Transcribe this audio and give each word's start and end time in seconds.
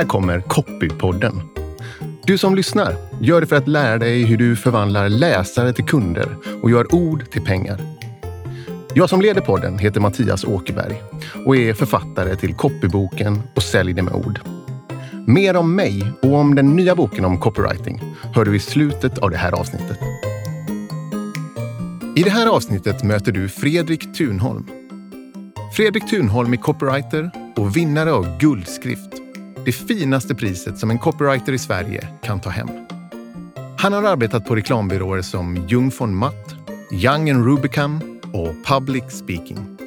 Här 0.00 0.06
kommer 0.06 0.40
Copypodden. 0.40 1.42
Du 2.24 2.38
som 2.38 2.54
lyssnar, 2.54 2.94
gör 3.20 3.40
det 3.40 3.46
för 3.46 3.56
att 3.56 3.68
lära 3.68 3.98
dig 3.98 4.24
hur 4.24 4.36
du 4.36 4.56
förvandlar 4.56 5.08
läsare 5.08 5.72
till 5.72 5.84
kunder 5.84 6.36
och 6.62 6.70
gör 6.70 6.94
ord 6.94 7.30
till 7.30 7.44
pengar. 7.44 7.80
Jag 8.94 9.08
som 9.08 9.20
leder 9.20 9.40
podden 9.40 9.78
heter 9.78 10.00
Mattias 10.00 10.44
Åkerberg 10.44 11.02
och 11.46 11.56
är 11.56 11.74
författare 11.74 12.36
till 12.36 12.54
copyboken 12.54 13.42
och 13.54 13.62
Sälj 13.62 13.92
det 13.92 14.02
med 14.02 14.14
ord. 14.14 14.40
Mer 15.26 15.56
om 15.56 15.74
mig 15.74 16.12
och 16.22 16.34
om 16.34 16.54
den 16.54 16.76
nya 16.76 16.94
boken 16.94 17.24
om 17.24 17.40
copywriting 17.40 18.02
hör 18.34 18.44
du 18.44 18.56
i 18.56 18.60
slutet 18.60 19.18
av 19.18 19.30
det 19.30 19.36
här 19.36 19.52
avsnittet. 19.52 19.98
I 22.16 22.22
det 22.22 22.30
här 22.30 22.46
avsnittet 22.46 23.04
möter 23.04 23.32
du 23.32 23.48
Fredrik 23.48 24.16
Thunholm. 24.16 24.66
Fredrik 25.76 26.10
Thunholm 26.10 26.52
är 26.52 26.56
copywriter 26.56 27.30
och 27.56 27.76
vinnare 27.76 28.12
av 28.12 28.38
Guldskrift, 28.38 29.09
det 29.70 29.74
finaste 29.74 30.34
priset 30.34 30.78
som 30.78 30.90
en 30.90 30.98
copywriter 30.98 31.52
i 31.52 31.58
Sverige 31.58 32.08
kan 32.22 32.40
ta 32.40 32.50
hem. 32.50 32.68
Han 33.78 33.92
har 33.92 34.02
arbetat 34.02 34.44
på 34.44 34.56
reklambyråer 34.56 35.22
som 35.22 35.66
Jung 35.68 35.92
von 35.98 36.14
Matt, 36.16 36.54
Young 36.92 37.30
and 37.30 37.44
Rubicam 37.44 38.00
och 38.32 38.54
Public 38.66 39.04
Speaking. 39.08 39.78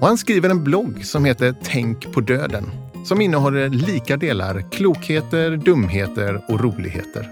Och 0.00 0.06
han 0.06 0.18
skriver 0.18 0.50
en 0.50 0.64
blogg 0.64 1.04
som 1.04 1.24
heter 1.24 1.54
Tänk 1.62 2.12
på 2.12 2.20
döden 2.20 2.64
som 3.04 3.20
innehåller 3.20 3.68
lika 3.68 4.16
delar 4.16 4.70
klokheter, 4.70 5.56
dumheter 5.56 6.44
och 6.48 6.60
roligheter. 6.60 7.28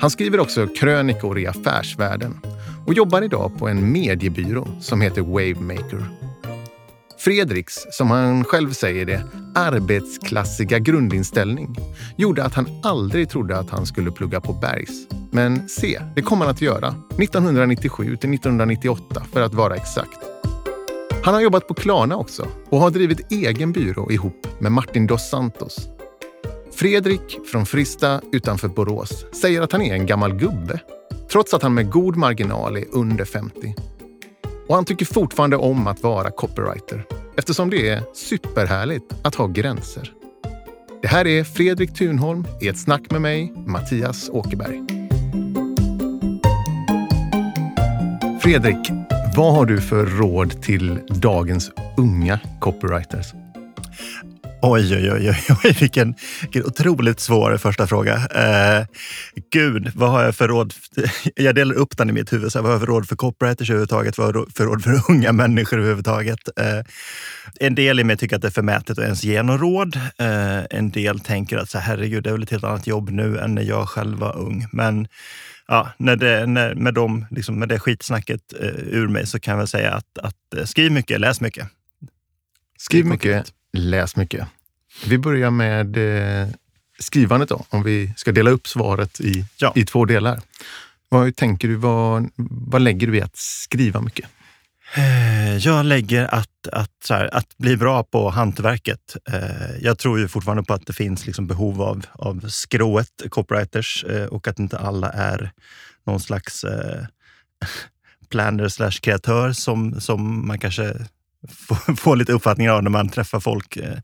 Han 0.00 0.10
skriver 0.10 0.40
också 0.40 0.66
krönikor 0.66 1.38
i 1.38 1.46
affärsvärlden 1.46 2.40
och 2.86 2.94
jobbar 2.94 3.22
idag 3.22 3.58
på 3.58 3.68
en 3.68 3.92
mediebyrå 3.92 4.68
som 4.80 5.00
heter 5.00 5.22
Wavemaker. 5.22 6.04
Fredriks, 7.24 7.86
som 7.90 8.10
han 8.10 8.44
själv 8.44 8.72
säger 8.72 9.06
det, 9.06 9.22
arbetsklassiga 9.54 10.78
grundinställning 10.78 11.76
gjorde 12.16 12.44
att 12.44 12.54
han 12.54 12.80
aldrig 12.82 13.30
trodde 13.30 13.58
att 13.58 13.70
han 13.70 13.86
skulle 13.86 14.10
plugga 14.10 14.40
på 14.40 14.52
Bergs. 14.52 15.06
Men 15.30 15.68
se, 15.68 16.00
det 16.16 16.22
kom 16.22 16.40
han 16.40 16.50
att 16.50 16.60
göra 16.60 16.88
1997 16.88 18.04
till 18.04 18.34
1998 18.34 19.22
för 19.32 19.42
att 19.42 19.54
vara 19.54 19.76
exakt. 19.76 20.18
Han 21.24 21.34
har 21.34 21.40
jobbat 21.40 21.68
på 21.68 21.74
Klarna 21.74 22.16
också 22.16 22.48
och 22.70 22.80
har 22.80 22.90
drivit 22.90 23.32
egen 23.32 23.72
byrå 23.72 24.10
ihop 24.10 24.46
med 24.58 24.72
Martin 24.72 25.06
dos 25.06 25.30
Santos. 25.30 25.88
Fredrik 26.72 27.38
från 27.50 27.66
Frista 27.66 28.20
utanför 28.32 28.68
Borås 28.68 29.24
säger 29.32 29.62
att 29.62 29.72
han 29.72 29.82
är 29.82 29.94
en 29.94 30.06
gammal 30.06 30.34
gubbe 30.34 30.80
trots 31.32 31.54
att 31.54 31.62
han 31.62 31.74
med 31.74 31.90
god 31.90 32.16
marginal 32.16 32.76
är 32.76 32.84
under 32.92 33.24
50. 33.24 33.74
Och 34.68 34.74
han 34.74 34.84
tycker 34.84 35.06
fortfarande 35.06 35.56
om 35.56 35.86
att 35.86 36.02
vara 36.02 36.30
copywriter 36.30 37.06
eftersom 37.36 37.70
det 37.70 37.88
är 37.88 38.02
superhärligt 38.14 39.14
att 39.22 39.34
ha 39.34 39.46
gränser. 39.46 40.12
Det 41.02 41.08
här 41.08 41.26
är 41.26 41.44
Fredrik 41.44 41.94
Thunholm 41.94 42.46
i 42.60 42.68
ett 42.68 42.78
snack 42.78 43.10
med 43.10 43.22
mig, 43.22 43.52
Mattias 43.66 44.30
Åkerberg. 44.30 44.82
Fredrik, 48.40 48.90
vad 49.36 49.54
har 49.54 49.66
du 49.66 49.80
för 49.80 50.06
råd 50.06 50.62
till 50.62 51.00
dagens 51.08 51.70
unga 51.96 52.40
copywriters? 52.60 53.32
Oj, 54.66 54.96
oj, 54.96 55.12
oj, 55.12 55.36
oj, 55.64 55.76
vilken, 55.80 56.14
vilken 56.42 56.64
otroligt 56.64 57.20
svår 57.20 57.56
första 57.56 57.86
fråga. 57.86 58.14
Eh, 58.14 58.86
gud, 59.52 59.92
vad 59.94 60.10
har 60.10 60.22
jag 60.22 60.34
för 60.34 60.48
råd? 60.48 60.74
Jag 61.34 61.54
delar 61.54 61.74
upp 61.74 61.96
den 61.96 62.10
i 62.10 62.12
mitt 62.12 62.32
huvud. 62.32 62.52
Så 62.52 62.58
vad 62.58 62.66
har 62.66 62.72
jag 62.72 62.80
för 62.80 62.86
råd 62.86 63.08
för 63.08 63.16
copywriters 63.16 63.70
överhuvudtaget? 63.70 64.18
Vad 64.18 64.26
har 64.26 64.34
jag 64.34 64.52
för 64.56 64.64
råd 64.64 64.84
för 64.84 65.00
unga 65.10 65.32
människor 65.32 65.78
överhuvudtaget? 65.78 66.38
Eh, 66.56 66.80
en 67.60 67.74
del 67.74 68.00
i 68.00 68.04
mig 68.04 68.16
tycker 68.16 68.36
att 68.36 68.42
det 68.42 68.48
är 68.48 68.52
förmätet 68.52 68.90
att 68.90 69.04
ens 69.04 69.24
ge 69.24 69.42
någon 69.42 69.58
råd. 69.58 69.96
Eh, 69.96 70.64
en 70.70 70.90
del 70.90 71.20
tänker 71.20 71.58
att 71.58 71.70
så 71.70 71.78
herregud, 71.78 72.24
det 72.24 72.30
är 72.30 72.32
väl 72.32 72.42
ett 72.42 72.50
helt 72.50 72.64
annat 72.64 72.86
jobb 72.86 73.10
nu 73.10 73.38
än 73.38 73.54
när 73.54 73.62
jag 73.62 73.88
själv 73.88 74.18
var 74.18 74.36
ung. 74.36 74.66
Men 74.72 75.08
ja, 75.68 75.88
när 75.98 76.16
det, 76.16 76.46
när, 76.46 76.74
med, 76.74 76.94
dem, 76.94 77.26
liksom, 77.30 77.58
med 77.58 77.68
det 77.68 77.78
skitsnacket 77.78 78.40
eh, 78.60 78.68
ur 78.68 79.08
mig 79.08 79.26
så 79.26 79.40
kan 79.40 79.52
jag 79.52 79.58
väl 79.58 79.68
säga 79.68 79.92
att, 79.92 80.18
att 80.18 80.54
eh, 80.56 80.64
skriv 80.64 80.92
mycket, 80.92 81.20
läs 81.20 81.40
mycket. 81.40 81.68
Skriv 82.78 83.06
mycket, 83.06 83.52
läs 83.74 84.16
mycket. 84.16 84.48
Vi 85.06 85.18
börjar 85.18 85.50
med 85.50 85.96
eh, 85.96 86.48
skrivandet 86.98 87.48
då, 87.48 87.64
om 87.68 87.82
vi 87.82 88.12
ska 88.16 88.32
dela 88.32 88.50
upp 88.50 88.68
svaret 88.68 89.20
i, 89.20 89.44
ja. 89.56 89.72
i 89.76 89.84
två 89.84 90.04
delar. 90.04 90.40
Vad 91.08 91.36
tänker 91.36 91.68
du, 91.68 91.74
vad, 91.74 92.30
vad 92.50 92.82
lägger 92.82 93.06
du 93.06 93.16
i 93.16 93.22
att 93.22 93.36
skriva 93.36 94.00
mycket? 94.00 94.26
Eh, 94.96 95.56
jag 95.56 95.86
lägger 95.86 96.34
att, 96.34 96.68
att, 96.72 97.06
här, 97.10 97.34
att 97.34 97.58
bli 97.58 97.76
bra 97.76 98.04
på 98.04 98.30
hantverket. 98.30 99.16
Eh, 99.32 99.76
jag 99.80 99.98
tror 99.98 100.18
ju 100.18 100.28
fortfarande 100.28 100.62
på 100.62 100.74
att 100.74 100.86
det 100.86 100.92
finns 100.92 101.26
liksom 101.26 101.46
behov 101.46 101.82
av, 101.82 102.06
av 102.12 102.48
skrået 102.48 103.22
copywriters 103.30 104.04
och 104.30 104.48
att 104.48 104.58
inte 104.58 104.78
alla 104.78 105.10
är 105.10 105.52
någon 106.06 106.20
slags 106.20 106.64
planner 108.30 108.68
slash 108.68 108.90
kreatör 108.90 109.52
som, 109.52 110.00
som 110.00 110.46
man 110.46 110.58
kanske 110.58 111.06
få, 111.48 111.74
få 111.96 112.14
lite 112.14 112.32
uppfattningar 112.32 112.72
av 112.72 112.82
när 112.82 112.90
man 112.90 113.08
träffar 113.08 113.40
folk 113.40 113.76
eh, 113.76 113.98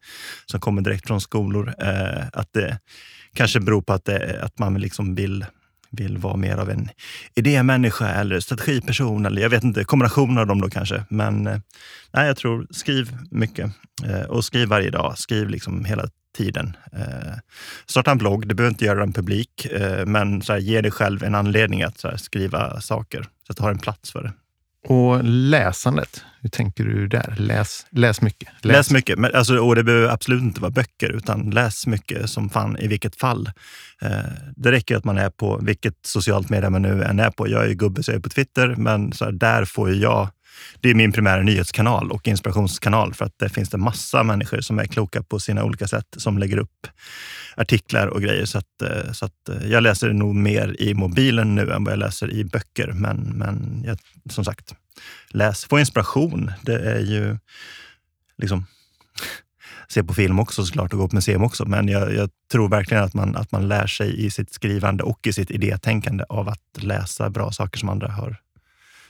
som 0.46 0.60
kommer 0.60 0.82
direkt 0.82 1.06
från 1.06 1.20
skolor. 1.20 1.74
Eh, 1.78 2.26
att 2.32 2.52
det 2.52 2.78
kanske 3.34 3.60
beror 3.60 3.82
på 3.82 3.92
att, 3.92 4.04
det, 4.04 4.42
att 4.42 4.58
man 4.58 4.74
liksom 4.74 5.14
vill 5.14 5.44
vill 5.92 6.18
vara 6.18 6.36
mer 6.36 6.56
av 6.56 6.70
en 6.70 6.88
idémänniska 7.34 8.08
eller 8.08 8.40
strategiperson 8.40 9.26
eller 9.26 9.42
jag 9.42 9.50
vet 9.50 9.64
inte, 9.64 9.84
kombination 9.84 10.38
av 10.38 10.46
dem 10.46 10.60
då 10.60 10.70
kanske. 10.70 11.04
Men 11.08 11.46
eh, 11.46 11.58
nej, 12.12 12.26
jag 12.26 12.36
tror 12.36 12.66
skriv 12.70 13.16
mycket 13.30 13.70
eh, 14.04 14.22
och 14.22 14.44
skriv 14.44 14.68
varje 14.68 14.90
dag. 14.90 15.18
Skriv 15.18 15.48
liksom 15.48 15.84
hela 15.84 16.08
tiden. 16.36 16.76
Eh, 16.92 17.34
starta 17.86 18.10
en 18.10 18.18
blogg, 18.18 18.48
du 18.48 18.54
behöver 18.54 18.72
inte 18.72 18.84
göra 18.84 19.00
den 19.00 19.12
publik, 19.12 19.64
eh, 19.64 20.06
men 20.06 20.42
så 20.42 20.52
här, 20.52 20.60
ge 20.60 20.80
dig 20.80 20.90
själv 20.90 21.24
en 21.24 21.34
anledning 21.34 21.82
att 21.82 22.02
här, 22.02 22.16
skriva 22.16 22.80
saker 22.80 23.22
så 23.22 23.52
att 23.52 23.56
du 23.56 23.62
har 23.62 23.70
en 23.70 23.78
plats 23.78 24.12
för 24.12 24.22
det. 24.22 24.32
Och 24.88 25.24
läsandet, 25.24 26.24
hur 26.41 26.48
tänker 26.48 26.84
du 26.84 27.08
där? 27.08 27.34
Läs, 27.38 27.86
läs 27.91 28.22
mycket. 28.22 28.48
Läs, 28.62 28.76
läs 28.76 28.91
mycket, 28.91 29.18
men, 29.18 29.34
alltså, 29.34 29.58
och 29.58 29.76
det 29.76 29.84
behöver 29.84 30.08
absolut 30.08 30.42
inte 30.42 30.60
vara 30.60 30.70
böcker, 30.70 31.10
utan 31.10 31.50
läs 31.50 31.86
mycket 31.86 32.30
som 32.30 32.50
fan 32.50 32.78
i 32.78 32.86
vilket 32.86 33.16
fall. 33.16 33.50
Eh, 34.02 34.08
det 34.56 34.72
räcker 34.72 34.96
att 34.96 35.04
man 35.04 35.18
är 35.18 35.30
på 35.30 35.60
vilket 35.62 35.94
socialt 36.02 36.50
medium 36.50 36.72
man 36.72 36.82
nu 36.82 37.02
än 37.02 37.18
är 37.18 37.30
på. 37.30 37.48
Jag 37.48 37.64
är 37.64 37.68
ju 37.68 37.74
gubbe 37.74 38.02
så 38.02 38.10
jag 38.10 38.16
är 38.16 38.22
på 38.22 38.28
Twitter, 38.28 38.74
men 38.78 39.12
så 39.12 39.24
här, 39.24 39.32
där 39.32 39.64
får 39.64 39.94
jag 39.94 40.28
det 40.81 40.91
är 40.91 40.94
min 40.94 41.12
primära 41.12 41.43
nyhetskanal 41.43 42.12
och 42.12 42.28
inspirationskanal 42.28 43.15
för 43.15 43.25
att 43.25 43.38
det 43.38 43.48
finns 43.48 43.71
det 43.71 43.78
massa 43.78 44.22
människor 44.22 44.60
som 44.60 44.78
är 44.78 44.84
kloka 44.84 45.22
på 45.22 45.41
sina 45.41 45.65
olika 45.65 45.88
sätt 45.88 46.06
som 46.16 46.38
lägger 46.38 46.56
upp 46.56 46.87
artiklar 47.56 48.06
och 48.06 48.22
grejer. 48.22 48.44
Så, 48.44 48.59
att, 48.59 48.82
eh, 48.82 49.12
så 49.12 49.25
att 49.25 49.48
eh, 49.48 49.66
jag 49.66 49.82
läser 49.82 50.12
nog 50.12 50.34
mer 50.34 50.76
i 50.78 50.94
mobilen 50.94 51.54
nu 51.54 51.71
än 51.72 51.84
vad 51.84 51.93
jag 51.93 51.98
läser 51.98 52.31
i 52.31 52.44
böcker. 52.44 52.93
Men, 52.93 53.16
men 53.16 53.82
jag, 53.87 53.98
som 54.31 54.44
sagt, 54.44 54.75
läs. 55.28 55.65
Få 55.65 55.78
inspiration. 55.78 56.53
Det 56.62 56.75
är 56.75 57.00
ju 57.00 57.38
liksom 58.38 58.66
se 59.88 60.04
på 60.04 60.15
film 60.15 60.38
också 60.38 60.65
såklart 60.65 60.92
och 60.92 60.98
gå 60.98 61.09
på 61.09 61.15
museum 61.15 61.42
också. 61.42 61.65
Men 61.65 61.88
jag, 61.88 62.15
jag, 62.15 62.31
tror 62.53 62.69
verkligen 62.69 63.04
att 63.04 63.15
man, 63.15 63.37
att 63.37 63.53
man 63.53 63.69
lär 63.69 63.87
sig 63.87 64.27
i 64.27 64.31
sitt 64.31 64.53
skrivande 64.53 65.04
och 65.04 65.27
i 65.27 65.32
sitt 65.32 65.50
idétänkande 65.50 66.25
av 66.28 66.48
att 66.48 66.82
läsa 66.82 67.31
bra 67.31 67.53
saker 67.53 67.78
som 67.78 67.88
andra 67.88 68.09
har 68.09 68.37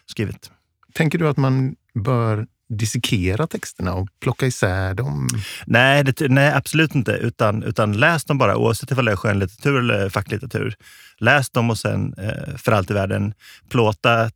skrivit. 0.07 0.51
Tänker 0.95 1.19
du 1.19 1.29
att 1.29 1.37
man 1.37 1.75
bör 1.95 2.47
dissekera 2.69 3.47
texterna 3.47 3.95
och 3.95 4.09
plocka 4.23 4.47
isär 4.47 4.95
dem? 4.95 5.29
Nej, 5.67 6.05
det, 6.05 6.29
nej 6.29 6.53
absolut 6.53 6.95
inte. 6.95 7.13
Utan, 7.13 7.63
utan 7.63 7.93
läs 7.93 8.25
dem 8.25 8.39
bara, 8.39 8.57
oavsett 8.57 8.99
om 8.99 9.05
det 9.05 9.13
är 9.13 9.17
skönlitteratur 9.17 9.79
eller 9.79 10.09
facklitteratur. 10.09 10.75
Läs 11.19 11.51
dem 11.51 11.71
och 11.71 11.79
sen 11.79 12.15
eh, 12.19 12.57
för 12.57 12.73
allt 12.73 12.91
i 12.91 12.95
världen 12.95 13.35
plåta 13.69 14.31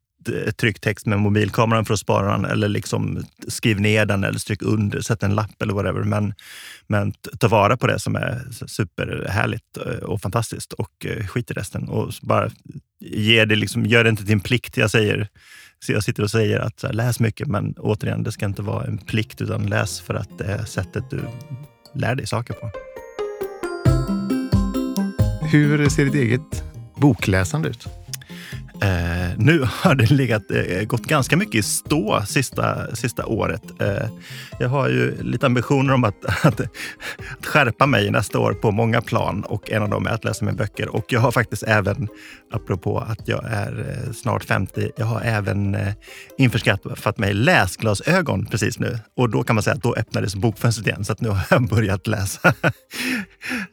trycktext 0.57 1.07
med 1.07 1.19
mobilkameran 1.19 1.85
för 1.85 1.95
att 1.95 2.01
spara 2.01 2.33
den 2.33 2.45
eller 2.45 2.69
liksom 2.69 3.25
skriv 3.49 3.81
ner 3.81 4.07
den 4.07 4.25
eller 4.25 4.39
stryk 4.39 4.63
under, 4.63 5.01
sätt 5.01 5.23
en 5.23 5.35
lapp 5.35 5.63
eller 5.63 5.75
whatever. 5.75 6.03
Men, 6.03 6.35
men 6.87 7.13
ta 7.13 7.49
vara 7.49 7.77
på 7.77 7.87
det 7.87 7.99
som 7.99 8.17
är 8.17 8.41
superhärligt 8.67 9.77
eh, 9.87 9.93
och 9.93 10.21
fantastiskt 10.21 10.73
och 10.73 11.07
eh, 11.07 11.27
skit 11.27 11.51
i 11.51 11.55
resten. 11.55 11.89
Och 11.89 12.13
bara 12.23 12.51
ge 13.01 13.45
det 13.45 13.57
liksom, 13.57 13.87
gör 13.87 14.05
det 14.05 14.11
inte 14.11 14.25
till 14.25 14.33
en 14.33 14.41
plikt. 14.41 14.77
Jag 14.77 14.91
säger 14.91 15.29
så 15.81 15.93
jag 15.93 16.05
sitter 16.05 16.23
och 16.23 16.31
säger 16.31 16.61
att 16.61 16.83
här, 16.83 16.93
läs 16.93 17.21
mycket, 17.21 17.49
men 17.49 17.75
återigen, 17.79 18.23
det 18.23 18.33
ska 18.33 18.47
inte 18.47 18.63
vara 18.63 18.85
en 18.85 18.99
plikt, 18.99 19.41
utan 19.41 19.67
läs 19.67 20.01
för 20.01 20.15
att 20.15 20.39
det 20.39 20.45
är 20.45 20.65
sättet 20.65 21.11
du 21.11 21.21
lär 21.95 22.15
dig 22.15 22.27
saker 22.27 22.55
på. 22.55 22.71
Hur 25.47 25.89
ser 25.89 26.05
ditt 26.05 26.15
eget 26.15 26.65
bokläsande 26.97 27.69
ut? 27.69 27.89
Eh, 28.83 29.39
nu 29.39 29.63
har 29.83 29.95
det 29.95 30.11
legat, 30.11 30.51
eh, 30.51 30.83
gått 30.83 31.07
ganska 31.07 31.37
mycket 31.37 31.55
i 31.55 31.63
stå 31.63 32.23
sista, 32.27 32.97
sista 32.97 33.27
året. 33.27 33.63
Eh, 33.81 34.09
jag 34.59 34.69
har 34.69 34.89
ju 34.89 35.23
lite 35.23 35.47
ambitioner 35.47 35.95
om 35.95 36.05
att, 36.05 36.25
att, 36.45 36.61
att, 36.61 37.47
skärpa 37.47 37.87
mig 37.87 38.11
nästa 38.11 38.39
år 38.39 38.53
på 38.53 38.71
många 38.71 39.01
plan 39.01 39.45
och 39.45 39.71
en 39.71 39.83
av 39.83 39.89
dem 39.89 40.07
är 40.07 40.11
att 40.11 40.25
läsa 40.25 40.45
mer 40.45 40.53
böcker. 40.53 40.89
Och 40.89 41.05
jag 41.09 41.21
har 41.21 41.31
faktiskt 41.31 41.63
även, 41.63 42.09
apropå 42.53 42.99
att 42.99 43.29
jag 43.29 43.45
är 43.45 44.03
eh, 44.07 44.13
snart 44.13 44.45
50, 44.45 44.91
jag 44.97 45.07
har 45.07 45.21
även 45.21 45.75
eh, 45.75 45.93
införskaffat 46.39 47.19
mig 47.19 47.35
läsglasögon 47.35 48.47
precis 48.47 48.79
nu. 48.79 48.99
Och 49.17 49.31
då 49.31 49.43
kan 49.43 49.57
man 49.57 49.63
säga 49.63 49.75
att 49.75 49.83
då 49.83 49.95
öppnades 49.95 50.35
bokfönstret 50.35 50.87
igen, 50.87 51.05
så 51.05 51.13
att 51.13 51.21
nu 51.21 51.29
har 51.29 51.41
jag 51.51 51.69
börjat 51.69 52.07
läsa. 52.07 52.49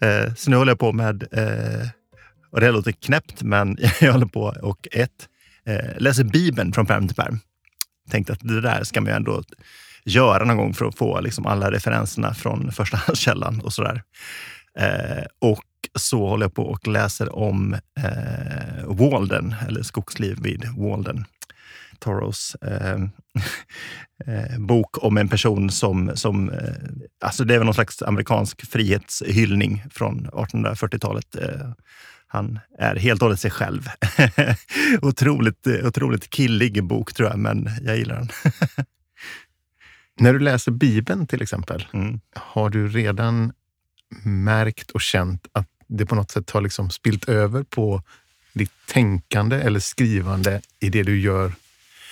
eh, 0.01 0.33
så 0.38 0.50
nu 0.50 0.56
håller 0.56 0.71
jag 0.71 0.80
på 0.80 0.94
med 0.94 1.27
eh, 1.31 1.88
och 2.51 2.62
det 2.62 2.71
låter 2.71 2.92
knäppt, 2.92 3.44
men 3.44 3.77
jag 4.01 4.12
håller 4.12 4.25
på 4.25 4.56
och 4.62 4.88
ett, 4.92 5.30
eh, 5.65 5.98
läser 5.98 6.24
Bibeln 6.24 6.74
från 6.74 6.86
pärm 6.86 7.07
till 7.07 7.15
pärm. 7.15 7.39
Tänkte 8.09 8.33
att 8.33 8.39
det 8.42 8.62
där 8.62 8.83
ska 8.83 9.01
man 9.01 9.09
ju 9.09 9.15
ändå 9.15 9.44
göra 10.06 10.45
någon 10.45 10.57
gång 10.57 10.74
för 10.74 10.86
att 10.86 10.98
få 10.98 11.21
liksom 11.21 11.45
alla 11.45 11.71
referenserna 11.71 12.33
från 12.33 12.71
förstahandskällan 12.71 13.62
och 13.63 13.74
sådär. 13.74 14.03
Eh, 14.80 15.25
och 15.39 15.63
så 16.00 16.27
håller 16.27 16.45
jag 16.45 16.53
på 16.53 16.63
och 16.63 16.88
läser 16.88 17.36
om 17.36 17.74
eh, 17.74 18.86
Walden, 18.86 19.56
eller 19.68 19.83
Skogsliv 19.83 20.38
vid 20.42 20.65
Walden. 20.77 21.25
Toros 22.00 22.56
eh, 22.56 23.00
eh, 24.33 24.59
bok 24.59 25.03
om 25.03 25.18
en 25.18 25.30
person 25.30 25.69
som, 25.69 26.12
som 26.15 26.50
eh, 26.50 26.74
alltså 27.21 27.44
det 27.44 27.53
är 27.53 27.57
väl 27.57 27.65
någon 27.65 27.74
slags 27.74 28.01
amerikansk 28.01 28.71
frihetshyllning 28.71 29.83
från 29.89 30.27
1840-talet. 30.27 31.36
Eh, 32.33 32.38
han 32.38 32.60
är 32.78 32.95
helt 32.95 33.22
och 33.22 33.25
hållet 33.25 33.39
sig 33.39 33.51
själv. 33.51 33.88
otroligt, 35.01 35.68
otroligt 35.68 36.30
killig 36.30 36.83
bok 36.83 37.13
tror 37.13 37.30
jag, 37.30 37.39
men 37.39 37.69
jag 37.81 37.98
gillar 37.98 38.16
den. 38.16 38.30
När 40.19 40.33
du 40.33 40.39
läser 40.39 40.72
Bibeln 40.72 41.28
till 41.28 41.42
exempel, 41.42 41.88
mm. 41.94 42.19
har 42.36 42.69
du 42.69 42.88
redan 42.88 43.54
märkt 44.24 44.92
och 44.92 45.01
känt 45.01 45.48
att 45.51 45.68
det 45.88 46.06
på 46.06 46.16
något 46.16 46.31
sätt 46.31 46.50
har 46.50 46.62
liksom 46.62 46.89
spilt 46.89 47.30
över 47.30 47.63
på 47.63 48.04
ditt 48.54 48.72
tänkande 48.88 49.56
eller 49.56 49.80
skrivande 49.80 50.62
i 50.80 50.89
det 50.89 51.04
du 51.04 51.19
gör 51.19 51.54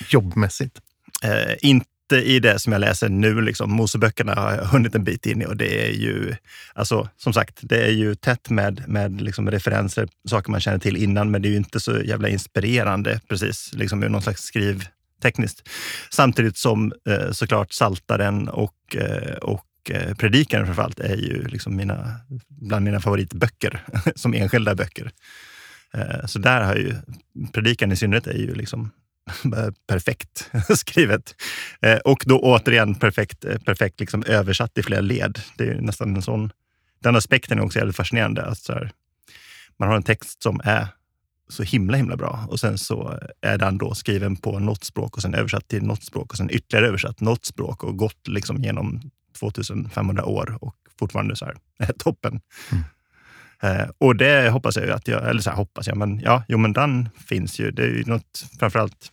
jobbmässigt? 0.10 0.82
Eh, 1.24 1.56
inte 2.12 2.30
i 2.30 2.40
det 2.40 2.60
som 2.60 2.74
jag 2.74 2.80
läser 2.80 3.10
nu. 3.10 3.42
Liksom. 3.42 3.72
Moseböckerna 3.72 4.36
har 4.36 4.52
jag 4.52 4.66
hunnit 4.66 4.96
en 4.96 5.04
bit 5.04 5.26
in 5.26 5.42
i 5.42 5.46
och 5.46 5.58
det 5.58 5.88
är 5.88 5.92
ju, 5.92 6.36
alltså, 6.74 7.10
som 7.18 7.34
sagt, 7.34 7.60
det 7.62 7.86
är 7.86 7.92
ju 7.92 8.16
tätt 8.16 8.50
med, 8.50 8.84
med 8.88 9.22
liksom 9.22 9.52
referenser, 9.52 10.08
saker 10.30 10.52
man 10.52 10.60
känner 10.62 10.80
till 10.80 10.98
innan, 10.98 11.32
men 11.32 11.42
det 11.42 11.48
är 11.48 11.52
ju 11.52 11.58
inte 11.58 11.80
så 11.80 12.02
jävla 12.02 12.30
inspirerande 12.30 13.20
precis, 13.28 13.74
liksom 13.74 14.04
ur 14.04 14.10
någon 14.10 14.22
slags 14.22 14.42
skrivtekniskt. 14.42 15.70
Samtidigt 16.10 16.58
som 16.58 16.94
eh, 17.10 17.32
såklart 17.32 17.74
Saltaren 17.74 18.50
och, 18.50 18.96
eh, 18.96 19.34
och 19.34 19.66
eh, 19.90 20.16
Predikaren 20.16 20.66
framförallt 20.66 21.00
är 21.00 21.16
ju 21.16 21.48
liksom 21.48 21.76
mina, 21.76 22.16
bland 22.48 22.86
mina 22.86 23.00
favoritböcker 23.00 23.82
som 24.16 24.34
enskilda 24.34 24.76
böcker. 24.76 25.12
Eh, 25.94 26.26
så 26.26 26.40
där 26.40 26.62
har 26.62 26.76
ju, 26.76 26.96
Predikan 27.54 27.92
i 27.92 27.96
synnerhet 27.96 28.28
är 28.28 28.38
ju 28.38 28.56
liksom 28.56 28.92
perfekt 29.88 30.52
skrivet. 30.78 31.36
Eh, 31.82 31.98
och 31.98 32.24
då 32.26 32.40
återigen 32.40 32.96
perfekt, 32.96 33.46
eh, 33.46 33.58
perfekt 33.58 34.00
liksom 34.00 34.24
översatt 34.28 34.78
i 34.78 34.84
flera 34.84 35.02
led. 35.02 35.40
Det 35.58 35.64
är 35.64 35.82
nästan 35.82 36.16
en 36.16 36.22
sån... 36.22 36.52
Den 37.02 37.16
aspekten 37.16 37.60
är 37.60 37.64
också 37.64 37.80
jävligt 37.80 37.96
fascinerande. 37.96 38.46
Att 38.46 38.58
så 38.58 38.74
här, 38.74 38.92
man 39.80 39.90
har 39.90 39.96
en 39.96 40.04
text 40.04 40.44
som 40.44 40.62
är 40.64 40.88
så 41.50 41.64
himla 41.64 41.98
himla 41.98 42.18
bra 42.18 42.46
och 42.50 42.60
sen 42.60 42.78
så 42.78 43.20
är 43.42 43.58
den 43.58 43.78
då 43.78 43.96
skriven 43.96 44.36
på 44.36 44.60
något 44.60 44.84
språk 44.84 45.16
och 45.16 45.22
sen 45.22 45.34
översatt 45.34 45.68
till 45.68 45.84
något 45.84 46.04
språk 46.04 46.32
och 46.32 46.38
sen 46.38 46.50
ytterligare 46.52 46.88
översatt 46.88 47.22
något 47.22 47.46
språk 47.46 47.84
och 47.84 47.98
gått 47.98 48.28
liksom 48.28 48.64
genom 48.64 49.02
2500 49.40 50.26
år 50.26 50.58
och 50.62 50.76
fortfarande 51.00 51.36
så 51.36 51.46
här, 51.46 51.56
toppen. 51.98 52.42
Mm. 52.72 52.84
Eh, 53.62 53.90
och 53.98 54.16
det 54.16 54.50
hoppas 54.50 54.76
jag 54.76 54.86
ju 54.86 54.92
att 54.92 55.08
jag, 55.08 55.30
eller 55.30 55.42
så 55.42 55.50
här, 55.50 55.58
hoppas 55.58 55.88
jag, 55.88 55.98
men 55.98 56.20
ja, 56.20 56.44
jo 56.48 56.58
men 56.58 56.74
den 56.74 57.10
finns 57.28 57.60
ju. 57.60 57.72
Det 57.72 57.84
är 57.84 57.88
ju 57.88 58.04
något, 58.06 58.46
framförallt 58.60 59.12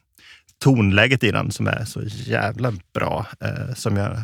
tonläget 0.62 1.24
i 1.24 1.30
den 1.30 1.50
som 1.50 1.66
är 1.66 1.84
så 1.84 2.02
jävla 2.04 2.72
bra. 2.94 3.26
Eh, 3.40 3.74
som 3.74 3.96
jag 3.96 4.22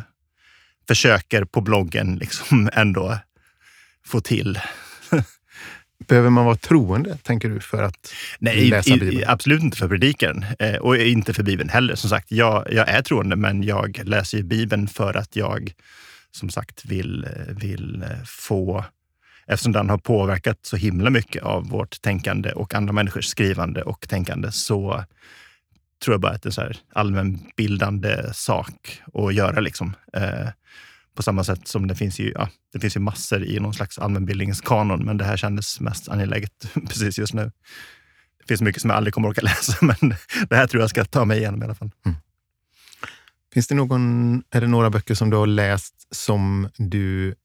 försöker 0.87 1.45
på 1.45 1.61
bloggen 1.61 2.15
liksom 2.15 2.69
ändå 2.73 3.17
få 4.05 4.21
till. 4.21 4.59
Behöver 6.07 6.29
man 6.29 6.45
vara 6.45 6.55
troende, 6.55 7.17
tänker 7.17 7.49
du, 7.49 7.59
för 7.59 7.83
att 7.83 8.13
Nej, 8.39 8.69
läsa 8.69 8.93
Bibeln? 8.93 9.15
Nej, 9.15 9.25
absolut 9.25 9.61
inte 9.61 9.77
för 9.77 9.87
predikan 9.87 10.45
eh, 10.59 10.75
och 10.75 10.97
inte 10.97 11.33
för 11.33 11.43
Bibeln 11.43 11.69
heller. 11.69 11.95
Som 11.95 12.09
sagt, 12.09 12.31
jag, 12.31 12.67
jag 12.71 12.89
är 12.89 13.01
troende, 13.01 13.35
men 13.35 13.63
jag 13.63 14.01
läser 14.03 14.37
ju 14.37 14.43
Bibeln 14.43 14.87
för 14.87 15.13
att 15.17 15.35
jag 15.35 15.73
som 16.31 16.49
sagt 16.49 16.85
vill, 16.85 17.27
vill 17.49 18.05
få 18.25 18.85
eftersom 19.47 19.71
den 19.71 19.89
har 19.89 19.97
påverkat 19.97 20.59
så 20.61 20.77
himla 20.77 21.09
mycket 21.09 21.43
av 21.43 21.69
vårt 21.69 22.01
tänkande 22.01 22.51
och 22.51 22.73
andra 22.73 22.93
människors 22.93 23.25
skrivande 23.25 23.83
och 23.83 24.09
tänkande 24.09 24.51
så 24.51 25.03
tror 26.03 26.13
jag 26.13 26.21
bara 26.21 26.31
att 26.31 26.41
det 26.41 26.57
är 26.57 26.65
en 26.65 26.73
allmänbildande 26.93 28.33
sak 28.33 29.01
att 29.13 29.33
göra. 29.33 29.59
Liksom. 29.59 29.95
Eh, 30.13 30.49
på 31.15 31.23
samma 31.23 31.43
sätt 31.43 31.67
som 31.67 31.87
det 31.87 31.95
finns 31.95 32.19
ju, 32.19 32.31
ja, 32.35 32.49
det 32.73 32.79
finns 32.79 32.95
ju 32.95 32.99
massor 32.99 33.43
i 33.43 33.59
någon 33.59 33.73
slags 33.73 33.99
allmänbildningskanon, 33.99 35.05
men 35.05 35.17
det 35.17 35.25
här 35.25 35.37
kändes 35.37 35.79
mest 35.79 36.09
angeläget 36.09 36.73
precis 36.87 37.19
just 37.19 37.33
nu. 37.33 37.51
Det 38.39 38.47
finns 38.47 38.61
mycket 38.61 38.81
som 38.81 38.89
jag 38.89 38.97
aldrig 38.97 39.13
kommer 39.13 39.29
orka 39.29 39.41
läsa, 39.43 39.77
men 39.81 40.15
det 40.49 40.55
här 40.55 40.67
tror 40.67 40.81
jag 40.81 40.89
ska 40.89 41.05
ta 41.05 41.25
mig 41.25 41.37
igenom 41.37 41.61
i 41.61 41.65
alla 41.65 41.75
fall. 41.75 41.91
Mm. 42.05 42.17
Finns 43.53 43.67
det 43.67 43.75
någon, 43.75 44.43
är 44.49 44.61
det 44.61 44.67
några 44.67 44.89
böcker 44.89 45.15
som 45.15 45.29
du 45.29 45.37
har 45.37 45.47
läst 45.47 46.07
som 46.15 46.69
du 46.77 47.35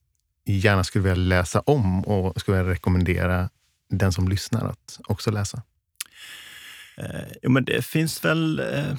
gärna 0.47 0.85
skulle 0.85 1.03
vilja 1.03 1.25
läsa 1.25 1.61
om 1.61 2.05
och 2.05 2.41
skulle 2.41 2.59
vilja 2.59 2.73
rekommendera 2.73 3.51
den 3.91 4.13
som 4.13 4.29
lyssnar 4.29 4.69
att 4.69 5.01
också 5.09 5.31
läsa? 5.31 5.63
Eh, 6.99 7.33
jo, 7.43 7.51
men 7.51 7.65
det 7.65 7.85
finns 7.85 8.25
väl 8.25 8.59
eh, 8.59 8.97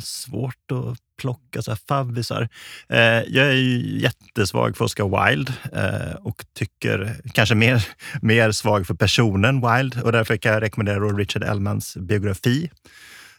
svårt 0.00 0.72
att 0.72 0.98
plocka 1.18 1.62
så 1.62 1.70
här 1.70 1.78
favvisar. 1.88 2.48
Eh, 2.88 2.98
jag 3.28 3.46
är 3.46 3.52
ju 3.52 4.00
jättesvag 4.00 4.76
för 4.76 4.84
Oscar 4.84 5.28
Wilde 5.28 5.52
eh, 5.72 6.14
och 6.14 6.44
tycker 6.54 7.16
kanske 7.34 7.54
mer, 7.54 7.86
mer 8.22 8.52
svag 8.52 8.86
för 8.86 8.94
personen 8.94 9.60
Wilde 9.60 10.02
och 10.02 10.12
därför 10.12 10.36
kan 10.36 10.52
jag 10.52 10.62
rekommendera 10.62 10.98
Richard 10.98 11.42
Ellmans 11.42 11.96
biografi 11.96 12.70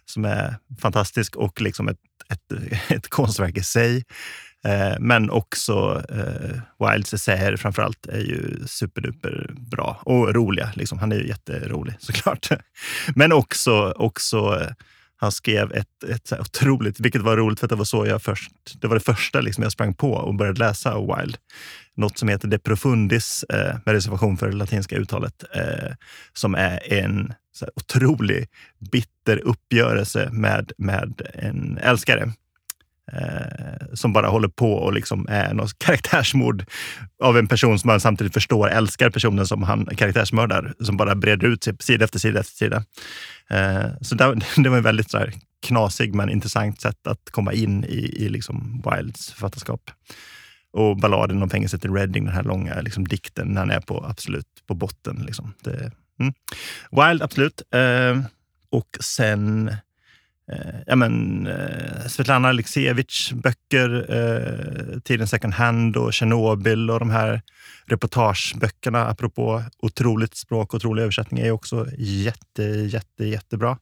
som 0.06 0.26
är 0.26 0.56
fantastisk 0.82 1.36
och 1.36 1.62
liksom 1.62 1.88
ett, 1.88 2.00
ett, 2.30 2.74
ett 2.92 3.10
konstverk 3.10 3.58
i 3.58 3.64
sig. 3.64 4.04
Eh, 4.66 5.00
men 5.00 5.30
också 5.30 6.04
eh, 6.10 6.90
Wilds 6.90 7.14
essäer 7.14 7.56
framför 7.56 7.82
allt 7.82 8.06
är 8.06 8.20
ju 8.20 8.68
superduper 8.68 9.52
bra 9.58 10.00
och 10.04 10.36
roliga. 10.36 10.72
Liksom. 10.76 11.00
Han 11.00 11.12
är 11.12 11.16
ju 11.16 11.28
jätterolig 11.28 11.94
såklart. 12.00 12.50
Men 13.16 13.32
också, 13.32 13.92
också 13.92 14.60
eh, 14.62 14.72
han 15.22 15.32
skrev 15.32 15.72
ett, 15.72 16.04
ett 16.10 16.28
så 16.28 16.40
otroligt, 16.40 17.00
vilket 17.00 17.22
var 17.22 17.38
roligt 17.38 17.60
för 17.60 17.66
att 17.66 17.70
det 17.70 17.76
var 17.76 17.86
så 17.86 18.06
jag 18.06 18.22
först, 18.22 18.52
det 18.82 18.88
var 18.88 18.96
det 18.96 19.02
första 19.02 19.42
liksom 19.42 19.64
jag 19.64 19.72
sprang 19.72 19.94
på 19.94 20.12
och 20.12 20.36
började 20.36 20.60
läsa 20.60 20.94
av 20.94 21.18
Wild. 21.18 21.38
Något 21.96 22.18
som 22.18 22.30
heter 22.30 22.48
De 22.48 22.58
Profundis, 22.58 23.44
eh, 23.44 23.78
med 23.86 23.94
reservation 23.94 24.38
för 24.38 24.50
det 24.50 24.56
latinska 24.56 24.96
uttalet, 24.96 25.44
eh, 25.56 25.94
som 26.34 26.56
är 26.56 26.94
en 26.94 27.34
så 27.52 27.66
här, 27.66 27.72
otrolig 27.76 28.48
bitter 28.92 29.38
uppgörelse 29.38 30.30
med, 30.32 30.72
med 30.78 31.22
en 31.34 31.78
älskare 31.78 32.34
eh, 33.14 33.94
som 33.94 34.14
bara 34.14 34.28
håller 34.28 34.48
på 34.48 34.74
och 34.74 34.94
liksom 34.94 35.26
är 35.30 35.54
något 35.54 35.80
karaktärsmord 35.86 36.66
av 37.24 37.38
en 37.38 37.48
person 37.48 37.80
som 37.80 37.88
man 37.88 38.00
samtidigt 38.00 38.34
förstår 38.34 38.70
älskar 38.70 39.10
personen 39.10 39.48
som 39.48 39.64
han 39.64 39.86
karaktärsmördar, 39.86 40.74
som 40.80 40.98
bara 40.98 41.16
breder 41.16 41.48
ut 41.48 41.64
sig 41.64 41.76
sida 41.80 42.06
efter 42.06 42.20
sida 42.20 42.40
efter 42.40 42.58
sida. 42.58 42.84
Eh, 43.50 43.92
så 44.02 44.16
det, 44.16 44.42
det 44.64 44.70
var 44.70 44.78
en 44.78 44.84
väldigt 44.84 45.12
så 45.12 45.26
knasig 45.68 46.16
men 46.16 46.30
intressant 46.30 46.82
sätt 46.82 47.08
att 47.08 47.30
komma 47.32 47.54
in 47.54 47.84
i, 47.84 48.14
i 48.18 48.30
liksom 48.30 48.84
Wilds 48.86 49.32
författarskap. 49.32 49.92
Och 50.72 50.98
balladen 50.98 51.44
om 51.44 51.50
fängelset 51.50 51.86
i 51.86 51.88
Reading, 51.88 52.26
den 52.26 52.34
här 52.34 52.44
långa 52.44 52.82
liksom, 52.82 53.08
dikten 53.08 53.48
när 53.48 53.62
han 53.62 53.72
är 53.72 53.80
på 53.80 54.06
absolut 54.10 54.48
på 54.68 54.74
botten. 54.74 55.24
Liksom. 55.26 55.54
Det, 55.64 55.92
mm. 56.20 56.34
Wild, 56.92 57.22
absolut. 57.22 57.62
Eh, 57.74 58.22
och 58.70 58.98
sen 59.00 59.76
Eh, 60.52 60.82
ja, 60.86 60.96
men, 60.96 61.48
eh, 61.48 62.08
Svetlana 62.08 62.50
Aleksijevitj 62.50 63.34
böcker, 63.34 64.06
eh, 64.16 65.00
Tiden 65.00 65.28
second 65.28 65.54
hand 65.54 65.98
och 65.98 66.14
Tjernobyl 66.14 66.92
och 66.92 67.00
de 67.00 67.10
här 67.10 67.42
reportageböckerna, 67.86 69.08
apropå 69.08 69.64
otroligt 69.80 70.36
språk 70.36 70.74
och 70.74 70.76
otrolig 70.76 71.02
översättning, 71.02 71.44
är 71.44 71.52
också 71.52 71.88
jätte, 71.98 72.64
jätte, 72.64 73.26
jättebra. 73.26 73.78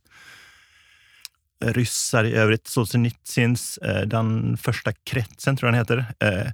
Ryssar 1.66 2.24
i 2.24 2.34
övrigt, 2.34 2.68
Solzhenitsyns 2.68 3.78
eh, 3.78 4.02
Den 4.02 4.58
första 4.58 4.92
kretsen, 4.92 5.58
tror 5.58 5.68
jag 5.68 5.74
den 5.74 5.80
heter. 5.80 6.06
Eh, 6.20 6.52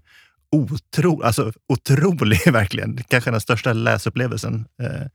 otro, 0.51 1.21
alltså, 1.21 1.53
otrolig 1.67 2.39
verkligen. 2.51 3.03
Kanske 3.07 3.31
den 3.31 3.41
största 3.41 3.73
läsupplevelsen. 3.73 4.65
Eh, 4.81 5.07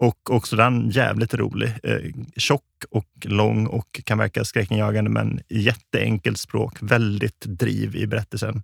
och 0.00 0.30
också 0.30 0.56
den 0.56 0.90
jävligt 0.90 1.34
rolig. 1.34 1.72
Eh, 1.82 1.98
tjock 2.36 2.62
och 2.90 3.06
lång 3.22 3.66
och 3.66 4.00
kan 4.04 4.18
verka 4.18 4.44
skräckinjagande, 4.44 5.10
men 5.10 5.40
jätteenkelt 5.48 6.38
språk. 6.38 6.76
Väldigt 6.80 7.40
driv 7.40 7.96
i 7.96 8.06
berättelsen. 8.06 8.62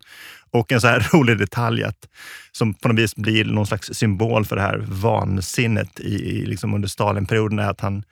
Och 0.51 0.73
en 0.73 0.81
så 0.81 0.87
här 0.87 1.09
rolig 1.13 1.39
detalj 1.39 1.85
att, 1.85 2.09
som 2.53 2.75
på 2.75 2.89
något 2.89 2.99
vis 2.99 3.17
blir 3.17 3.45
någon 3.45 3.67
slags 3.67 3.91
symbol 3.95 4.45
för 4.45 4.57
det 4.57 4.63
här 4.63 4.85
vansinnet 4.89 6.01
i, 6.01 6.15
i 6.15 6.47
liksom 6.47 6.75
under 6.75 6.89
Stalinperioden 6.89 7.59
är 7.59 7.71
att 7.71 7.81
han, 7.81 8.03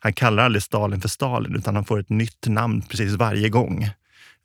han 0.00 0.12
kallar 0.12 0.44
aldrig 0.44 0.62
Stalin 0.62 1.00
för 1.00 1.08
Stalin, 1.08 1.56
utan 1.56 1.74
han 1.74 1.84
får 1.84 2.00
ett 2.00 2.10
nytt 2.10 2.46
namn 2.46 2.82
precis 2.82 3.12
varje 3.12 3.48
gång. 3.48 3.82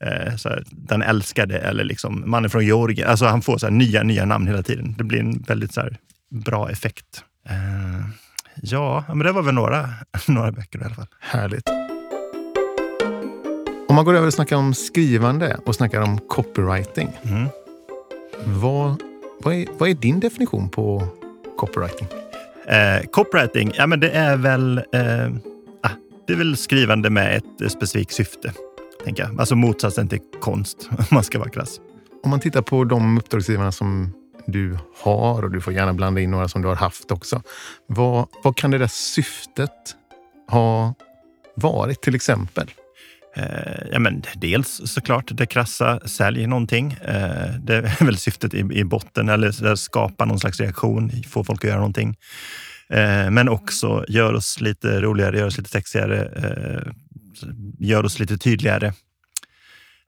Eh, 0.04 0.36
så 0.36 0.48
här, 0.48 0.64
den 0.70 1.02
älskade 1.02 1.58
eller 1.58 1.84
liksom 1.84 2.30
mannen 2.30 2.50
från 2.50 2.66
Georgien. 2.66 3.08
Alltså 3.08 3.26
han 3.26 3.42
får 3.42 3.58
så 3.58 3.66
här, 3.66 3.72
nya, 3.72 4.02
nya 4.02 4.24
namn 4.24 4.46
hela 4.46 4.62
tiden. 4.62 4.94
Det 4.98 5.04
blir 5.04 5.20
en 5.20 5.42
väldigt 5.42 5.74
så 5.74 5.80
här, 5.80 5.96
bra 6.30 6.70
effekt. 6.70 7.24
Eh, 7.48 8.29
Ja, 8.62 9.04
men 9.08 9.18
det 9.18 9.32
var 9.32 9.42
väl 9.42 9.54
några, 9.54 9.88
några 10.28 10.52
böcker 10.52 10.78
i 10.78 10.84
alla 10.84 10.94
fall. 10.94 11.06
Härligt. 11.20 11.68
Om 13.88 13.96
man 13.96 14.04
går 14.04 14.14
över 14.14 14.26
och 14.26 14.34
snackar 14.34 14.56
om 14.56 14.74
skrivande 14.74 15.60
och 15.66 15.74
snackar 15.74 16.00
om 16.00 16.18
copywriting. 16.18 17.08
Mm. 17.22 17.48
Vad, 18.44 19.02
vad, 19.42 19.54
är, 19.54 19.66
vad 19.78 19.88
är 19.88 19.94
din 19.94 20.20
definition 20.20 20.68
på 20.68 21.08
copywriting? 21.56 22.08
Eh, 22.66 23.06
copywriting, 23.12 23.72
ja 23.74 23.86
men 23.86 24.00
det 24.00 24.10
är 24.10 24.36
väl 24.36 24.78
eh, 24.78 25.26
ah, 25.82 25.90
det 26.26 26.32
är 26.32 26.36
väl 26.36 26.56
skrivande 26.56 27.10
med 27.10 27.36
ett 27.36 27.72
specifikt 27.72 28.12
syfte. 28.12 28.52
Tänker 29.04 29.22
jag. 29.22 29.40
Alltså 29.40 29.56
motsatsen 29.56 30.08
till 30.08 30.20
konst, 30.40 30.88
om 30.98 31.04
man 31.10 31.24
ska 31.24 31.38
vara 31.38 31.50
krass. 31.50 31.80
Om 32.22 32.30
man 32.30 32.40
tittar 32.40 32.62
på 32.62 32.84
de 32.84 33.18
uppdragsgivarna 33.18 33.72
som 33.72 34.12
du 34.46 34.78
har 35.02 35.42
och 35.42 35.50
du 35.50 35.60
får 35.60 35.72
gärna 35.72 35.94
blanda 35.94 36.20
in 36.20 36.30
några 36.30 36.48
som 36.48 36.62
du 36.62 36.68
har 36.68 36.76
haft 36.76 37.10
också. 37.10 37.42
Vad, 37.86 38.28
vad 38.44 38.56
kan 38.56 38.70
det 38.70 38.78
där 38.78 38.86
syftet 38.86 39.96
ha 40.48 40.94
varit 41.54 42.02
till 42.02 42.14
exempel? 42.14 42.70
Eh, 43.36 43.88
ja, 43.92 43.98
men 43.98 44.22
dels 44.34 44.80
såklart 44.84 45.30
det 45.30 45.46
krassa, 45.46 46.00
sälj 46.08 46.46
någonting. 46.46 46.92
Eh, 46.92 47.54
det 47.62 47.76
är 47.76 48.04
väl 48.04 48.16
syftet 48.16 48.54
i, 48.54 48.58
i 48.58 48.84
botten, 48.84 49.28
eller 49.28 49.74
skapa 49.74 50.24
någon 50.24 50.40
slags 50.40 50.60
reaktion, 50.60 51.10
få 51.28 51.44
folk 51.44 51.64
att 51.64 51.68
göra 51.68 51.78
någonting. 51.78 52.16
Eh, 52.88 53.30
men 53.30 53.48
också 53.48 54.04
gör 54.08 54.34
oss 54.34 54.60
lite 54.60 55.00
roligare, 55.00 55.38
gör 55.38 55.46
oss 55.46 55.58
lite 55.58 55.70
sexigare, 55.70 56.24
eh, 56.24 56.92
gör 57.78 58.04
oss 58.04 58.18
lite 58.18 58.38
tydligare. 58.38 58.92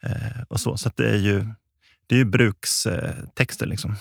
Eh, 0.02 0.42
och 0.48 0.60
så. 0.60 0.76
Så 0.76 0.90
det 0.96 1.10
är 1.10 1.16
ju, 1.16 1.46
det 2.06 2.14
är 2.14 2.18
ju 2.18 2.24
brukstexter. 2.24 3.66
Eh, 3.66 3.70
liksom. 3.70 3.96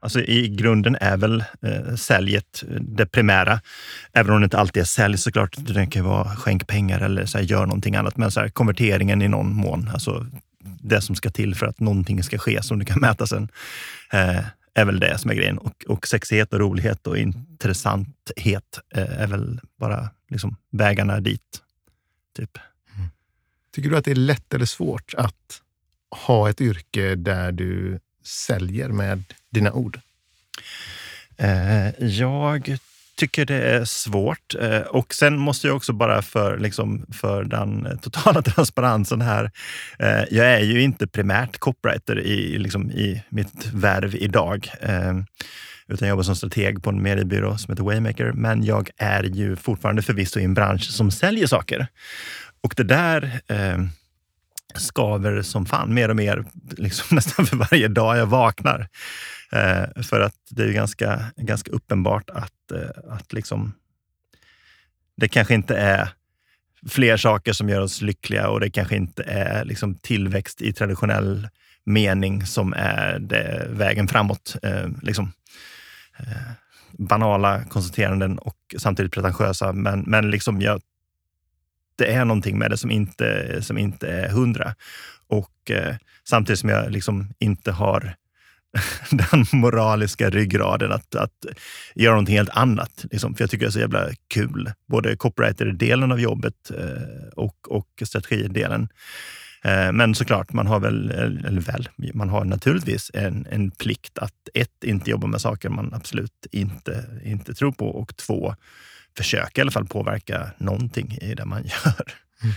Alltså 0.00 0.20
I 0.20 0.48
grunden 0.48 0.96
är 1.00 1.16
väl 1.16 1.44
eh, 1.62 1.94
säljet 1.94 2.64
eh, 2.68 2.80
det 2.80 3.06
primära. 3.06 3.60
Även 4.12 4.34
om 4.34 4.40
det 4.40 4.44
inte 4.44 4.58
alltid 4.58 4.80
är 4.80 4.84
sälj 4.84 5.18
såklart. 5.18 5.56
Det 5.58 5.86
kan 5.86 6.04
vara 6.04 6.36
skänk 6.36 6.66
pengar 6.66 7.00
eller 7.00 7.26
så 7.26 7.38
här, 7.38 7.44
gör 7.44 7.66
någonting 7.66 7.96
annat. 7.96 8.16
Men 8.16 8.30
så 8.30 8.40
här, 8.40 8.48
konverteringen 8.48 9.22
i 9.22 9.28
någon 9.28 9.54
mån, 9.54 9.90
alltså 9.92 10.26
det 10.80 11.00
som 11.00 11.14
ska 11.14 11.30
till 11.30 11.54
för 11.54 11.66
att 11.66 11.80
någonting 11.80 12.22
ska 12.22 12.38
ske 12.38 12.62
som 12.62 12.78
du 12.78 12.84
kan 12.84 13.00
mäta 13.00 13.26
sen, 13.26 13.48
eh, 14.12 14.44
är 14.74 14.84
väl 14.84 15.00
det 15.00 15.18
som 15.18 15.30
är 15.30 15.34
grejen. 15.34 15.58
Och, 15.58 15.84
och 15.88 16.06
sexighet 16.06 16.52
och 16.52 16.60
rolighet 16.60 17.06
och 17.06 17.18
intressanthet 17.18 18.78
eh, 18.94 19.20
är 19.20 19.26
väl 19.26 19.60
bara 19.78 20.08
liksom, 20.28 20.56
vägarna 20.70 21.20
dit. 21.20 21.62
Typ. 22.36 22.58
Mm. 22.96 23.08
Tycker 23.74 23.90
du 23.90 23.96
att 23.96 24.04
det 24.04 24.10
är 24.10 24.14
lätt 24.14 24.54
eller 24.54 24.66
svårt 24.66 25.14
att 25.14 25.62
ha 26.26 26.50
ett 26.50 26.60
yrke 26.60 27.14
där 27.14 27.52
du 27.52 28.00
säljer 28.24 28.88
med 28.88 29.24
dina 29.50 29.72
ord? 29.72 30.00
Eh, 31.36 32.04
jag 32.04 32.78
tycker 33.20 33.44
det 33.46 33.62
är 33.62 33.84
svårt. 33.84 34.54
Eh, 34.60 34.80
och 34.80 35.14
sen 35.14 35.38
måste 35.38 35.66
jag 35.66 35.76
också 35.76 35.92
bara 35.92 36.22
för, 36.22 36.58
liksom, 36.58 37.06
för 37.12 37.44
den 37.44 37.98
totala 38.02 38.42
transparensen 38.52 39.20
här. 39.20 39.50
Eh, 39.98 40.24
jag 40.30 40.46
är 40.46 40.60
ju 40.60 40.82
inte 40.82 41.06
primärt 41.06 41.58
copywriter 41.58 42.20
i, 42.20 42.58
liksom, 42.58 42.90
i 42.90 43.22
mitt 43.28 43.66
värv 43.72 44.14
idag. 44.14 44.70
Eh, 44.80 45.14
utan 45.88 46.08
jag 46.08 46.08
jobbar 46.08 46.22
som 46.22 46.36
strateg 46.36 46.82
på 46.82 46.90
en 46.90 47.02
mediebyrå 47.02 47.58
som 47.58 47.72
heter 47.72 47.84
Waymaker. 47.84 48.32
Men 48.32 48.64
jag 48.64 48.90
är 48.96 49.22
ju 49.22 49.56
fortfarande 49.56 50.02
förvisso 50.02 50.40
i 50.40 50.44
en 50.44 50.54
bransch 50.54 50.90
som 50.90 51.10
säljer 51.10 51.46
saker. 51.46 51.86
Och 52.60 52.74
det 52.76 52.84
där 52.84 53.40
eh, 53.46 53.78
skaver 54.74 55.42
som 55.42 55.66
fan 55.66 55.94
mer 55.94 56.08
och 56.08 56.16
mer, 56.16 56.44
liksom 56.70 57.06
nästan 57.16 57.46
för 57.46 57.56
varje 57.56 57.88
dag 57.88 58.18
jag 58.18 58.26
vaknar. 58.26 58.88
Eh, 59.52 60.02
för 60.02 60.20
att 60.20 60.36
det 60.50 60.62
är 60.62 60.72
ganska, 60.72 61.24
ganska 61.36 61.70
uppenbart 61.70 62.30
att, 62.30 62.72
eh, 62.74 63.12
att 63.12 63.32
liksom, 63.32 63.72
det 65.16 65.28
kanske 65.28 65.54
inte 65.54 65.76
är 65.76 66.08
fler 66.88 67.16
saker 67.16 67.52
som 67.52 67.68
gör 67.68 67.80
oss 67.80 68.02
lyckliga 68.02 68.48
och 68.48 68.60
det 68.60 68.70
kanske 68.70 68.96
inte 68.96 69.22
är 69.22 69.64
liksom, 69.64 69.94
tillväxt 69.94 70.62
i 70.62 70.72
traditionell 70.72 71.48
mening 71.84 72.46
som 72.46 72.74
är 72.76 73.18
det, 73.18 73.66
vägen 73.70 74.08
framåt. 74.08 74.56
Eh, 74.62 74.88
liksom. 75.02 75.32
Eh, 76.18 76.52
banala 76.98 77.64
konstateranden 77.64 78.38
och 78.38 78.56
samtidigt 78.78 79.12
pretentiösa. 79.12 79.72
Men, 79.72 80.00
men 80.00 80.30
liksom 80.30 80.60
jag 80.60 80.80
det 82.00 82.12
är 82.12 82.24
någonting 82.24 82.58
med 82.58 82.70
det 82.70 82.76
som 82.76 82.90
inte, 82.90 83.58
som 83.62 83.78
inte 83.78 84.08
är 84.08 84.28
hundra. 84.28 84.74
Och 85.28 85.70
eh, 85.70 85.94
samtidigt 86.28 86.58
som 86.58 86.68
jag 86.68 86.92
liksom 86.92 87.28
inte 87.38 87.72
har 87.72 88.14
den 89.10 89.44
moraliska 89.52 90.30
ryggraden 90.30 90.92
att, 90.92 91.14
att 91.14 91.46
göra 91.94 92.14
någonting 92.14 92.36
helt 92.36 92.56
annat. 92.56 93.04
Liksom. 93.10 93.34
För 93.34 93.42
jag 93.42 93.50
tycker 93.50 93.64
det 93.64 93.68
är 93.68 93.72
så 93.72 93.80
jävla 93.80 94.08
kul. 94.28 94.72
Både 94.88 95.16
copywriter-delen 95.16 96.12
av 96.12 96.20
jobbet 96.20 96.70
eh, 96.78 97.28
och, 97.36 97.56
och 97.68 98.02
strategidelen. 98.04 98.88
Eh, 99.64 99.92
men 99.92 100.14
såklart, 100.14 100.52
man 100.52 100.66
har 100.66 100.80
väl, 100.80 101.10
eh, 101.10 101.48
eller 101.48 101.60
väl, 101.60 101.88
man 102.14 102.28
har 102.28 102.44
naturligtvis 102.44 103.10
en, 103.14 103.46
en 103.50 103.70
plikt 103.70 104.18
att 104.18 104.48
ett, 104.54 104.84
inte 104.84 105.10
jobba 105.10 105.26
med 105.26 105.40
saker 105.40 105.68
man 105.68 105.94
absolut 105.94 106.46
inte, 106.52 107.04
inte 107.24 107.54
tror 107.54 107.72
på 107.72 107.88
och 107.88 108.16
två, 108.16 108.54
försöka 109.16 109.60
i 109.60 109.62
alla 109.62 109.70
fall 109.70 109.86
påverka 109.86 110.50
någonting 110.58 111.18
i 111.20 111.34
det 111.34 111.44
man 111.44 111.62
gör. 111.84 112.14
Mm. 112.42 112.54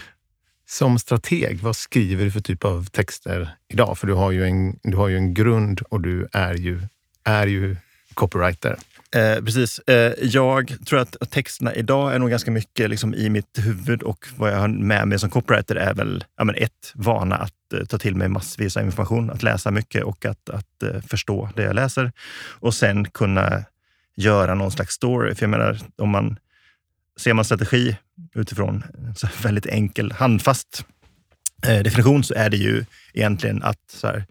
Som 0.65 1.00
strateg, 1.00 1.60
vad 1.60 1.75
skriver 1.75 2.25
du 2.25 2.31
för 2.31 2.39
typ 2.39 2.65
av 2.65 2.86
texter 2.86 3.55
idag? 3.69 3.98
För 3.98 4.07
du 4.07 4.13
har 4.13 4.31
ju 4.31 4.45
en, 4.45 4.79
du 4.83 4.98
har 4.98 5.07
ju 5.07 5.17
en 5.17 5.33
grund 5.33 5.81
och 5.81 6.01
du 6.01 6.27
är 6.31 6.53
ju, 6.53 6.81
är 7.24 7.48
ju 7.48 7.75
copywriter. 8.13 8.77
Eh, 9.15 9.43
precis. 9.43 9.79
Eh, 9.79 10.13
jag 10.22 10.77
tror 10.86 11.00
att 11.00 11.31
texterna 11.31 11.74
idag 11.74 12.15
är 12.15 12.19
nog 12.19 12.29
ganska 12.29 12.51
mycket 12.51 12.89
liksom 12.89 13.13
i 13.13 13.29
mitt 13.29 13.60
huvud 13.60 14.03
och 14.03 14.27
vad 14.38 14.51
jag 14.51 14.57
har 14.57 14.67
med 14.67 15.07
mig 15.07 15.19
som 15.19 15.29
copywriter 15.29 15.75
är 15.75 15.93
väl 15.93 16.24
ja, 16.38 16.43
men 16.43 16.55
ett, 16.55 16.91
vana 16.95 17.36
att 17.36 17.74
eh, 17.74 17.86
ta 17.86 17.98
till 17.98 18.15
mig 18.15 18.27
massvis 18.27 18.77
av 18.77 18.83
information, 18.83 19.29
att 19.29 19.43
läsa 19.43 19.72
mycket 19.72 20.03
och 20.03 20.25
att, 20.25 20.50
att 20.50 20.83
eh, 20.83 21.01
förstå 21.07 21.50
det 21.55 21.63
jag 21.63 21.75
läser. 21.75 22.12
Och 22.60 22.74
sen 22.74 23.05
kunna 23.05 23.63
göra 24.15 24.55
någon 24.55 24.72
slags 24.72 24.93
story. 24.93 25.36
För 25.36 25.43
jag 25.43 25.50
menar, 25.50 25.79
om 25.98 26.10
man 26.10 26.38
ser 27.20 27.34
man 27.34 27.46
strategi 27.46 27.98
utifrån 28.36 28.84
en 28.98 29.15
väldigt 29.43 29.65
enkel, 29.65 30.12
handfast 30.12 30.86
eh, 31.67 31.84
definition 31.84 32.24
så 32.24 32.34
är 32.34 32.50
det 32.50 32.58
ju 32.58 32.86
egentligen 33.13 33.63
att 33.63 34.00
här, 34.03 34.25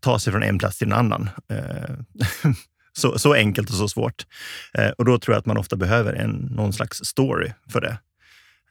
ta 0.00 0.18
sig 0.18 0.32
från 0.32 0.42
en 0.42 0.58
plats 0.58 0.78
till 0.78 0.86
en 0.86 0.92
annan. 0.92 1.30
Eh, 1.48 1.96
så, 2.92 3.18
så, 3.18 3.34
enkelt 3.34 3.70
och 3.70 3.76
så 3.76 3.88
svårt. 3.88 4.26
Eh, 4.74 4.88
och 4.88 5.04
då 5.04 5.18
tror 5.18 5.34
jag 5.34 5.40
att 5.40 5.46
man 5.46 5.56
ofta 5.56 5.76
behöver 5.76 6.12
en, 6.12 6.30
någon 6.30 6.72
slags 6.72 6.98
story 7.04 7.52
för 7.68 7.80
det. 7.80 7.98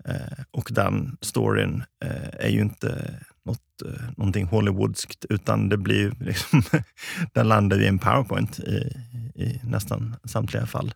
Eh, 0.05 0.43
och 0.51 0.69
den 0.71 1.17
storyn 1.21 1.83
eh, 2.05 2.45
är 2.45 2.49
ju 2.49 2.61
inte 2.61 3.19
något, 3.45 3.81
eh, 3.85 4.09
någonting 4.17 4.45
Hollywoodskt, 4.45 5.25
utan 5.29 5.69
det 5.69 5.77
blir 5.77 6.13
liksom, 6.19 6.63
den 7.33 7.47
landar 7.47 7.81
i 7.81 7.87
en 7.87 7.99
powerpoint 7.99 8.59
i, 8.59 8.97
i 9.35 9.59
nästan 9.63 10.15
samtliga 10.25 10.65
fall. 10.65 10.93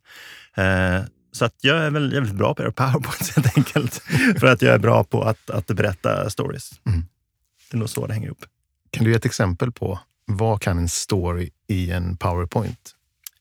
Så 1.31 1.45
att 1.45 1.55
jag 1.61 1.77
är 1.77 1.91
väl 1.91 2.13
jävligt 2.13 2.35
bra 2.35 2.53
på 2.53 2.63
att 2.63 2.77
göra 2.77 2.91
powerpoints 2.91 3.31
helt 3.35 3.57
enkelt. 3.57 3.93
För 4.39 4.47
att 4.47 4.61
jag 4.61 4.73
är 4.73 4.79
bra 4.79 5.03
på 5.03 5.23
att, 5.23 5.49
att 5.49 5.67
berätta 5.67 6.29
stories. 6.29 6.71
Mm. 6.85 7.03
Det 7.71 7.77
är 7.77 7.79
nog 7.79 7.89
så 7.89 8.07
det 8.07 8.13
hänger 8.13 8.27
ihop. 8.27 8.45
Kan 8.89 9.03
du 9.03 9.09
ge 9.09 9.15
ett 9.15 9.25
exempel 9.25 9.71
på 9.71 9.99
vad 10.25 10.61
kan 10.61 10.77
en 10.77 10.89
story 10.89 11.49
i 11.67 11.91
en 11.91 12.17
powerpoint 12.17 12.91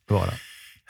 vara? 0.08 0.30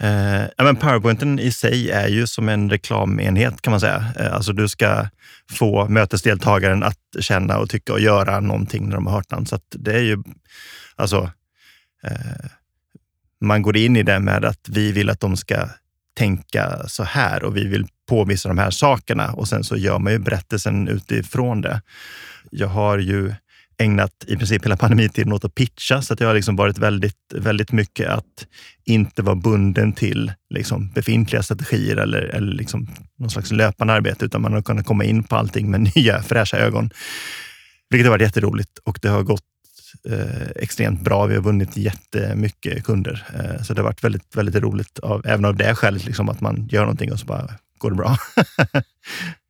Eh, 0.01 0.43
ja, 0.57 0.65
men 0.65 0.77
Powerpointen 0.77 1.39
i 1.39 1.53
sig 1.53 1.91
är 1.91 2.09
ju 2.09 2.27
som 2.27 2.49
en 2.49 2.71
reklamenhet 2.71 3.63
kan 3.63 3.71
man 3.71 3.81
säga. 3.81 4.05
Eh, 4.19 4.35
alltså 4.35 4.53
du 4.53 4.69
ska 4.69 5.09
få 5.51 5.89
mötesdeltagaren 5.89 6.83
att 6.83 6.99
känna 7.21 7.59
och 7.59 7.71
tycka 7.71 7.93
och 7.93 8.01
göra 8.01 8.41
någonting 8.41 8.89
när 8.89 8.95
de 8.95 9.07
har 9.07 9.13
hört 9.13 9.29
den. 9.29 9.47
Så 9.47 9.59
det 9.71 9.93
är 9.93 10.03
ju, 10.03 10.23
alltså, 10.97 11.31
eh, 12.03 12.47
man 13.41 13.63
går 13.63 13.77
in 13.77 13.97
i 13.97 14.03
det 14.03 14.21
med 14.21 14.45
att 14.45 14.69
vi 14.69 14.93
vill 14.93 15.11
att 15.11 15.21
de 15.21 15.37
ska 15.37 15.69
tänka 16.17 16.89
så 16.89 17.05
här 17.05 17.45
och 17.45 17.57
vi 17.57 17.65
vill 17.65 17.87
påvisa 18.09 18.49
de 18.49 18.59
här 18.59 18.71
sakerna 18.71 19.33
och 19.33 19.49
sen 19.49 19.65
så 19.65 19.77
gör 19.77 19.99
man 19.99 20.13
ju 20.13 20.19
berättelsen 20.19 20.89
utifrån 20.89 21.61
det. 21.61 21.83
Jag 22.51 22.69
har 22.69 22.99
ju 22.99 23.35
ägnat 23.79 24.25
i 24.27 24.37
princip 24.37 24.65
hela 24.65 24.77
pandemitiden 24.77 25.33
åt 25.33 25.45
att 25.45 25.55
pitcha, 25.55 26.03
så 26.03 26.15
att 26.15 26.21
jag 26.21 26.27
har 26.27 26.35
liksom 26.35 26.57
varit 26.57 26.79
väldigt, 26.79 27.17
väldigt 27.35 27.73
mycket 27.73 28.09
att 28.09 28.47
inte 28.85 29.23
vara 29.23 29.37
bunden 29.37 29.93
till 29.93 30.33
liksom 30.51 30.91
befintliga 30.93 31.43
strategier 31.43 31.97
eller, 31.97 32.23
eller 32.23 32.53
liksom 32.53 32.89
någon 33.19 33.31
slags 33.31 33.53
löpande 33.53 33.93
arbete, 33.93 34.25
utan 34.25 34.43
man 34.43 34.53
har 34.53 34.63
kunnat 34.63 34.87
komma 34.87 35.05
in 35.05 35.25
på 35.25 35.37
allting 35.37 35.71
med 35.71 35.81
nya 35.97 36.23
fräscha 36.23 36.57
ögon. 36.57 36.91
Vilket 37.91 38.07
har 38.07 38.11
varit 38.11 38.23
jätteroligt 38.23 38.79
och 38.85 38.99
det 39.03 39.09
har 39.09 39.23
gått 39.23 39.43
eh, 40.09 40.49
extremt 40.57 41.01
bra. 41.01 41.27
Vi 41.27 41.35
har 41.35 41.43
vunnit 41.43 41.77
jättemycket 41.77 42.85
kunder. 42.85 43.27
Eh, 43.35 43.63
så 43.63 43.75
det 43.75 43.81
har 43.81 43.89
varit 43.89 44.05
väldigt, 44.05 44.37
väldigt 44.37 44.55
roligt, 44.55 44.99
av, 44.99 45.27
även 45.27 45.45
av 45.45 45.57
det 45.57 45.75
skälet, 45.75 46.05
liksom, 46.05 46.29
att 46.29 46.41
man 46.41 46.69
gör 46.71 46.81
någonting 46.81 47.13
och 47.13 47.21
så 47.21 47.27
bara 47.27 47.51
går 47.79 47.91
det 47.91 47.97
bra. 47.97 48.17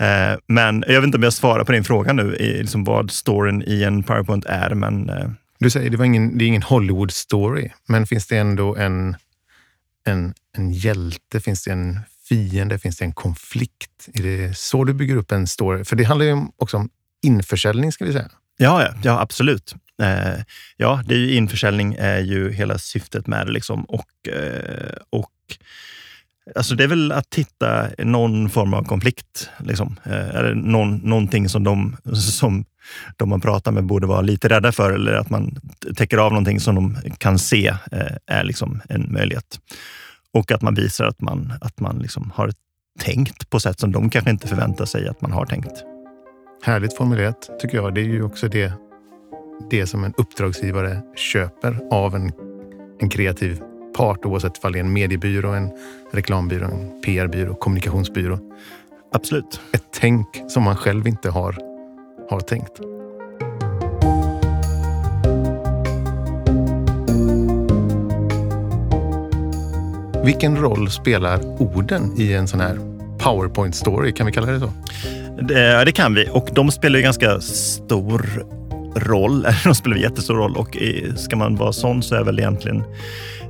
Eh, 0.00 0.38
men 0.46 0.84
jag 0.86 1.00
vet 1.00 1.04
inte 1.04 1.16
om 1.16 1.22
jag 1.22 1.32
svarar 1.32 1.64
på 1.64 1.72
din 1.72 1.84
fråga 1.84 2.12
nu, 2.12 2.36
i, 2.36 2.58
liksom 2.58 2.84
vad 2.84 3.10
storyn 3.10 3.62
i 3.66 3.82
en 3.82 4.02
PowerPoint 4.02 4.44
är. 4.44 4.74
Men, 4.74 5.10
eh, 5.10 5.30
du 5.58 5.70
säger 5.70 5.90
det, 5.90 5.96
var 5.96 6.04
ingen, 6.04 6.38
det 6.38 6.44
är 6.44 6.46
ingen 6.46 6.62
Hollywood-story, 6.62 7.70
men 7.88 8.06
finns 8.06 8.26
det 8.26 8.36
ändå 8.36 8.76
en, 8.76 9.16
en, 10.06 10.34
en 10.56 10.72
hjälte? 10.72 11.40
Finns 11.40 11.64
det 11.64 11.72
en 11.72 12.00
fiende? 12.28 12.78
Finns 12.78 12.96
det 12.96 13.04
en 13.04 13.12
konflikt? 13.12 14.08
Är 14.14 14.22
det 14.22 14.58
så 14.58 14.84
du 14.84 14.94
bygger 14.94 15.16
upp 15.16 15.32
en 15.32 15.46
story? 15.46 15.84
För 15.84 15.96
det 15.96 16.04
handlar 16.04 16.26
ju 16.26 16.36
också 16.56 16.76
om 16.76 16.88
införsäljning, 17.22 17.92
ska 17.92 18.04
vi 18.04 18.12
säga. 18.12 18.30
Ja, 18.56 18.82
ja, 18.82 18.94
ja 19.02 19.20
absolut. 19.20 19.74
Eh, 20.02 20.42
ja, 20.76 21.02
det 21.06 21.14
är 21.14 21.18
ju 21.18 21.34
införsäljning 21.34 21.96
är 21.98 22.20
ju 22.20 22.52
hela 22.52 22.78
syftet 22.78 23.26
med 23.26 23.46
det. 23.46 23.52
Liksom. 23.52 23.84
Och, 23.84 24.28
eh, 24.28 24.96
och 25.10 25.32
Alltså 26.54 26.74
det 26.74 26.84
är 26.84 26.88
väl 26.88 27.12
att 27.12 27.34
hitta 27.34 27.88
någon 27.98 28.48
form 28.50 28.74
av 28.74 28.84
konflikt. 28.84 29.50
Liksom. 29.58 29.96
Eh, 30.04 30.28
eller 30.28 30.54
någon, 30.54 30.96
någonting 30.96 31.48
som 31.48 31.64
de, 31.64 31.96
som 32.14 32.64
de 33.16 33.28
man 33.28 33.40
pratar 33.40 33.72
med 33.72 33.84
borde 33.84 34.06
vara 34.06 34.20
lite 34.20 34.48
rädda 34.48 34.72
för 34.72 34.92
eller 34.92 35.12
att 35.12 35.30
man 35.30 35.58
täcker 35.96 36.18
av 36.18 36.32
någonting 36.32 36.60
som 36.60 36.74
de 36.74 36.96
kan 37.18 37.38
se 37.38 37.68
eh, 37.68 38.16
är 38.26 38.44
liksom 38.44 38.82
en 38.88 39.12
möjlighet. 39.12 39.60
Och 40.32 40.52
att 40.52 40.62
man 40.62 40.74
visar 40.74 41.04
att 41.04 41.20
man, 41.20 41.52
att 41.60 41.80
man 41.80 41.98
liksom 41.98 42.32
har 42.34 42.52
tänkt 43.00 43.50
på 43.50 43.60
sätt 43.60 43.80
som 43.80 43.92
de 43.92 44.10
kanske 44.10 44.30
inte 44.30 44.48
förväntar 44.48 44.84
sig 44.84 45.08
att 45.08 45.20
man 45.20 45.32
har 45.32 45.46
tänkt. 45.46 45.84
Härligt 46.62 46.96
formulerat 46.96 47.50
tycker 47.60 47.76
jag. 47.76 47.94
Det 47.94 48.00
är 48.00 48.04
ju 48.04 48.22
också 48.22 48.48
det, 48.48 48.72
det 49.70 49.86
som 49.86 50.04
en 50.04 50.14
uppdragsgivare 50.16 51.02
köper 51.16 51.78
av 51.90 52.14
en, 52.14 52.32
en 53.00 53.08
kreativ 53.08 53.60
part 53.96 54.24
oavsett 54.24 54.64
om 54.64 54.72
det 54.72 54.78
är 54.78 54.80
en 54.80 54.92
mediebyrå, 54.92 55.50
en 55.52 55.70
reklambyrå, 56.12 56.64
en 56.64 57.00
PR-byrå, 57.02 57.54
kommunikationsbyrå. 57.54 58.38
Absolut. 59.12 59.60
Ett 59.72 59.84
tänk 59.94 60.26
som 60.48 60.62
man 60.62 60.76
själv 60.76 61.06
inte 61.06 61.30
har, 61.30 61.56
har 62.30 62.40
tänkt. 62.40 62.80
Vilken 70.24 70.56
roll 70.56 70.90
spelar 70.90 71.62
orden 71.62 72.12
i 72.16 72.32
en 72.32 72.48
sån 72.48 72.60
här 72.60 72.78
powerpoint 73.18 73.74
story? 73.74 74.12
Kan 74.12 74.26
vi 74.26 74.32
kalla 74.32 74.46
det 74.46 74.60
så? 74.60 74.72
Det, 75.42 75.84
det 75.84 75.92
kan 75.92 76.14
vi 76.14 76.28
och 76.32 76.48
de 76.52 76.70
spelar 76.70 76.96
ju 76.96 77.02
ganska 77.02 77.40
stor 77.40 78.44
roll. 78.96 79.46
De 79.64 79.74
spelar 79.74 79.96
jättestor 79.96 80.34
roll 80.34 80.56
och 80.56 80.76
ska 81.16 81.36
man 81.36 81.56
vara 81.56 81.72
sån 81.72 82.02
så 82.02 82.14
är 82.14 82.24
väl 82.24 82.38
egentligen 82.38 82.84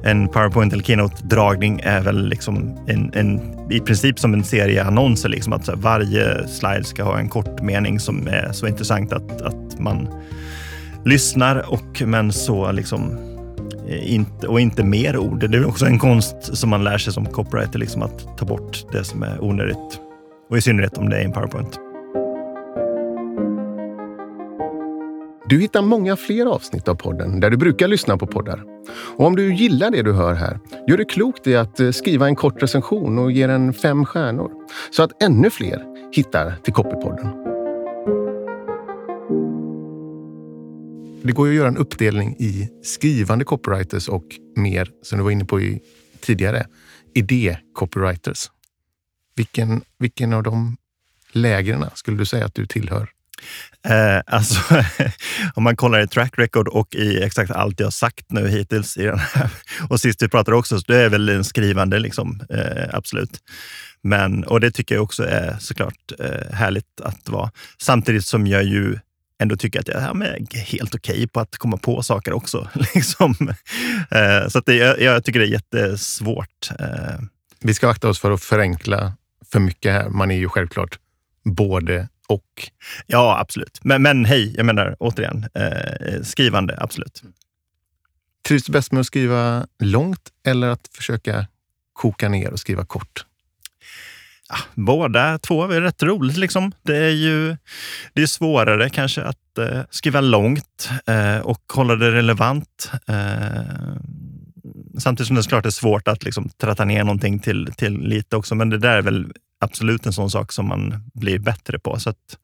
en 0.07 0.29
PowerPoint 0.29 0.73
eller 0.73 0.85
Keynote-dragning 0.85 1.81
är 1.83 2.01
väl 2.01 2.29
liksom 2.29 2.79
en, 2.87 3.11
en, 3.15 3.41
i 3.71 3.81
princip 3.81 4.19
som 4.19 4.35
en 4.35 4.45
serie 4.45 4.85
annonser. 4.85 5.29
Liksom, 5.29 5.53
att 5.53 5.69
varje 5.69 6.49
slide 6.49 6.85
ska 6.85 7.05
ha 7.05 7.19
en 7.19 7.29
kort 7.29 7.63
mening 7.63 8.01
som 8.01 8.29
är 8.29 8.53
så 8.53 8.67
intressant 8.67 9.13
att, 9.13 9.43
att 9.43 9.79
man 9.79 10.09
lyssnar, 11.05 11.73
och, 11.73 12.03
men 12.07 12.33
så 12.33 12.73
liksom 12.73 13.19
eh, 13.89 14.15
inte, 14.15 14.47
och 14.47 14.61
inte 14.61 14.85
mer 14.85 15.17
ord. 15.17 15.51
Det 15.51 15.59
är 15.59 15.67
också 15.67 15.87
en 15.87 15.99
konst 15.99 16.57
som 16.57 16.71
man 16.71 16.85
lär 16.85 16.99
sig 16.99 17.13
som 17.13 17.27
copywriter, 17.27 17.79
liksom 17.79 18.03
att 18.03 18.39
ta 18.39 18.47
bort 18.47 18.85
det 18.93 19.05
som 19.05 19.23
är 19.23 19.45
onödigt. 19.45 20.01
Och 20.51 20.57
i 20.57 20.61
synnerhet 20.61 20.99
om 20.99 21.11
det 21.11 21.17
är 21.17 21.25
en 21.25 21.33
PowerPoint. 21.33 21.86
Du 25.49 25.61
hittar 25.61 25.83
många 25.83 26.17
fler 26.17 26.47
avsnitt 26.47 26.89
av 26.89 26.95
podden 26.95 27.41
där 27.41 27.51
du 27.51 27.57
brukar 27.57 27.89
lyssna 27.89 28.17
på 28.17 28.27
poddar. 28.27 28.65
Och 29.17 29.27
om 29.27 29.37
du 29.37 29.55
gillar 29.55 29.91
det 29.91 30.03
du 30.03 30.13
hör 30.13 30.35
här, 30.35 30.59
gör 30.89 30.97
det 30.97 31.05
klokt 31.05 31.47
i 31.47 31.57
att 31.57 31.81
eh, 31.81 31.91
skriva 31.91 32.27
en 32.27 32.37
kort 32.37 32.63
recension 32.63 33.19
och 33.19 33.33
ge 33.33 33.47
den 33.47 33.73
fem 33.73 34.05
stjärnor 34.05 34.51
så 34.91 35.03
att 35.03 35.23
ännu 35.23 35.51
fler 35.51 35.83
hittar 36.13 36.57
till 36.63 36.73
Copypodden. 36.73 37.27
Det 41.23 41.33
går 41.33 41.49
ju 41.49 41.53
att 41.53 41.57
göra 41.57 41.69
en 41.69 41.77
uppdelning 41.77 42.37
i 42.39 42.69
skrivande 42.83 43.45
copywriters 43.45 44.09
och 44.09 44.25
mer, 44.57 44.91
som 45.03 45.19
du 45.19 45.25
var 45.25 45.31
inne 45.31 45.45
på 45.45 45.61
i, 45.61 45.81
tidigare, 46.21 46.67
idé-copywriters. 47.15 48.51
Vilken, 49.37 49.83
vilken 49.99 50.33
av 50.33 50.43
de 50.43 50.77
lägren 51.33 51.85
skulle 51.95 52.17
du 52.17 52.27
säga 52.27 52.45
att 52.45 52.55
du 52.55 52.67
tillhör? 52.67 53.16
Eh, 53.89 54.21
alltså, 54.27 54.61
om 55.55 55.63
man 55.63 55.77
kollar 55.77 56.01
i 56.01 56.07
track 56.07 56.39
record 56.39 56.69
och 56.69 56.95
i 56.95 57.23
exakt 57.23 57.51
allt 57.51 57.81
jag 57.81 57.93
sagt 57.93 58.25
nu 58.29 58.49
hittills 58.49 58.97
i 58.97 59.03
den 59.03 59.19
här, 59.19 59.51
och 59.89 60.01
sist 60.01 60.23
vi 60.23 60.29
pratade 60.29 60.57
också, 60.57 60.79
så 60.79 60.85
det 60.93 61.01
är 61.01 61.09
väl 61.09 61.29
en 61.29 61.45
skrivande, 61.45 61.99
liksom, 61.99 62.43
eh, 62.51 62.89
absolut. 62.93 63.41
Men, 64.03 64.45
och 64.45 64.61
det 64.61 64.71
tycker 64.71 64.95
jag 64.95 65.05
också 65.05 65.25
är 65.25 65.57
såklart 65.61 66.13
eh, 66.19 66.55
härligt 66.55 67.01
att 67.03 67.29
vara. 67.29 67.51
Samtidigt 67.79 68.27
som 68.27 68.47
jag 68.47 68.65
ju 68.65 68.99
ändå 69.39 69.57
tycker 69.57 69.81
att 69.81 69.89
jag 69.89 70.03
är 70.03 70.57
helt 70.57 70.95
okej 70.95 71.15
okay 71.15 71.27
på 71.27 71.41
att 71.41 71.57
komma 71.57 71.77
på 71.77 72.03
saker 72.03 72.33
också. 72.33 72.69
Liksom. 72.95 73.35
Eh, 74.11 74.49
så 74.49 74.59
att 74.59 74.67
det, 74.67 74.75
jag, 74.75 75.01
jag, 75.01 75.25
tycker 75.25 75.41
det 75.41 75.47
är 75.47 75.51
jättesvårt. 75.51 76.71
Eh. 76.79 77.21
Vi 77.61 77.75
ska 77.75 77.89
akta 77.89 78.09
oss 78.09 78.21
för 78.21 78.31
att 78.31 78.43
förenkla 78.43 79.13
för 79.53 79.61
mycket 79.61 79.93
här. 79.93 80.09
Man 80.09 80.31
är 80.31 80.37
ju 80.37 80.49
självklart 80.49 80.99
både 81.45 82.09
och. 82.27 82.71
Ja, 83.07 83.39
absolut. 83.39 83.81
Men, 83.83 84.03
men 84.03 84.25
hej, 84.25 84.55
jag 84.57 84.67
menar 84.67 84.97
återigen, 84.99 85.47
eh, 85.55 86.23
skrivande, 86.23 86.77
absolut. 86.81 87.23
Trivs 88.49 88.65
du 88.65 88.73
bäst 88.73 88.93
med 88.93 89.01
att 89.01 89.07
skriva 89.07 89.67
långt 89.79 90.31
eller 90.47 90.69
att 90.69 90.89
försöka 90.93 91.47
koka 91.93 92.29
ner 92.29 92.51
och 92.51 92.59
skriva 92.59 92.85
kort? 92.85 93.25
Ja, 94.49 94.57
båda 94.75 95.39
två 95.39 95.65
är 95.65 95.81
rätt 95.81 96.03
roligt. 96.03 96.37
Liksom. 96.37 96.73
Det 96.83 96.97
är 96.97 97.11
ju 97.11 97.57
det 98.13 98.23
är 98.23 98.27
svårare 98.27 98.91
kanske 98.91 99.23
att 99.23 99.59
eh, 99.59 99.81
skriva 99.91 100.21
långt 100.21 100.91
eh, 101.07 101.39
och 101.39 101.73
hålla 101.73 101.97
det 101.97 102.11
relevant. 102.11 102.91
Eh, 103.07 103.97
samtidigt 104.99 105.27
som 105.27 105.37
det 105.37 105.43
såklart 105.43 105.67
är 105.67 105.71
svårt 105.71 106.09
att 106.09 106.25
liksom, 106.25 106.49
tratta 106.49 106.85
ner 106.85 107.05
någonting 107.05 107.39
till, 107.39 107.73
till 107.77 107.99
lite 107.99 108.37
också. 108.37 108.55
Men 108.55 108.71
det 108.71 108.79
där 108.79 108.97
är 108.97 109.03
väl 109.03 109.33
absolut 109.67 110.07
en 110.07 110.13
sån 110.13 110.31
sak 110.31 110.53
som 110.53 110.69
man 110.69 111.11
blir 111.15 111.39
bättre 111.39 111.79
på. 111.79 111.99
Så 111.99 112.11
att 112.11 112.39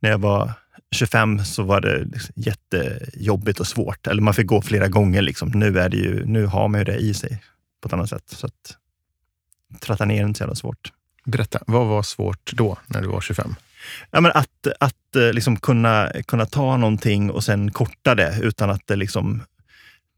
när 0.00 0.10
jag 0.10 0.18
var 0.18 0.52
25 0.90 1.44
så 1.44 1.62
var 1.62 1.80
det 1.80 2.04
liksom 2.04 2.32
jättejobbigt 2.36 3.60
och 3.60 3.66
svårt. 3.66 4.06
Eller 4.06 4.22
man 4.22 4.34
fick 4.34 4.46
gå 4.46 4.62
flera 4.62 4.88
gånger. 4.88 5.22
Liksom. 5.22 5.48
Nu, 5.48 5.78
är 5.78 5.88
det 5.88 5.96
ju, 5.96 6.24
nu 6.26 6.46
har 6.46 6.68
man 6.68 6.80
ju 6.80 6.84
det 6.84 6.96
i 6.96 7.14
sig 7.14 7.42
på 7.80 7.88
ett 7.88 7.92
annat 7.92 8.10
sätt. 8.10 8.24
Så 8.26 8.46
att 8.46 8.76
tratta 9.80 10.04
ner 10.04 10.22
är 10.22 10.26
inte 10.26 10.38
så 10.38 10.42
jävla 10.42 10.54
svårt. 10.54 10.92
Berätta, 11.24 11.58
vad 11.66 11.86
var 11.86 12.02
svårt 12.02 12.52
då, 12.52 12.78
när 12.86 13.02
du 13.02 13.08
var 13.08 13.20
25? 13.20 13.54
Ja, 14.10 14.20
men 14.20 14.32
att 14.34 14.66
att 14.80 15.16
eh, 15.16 15.32
liksom 15.32 15.56
kunna, 15.56 16.12
kunna 16.26 16.46
ta 16.46 16.76
någonting 16.76 17.30
och 17.30 17.44
sen 17.44 17.70
korta 17.70 18.14
det 18.14 18.38
utan 18.42 18.70
att 18.70 18.86
det 18.86 18.96
liksom 18.96 19.42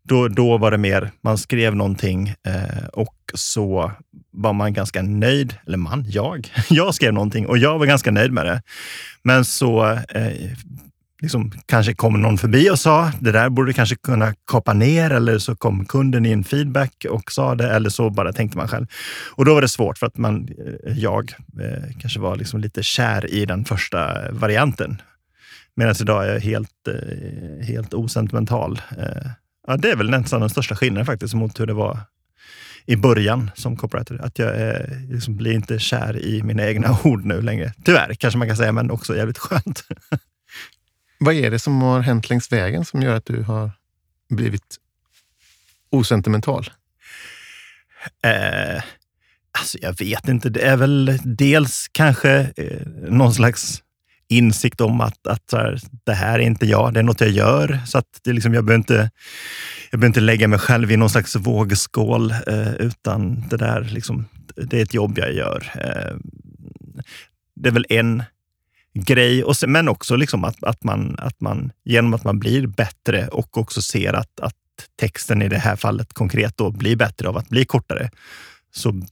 då, 0.02 0.28
då 0.28 0.58
var 0.58 0.70
det 0.70 0.78
mer, 0.78 1.10
man 1.20 1.38
skrev 1.38 1.76
någonting 1.76 2.28
eh, 2.28 2.86
och 2.92 3.16
så 3.34 3.92
var 4.32 4.52
man 4.52 4.72
ganska 4.72 5.02
nöjd. 5.02 5.56
Eller 5.66 5.78
man, 5.78 6.04
jag. 6.08 6.52
Jag 6.70 6.94
skrev 6.94 7.12
någonting 7.12 7.46
och 7.46 7.58
jag 7.58 7.78
var 7.78 7.86
ganska 7.86 8.10
nöjd 8.10 8.32
med 8.32 8.46
det. 8.46 8.62
Men 9.22 9.44
så 9.44 9.90
eh, 9.92 10.50
liksom, 11.22 11.52
kanske 11.66 11.94
kom 11.94 12.22
någon 12.22 12.38
förbi 12.38 12.70
och 12.70 12.78
sa 12.78 13.12
det 13.20 13.32
där 13.32 13.48
borde 13.48 13.72
kanske 13.72 13.96
kunna 13.96 14.34
kapa 14.50 14.72
ner 14.72 15.10
eller 15.10 15.38
så 15.38 15.56
kom 15.56 15.84
kunden 15.84 16.26
in 16.26 16.44
feedback 16.44 17.06
och 17.10 17.32
sa 17.32 17.54
det 17.54 17.70
eller 17.70 17.90
så 17.90 18.10
bara 18.10 18.32
tänkte 18.32 18.58
man 18.58 18.68
själv. 18.68 18.86
Och 19.30 19.44
då 19.44 19.54
var 19.54 19.62
det 19.62 19.68
svårt 19.68 19.98
för 19.98 20.06
att 20.06 20.18
man, 20.18 20.48
eh, 20.86 20.98
jag 20.98 21.32
eh, 21.62 21.90
kanske 22.00 22.20
var 22.20 22.36
liksom 22.36 22.60
lite 22.60 22.82
kär 22.82 23.34
i 23.34 23.46
den 23.46 23.64
första 23.64 24.32
varianten. 24.32 25.02
Medan 25.76 25.94
idag 26.00 26.24
är 26.24 26.32
jag 26.32 26.40
helt, 26.40 26.88
eh, 26.88 27.66
helt 27.66 27.94
osentimental. 27.94 28.80
Eh, 28.98 29.30
Ja, 29.66 29.76
det 29.76 29.90
är 29.90 29.96
väl 29.96 30.10
nästan 30.10 30.40
den 30.40 30.50
största 30.50 30.76
skillnaden 30.76 31.06
faktiskt 31.06 31.34
mot 31.34 31.60
hur 31.60 31.66
det 31.66 31.72
var 31.72 31.98
i 32.86 32.96
början 32.96 33.50
som 33.54 33.76
copywriter. 33.76 34.24
Att 34.24 34.38
jag 34.38 34.56
är, 34.56 35.02
liksom 35.08 35.36
blir 35.36 35.52
inte 35.52 35.78
kär 35.78 36.24
i 36.24 36.42
mina 36.42 36.66
egna 36.66 36.98
ord 37.04 37.24
nu 37.24 37.42
längre. 37.42 37.72
Tyvärr 37.84 38.14
kanske 38.14 38.38
man 38.38 38.48
kan 38.48 38.56
säga, 38.56 38.72
men 38.72 38.90
också 38.90 39.16
jävligt 39.16 39.38
skönt. 39.38 39.84
Vad 41.20 41.34
är 41.34 41.50
det 41.50 41.58
som 41.58 41.82
har 41.82 42.00
hänt 42.00 42.30
längs 42.30 42.52
vägen 42.52 42.84
som 42.84 43.02
gör 43.02 43.14
att 43.14 43.26
du 43.26 43.42
har 43.42 43.70
blivit 44.28 44.76
osentimental? 45.90 46.70
Eh, 48.22 48.82
alltså 49.58 49.78
jag 49.82 49.98
vet 49.98 50.28
inte. 50.28 50.48
Det 50.48 50.60
är 50.60 50.76
väl 50.76 51.18
dels 51.24 51.88
kanske 51.92 52.52
eh, 52.56 52.86
någon 53.10 53.34
slags 53.34 53.82
insikt 54.30 54.80
om 54.80 55.00
att, 55.00 55.26
att 55.26 55.52
här, 55.52 55.80
det 56.04 56.12
här 56.12 56.38
är 56.38 56.42
inte 56.42 56.66
jag, 56.66 56.94
det 56.94 57.00
är 57.00 57.04
något 57.04 57.20
jag 57.20 57.30
gör. 57.30 57.80
Så 57.86 57.98
att 57.98 58.20
det 58.22 58.32
liksom, 58.32 58.54
jag, 58.54 58.64
behöver 58.64 58.80
inte, 58.80 59.10
jag 59.90 60.00
behöver 60.00 60.06
inte 60.06 60.20
lägga 60.20 60.48
mig 60.48 60.58
själv 60.58 60.92
i 60.92 60.96
någon 60.96 61.10
slags 61.10 61.36
vågskål, 61.36 62.30
eh, 62.30 62.74
utan 62.74 63.48
det 63.48 63.56
där 63.56 63.80
liksom, 63.82 64.24
det 64.56 64.78
är 64.78 64.82
ett 64.82 64.94
jobb 64.94 65.18
jag 65.18 65.32
gör. 65.32 65.72
Eh, 65.74 66.16
det 67.54 67.68
är 67.68 67.72
väl 67.72 67.86
en 67.88 68.22
grej, 68.94 69.44
och 69.44 69.56
sen, 69.56 69.72
men 69.72 69.88
också 69.88 70.16
liksom 70.16 70.44
att, 70.44 70.64
att, 70.64 70.84
man, 70.84 71.16
att 71.18 71.40
man 71.40 71.72
genom 71.84 72.14
att 72.14 72.24
man 72.24 72.38
blir 72.38 72.66
bättre 72.66 73.28
och 73.28 73.58
också 73.58 73.82
ser 73.82 74.12
att, 74.12 74.40
att 74.40 74.54
texten 75.00 75.42
i 75.42 75.48
det 75.48 75.58
här 75.58 75.76
fallet 75.76 76.12
konkret 76.12 76.56
då 76.56 76.70
blir 76.70 76.96
bättre 76.96 77.28
av 77.28 77.36
att 77.36 77.48
bli 77.48 77.64
kortare, 77.64 78.10
så 78.74 79.02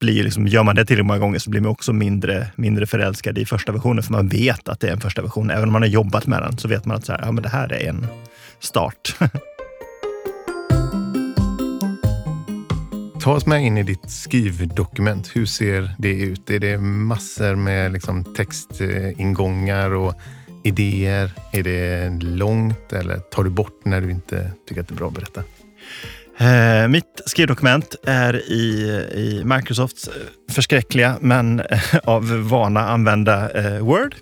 blir 0.00 0.24
liksom, 0.24 0.46
gör 0.46 0.62
man 0.62 0.74
det 0.74 0.84
tillräckligt 0.84 1.06
många 1.06 1.18
gånger 1.18 1.38
så 1.38 1.50
blir 1.50 1.60
man 1.60 1.70
också 1.70 1.92
mindre, 1.92 2.46
mindre 2.56 2.86
förälskad 2.86 3.38
i 3.38 3.44
första 3.44 3.72
versionen, 3.72 4.02
för 4.02 4.12
man 4.12 4.28
vet 4.28 4.68
att 4.68 4.80
det 4.80 4.88
är 4.88 4.92
en 4.92 5.00
första 5.00 5.22
version. 5.22 5.50
Även 5.50 5.64
om 5.64 5.72
man 5.72 5.82
har 5.82 5.88
jobbat 5.88 6.26
med 6.26 6.42
den 6.42 6.58
så 6.58 6.68
vet 6.68 6.84
man 6.84 6.96
att 6.96 7.04
så 7.04 7.12
här, 7.12 7.20
ja, 7.22 7.32
men 7.32 7.42
det 7.42 7.48
här 7.48 7.72
är 7.72 7.88
en 7.88 8.06
start. 8.60 9.16
Ta 13.20 13.32
oss 13.32 13.46
med 13.46 13.64
in 13.64 13.78
i 13.78 13.82
ditt 13.82 14.10
skrivdokument. 14.10 15.36
Hur 15.36 15.46
ser 15.46 15.90
det 15.98 16.22
ut? 16.22 16.50
Är 16.50 16.58
det 16.58 16.78
massor 16.78 17.54
med 17.54 17.92
liksom 17.92 18.24
textingångar 18.24 19.94
och 19.94 20.14
idéer? 20.64 21.32
Är 21.52 21.62
det 21.62 22.10
långt 22.22 22.92
eller 22.92 23.18
tar 23.18 23.44
du 23.44 23.50
bort 23.50 23.84
när 23.84 24.00
du 24.00 24.10
inte 24.10 24.52
tycker 24.68 24.80
att 24.80 24.88
det 24.88 24.94
är 24.94 24.96
bra 24.96 25.08
att 25.08 25.14
berätta? 25.14 25.42
Eh, 26.40 26.88
mitt 26.88 27.20
skrivdokument 27.26 27.96
är 28.02 28.34
i, 28.50 28.90
i 29.14 29.44
Microsofts 29.44 30.08
eh, 30.08 30.14
förskräckliga, 30.50 31.18
men 31.20 31.60
eh, 31.60 31.80
av 32.04 32.48
vana 32.48 32.88
använda 32.88 33.50
eh, 33.50 33.84
Word. 33.84 34.14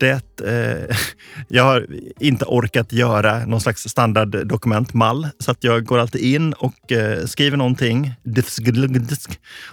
Det, 0.00 0.40
eh, 0.40 0.96
jag 1.48 1.64
har 1.64 1.86
inte 2.20 2.44
orkat 2.44 2.92
göra 2.92 3.46
någon 3.46 3.60
slags 3.60 3.88
standarddokumentmall, 3.88 5.28
så 5.38 5.50
att 5.50 5.64
jag 5.64 5.84
går 5.84 5.98
alltid 5.98 6.34
in 6.34 6.52
och 6.52 6.92
eh, 6.92 7.24
skriver 7.24 7.56
någonting 7.56 8.14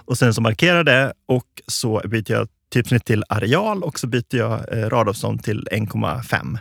och 0.06 0.18
sen 0.18 0.34
så 0.34 0.42
markerar 0.42 0.84
det 0.84 1.14
och 1.28 1.62
så 1.68 2.02
byter 2.06 2.32
jag 2.32 2.48
typsnitt 2.74 3.06
till 3.06 3.24
areal 3.30 3.84
och 3.84 4.00
så 4.00 4.08
byter 4.08 4.36
jag 4.36 4.78
eh, 4.78 4.90
radavstånd 4.90 5.44
till 5.44 5.68
1,5 5.72 6.58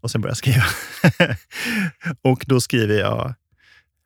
och 0.00 0.10
sen 0.10 0.20
börjar 0.20 0.30
jag 0.30 0.36
skriva. 0.36 0.64
och 2.22 2.44
då 2.46 2.60
skriver 2.60 2.98
jag 2.98 3.34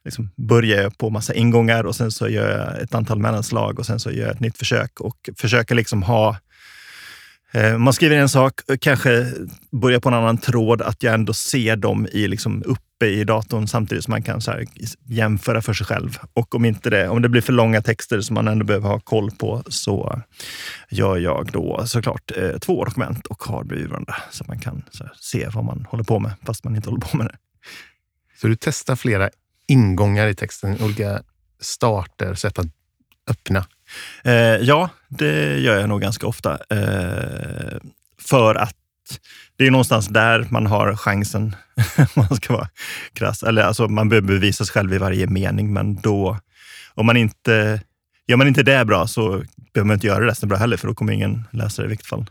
liksom 0.06 0.30
börjar 0.36 0.82
jag 0.82 0.98
på 0.98 1.10
massa 1.10 1.34
ingångar 1.34 1.84
och 1.84 1.96
sen 1.96 2.10
så 2.10 2.28
gör 2.28 2.58
jag 2.58 2.82
ett 2.82 2.94
antal 2.94 3.18
mellanslag 3.18 3.78
och 3.78 3.86
sen 3.86 4.00
så 4.00 4.10
gör 4.10 4.26
jag 4.26 4.34
ett 4.34 4.40
nytt 4.40 4.58
försök 4.58 5.00
och 5.00 5.30
försöker 5.36 5.74
liksom 5.74 6.02
ha 6.02 6.36
eh, 7.52 7.78
man 7.78 7.92
skriver 7.92 8.16
en 8.16 8.28
sak, 8.28 8.60
kanske 8.80 9.32
börjar 9.72 10.00
på 10.00 10.08
en 10.08 10.14
annan 10.14 10.38
tråd, 10.38 10.82
att 10.82 11.02
jag 11.02 11.14
ändå 11.14 11.32
ser 11.32 11.76
dem 11.76 12.08
i, 12.12 12.28
liksom, 12.28 12.62
uppe 12.66 13.06
i 13.06 13.24
datorn 13.24 13.68
samtidigt 13.68 14.04
som 14.04 14.12
man 14.12 14.22
kan 14.22 14.40
så 14.40 14.50
här, 14.50 14.64
jämföra 15.04 15.62
för 15.62 15.72
sig 15.72 15.86
själv. 15.86 16.18
Och 16.34 16.54
om, 16.54 16.64
inte 16.64 16.90
det, 16.90 17.08
om 17.08 17.22
det 17.22 17.28
blir 17.28 17.42
för 17.42 17.52
långa 17.52 17.82
texter 17.82 18.20
som 18.20 18.34
man 18.34 18.48
ändå 18.48 18.64
behöver 18.64 18.88
ha 18.88 19.00
koll 19.00 19.30
på 19.30 19.62
så 19.68 20.22
gör 20.90 21.16
jag 21.16 21.50
då 21.52 21.82
såklart 21.86 22.32
eh, 22.36 22.58
två 22.58 22.84
dokument 22.84 23.26
och 23.26 23.42
har 23.42 23.64
bredvid 23.64 23.88
varandra 23.88 24.14
så 24.30 24.44
man 24.48 24.58
kan 24.58 24.82
här, 25.00 25.12
se 25.20 25.48
vad 25.54 25.64
man 25.64 25.86
håller 25.90 26.04
på 26.04 26.18
med 26.18 26.32
fast 26.44 26.64
man 26.64 26.76
inte 26.76 26.88
håller 26.90 27.06
på 27.06 27.16
med 27.16 27.26
det. 27.26 27.36
Så 28.40 28.46
du 28.46 28.56
testar 28.60 28.96
flera 28.96 29.30
ingångar 29.66 30.26
i 30.26 30.34
texten, 30.34 30.82
olika 30.82 31.22
starter, 31.60 32.34
sätt 32.34 32.58
att 32.58 32.66
öppna? 33.30 33.66
Eh, 34.24 34.32
ja, 34.34 34.90
det 35.08 35.58
gör 35.58 35.80
jag 35.80 35.88
nog 35.88 36.00
ganska 36.00 36.26
ofta. 36.26 36.58
Eh, 36.70 37.78
för 38.18 38.54
att 38.54 38.76
det 39.56 39.66
är 39.66 39.70
någonstans 39.70 40.08
där 40.08 40.46
man 40.50 40.66
har 40.66 40.96
chansen, 40.96 41.56
om 41.98 42.06
man 42.14 42.36
ska 42.36 42.52
vara 42.52 42.68
krass. 43.12 43.42
Eller 43.42 43.62
alltså, 43.62 43.88
man 43.88 44.08
behöver 44.08 44.28
bevisa 44.28 44.64
sig 44.64 44.72
själv 44.72 44.94
i 44.94 44.98
varje 44.98 45.26
mening, 45.26 45.72
men 45.72 45.96
då, 45.96 46.38
om 46.94 47.06
man 47.06 47.16
inte, 47.16 47.80
gör 48.26 48.36
man 48.36 48.48
inte 48.48 48.62
det 48.62 48.84
bra 48.84 49.06
så 49.06 49.28
behöver 49.72 49.86
man 49.86 49.94
inte 49.94 50.06
göra 50.06 50.26
resten 50.26 50.48
bra 50.48 50.58
heller, 50.58 50.76
för 50.76 50.88
då 50.88 50.94
kommer 50.94 51.12
ingen 51.12 51.44
läsa 51.52 51.82
det 51.82 51.86
i 51.86 51.88
vilket 51.88 52.06
fall. 52.06 52.30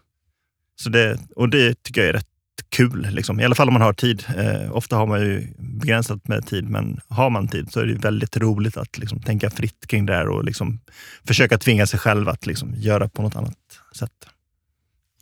Så 0.76 0.90
det, 0.90 1.20
och 1.36 1.50
det 1.50 1.84
tycker 1.84 2.02
jag 2.02 2.10
är 2.10 2.14
rätt 2.14 2.28
kul. 2.76 3.08
Liksom. 3.12 3.40
I 3.40 3.46
alla 3.46 3.56
fall 3.56 3.68
om 3.68 3.74
man 3.74 3.82
har 3.82 3.94
tid. 3.94 4.24
Eh, 4.38 4.76
ofta 4.76 4.96
har 4.96 5.08
man 5.08 5.20
ju 5.22 5.48
begränsat 5.58 6.28
med 6.28 6.48
tid, 6.48 6.70
men 6.70 7.00
har 7.10 7.30
man 7.30 7.48
tid 7.48 7.72
så 7.72 7.80
är 7.80 7.86
det 7.86 7.94
väldigt 7.94 8.38
roligt 8.38 8.78
att 8.78 8.98
liksom, 8.98 9.22
tänka 9.22 9.50
fritt 9.50 9.88
kring 9.88 10.06
det 10.06 10.14
här 10.14 10.28
och 10.28 10.44
liksom, 10.44 10.80
försöka 11.28 11.58
tvinga 11.58 11.86
sig 11.86 12.00
själv 12.00 12.30
att 12.30 12.46
liksom, 12.46 12.74
göra 12.76 13.10
på 13.10 13.22
något 13.22 13.36
annat 13.36 13.58
sätt. 13.96 14.12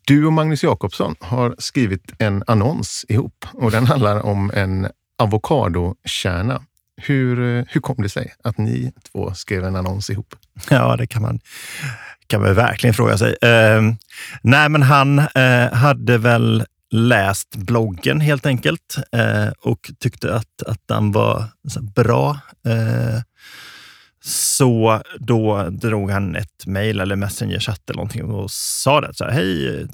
Du 0.06 0.26
och 0.26 0.34
Magnus 0.34 0.63
Jakobsson 0.63 1.16
har 1.20 1.56
skrivit 1.58 2.12
en 2.20 2.44
annons 2.48 3.06
ihop 3.10 3.46
och 3.54 3.72
den 3.72 3.86
handlar 3.86 4.26
om 4.26 4.52
en 4.54 4.88
avokadokärna. 5.18 6.62
Hur, 6.98 7.66
hur 7.70 7.82
kom 7.82 7.96
det 7.98 8.10
sig 8.10 8.34
att 8.44 8.58
ni 8.58 8.92
två 9.12 9.34
skrev 9.34 9.63
en 9.63 9.76
annons 9.76 10.10
ihop? 10.10 10.36
Ja, 10.70 10.96
det 10.96 11.08
kan 11.08 11.22
man, 11.22 11.39
kan 12.28 12.42
man 12.42 12.54
verkligen 12.54 12.94
fråga 12.94 13.18
sig. 13.18 13.36
Eh, 13.42 13.82
nej, 14.42 14.70
men 14.70 14.82
han 14.82 15.20
eh, 15.20 15.74
hade 15.74 16.18
väl 16.18 16.63
läst 16.93 17.56
bloggen 17.56 18.21
helt 18.21 18.45
enkelt 18.45 18.97
eh, 19.12 19.47
och 19.60 19.91
tyckte 19.99 20.36
att, 20.36 20.63
att 20.67 20.88
den 20.88 21.12
var 21.12 21.43
bra. 21.95 22.39
Eh, 22.67 23.21
så 24.23 25.01
då 25.19 25.69
drog 25.69 26.12
han 26.12 26.36
ett 26.36 26.65
mejl 26.65 26.99
eller 26.99 27.15
messengerchatt 27.15 27.89
eller 27.89 27.97
någonting 27.97 28.23
och 28.23 28.51
sa 28.51 29.01
det. 29.01 29.13
Så 29.13 29.23
här, 29.23 29.32
Hej, 29.32 29.88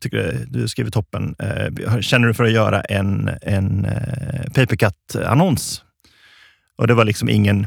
tycker 0.00 0.46
du 0.48 0.68
skriver 0.68 0.90
toppen. 0.90 1.34
Eh, 1.38 2.00
känner 2.00 2.28
du 2.28 2.34
för 2.34 2.44
att 2.44 2.52
göra 2.52 2.80
en, 2.80 3.30
en 3.42 3.84
eh, 3.84 4.52
papercut-annons? 4.54 5.82
Och 6.76 6.86
det 6.86 6.94
var 6.94 7.04
liksom 7.04 7.28
ingen, 7.28 7.62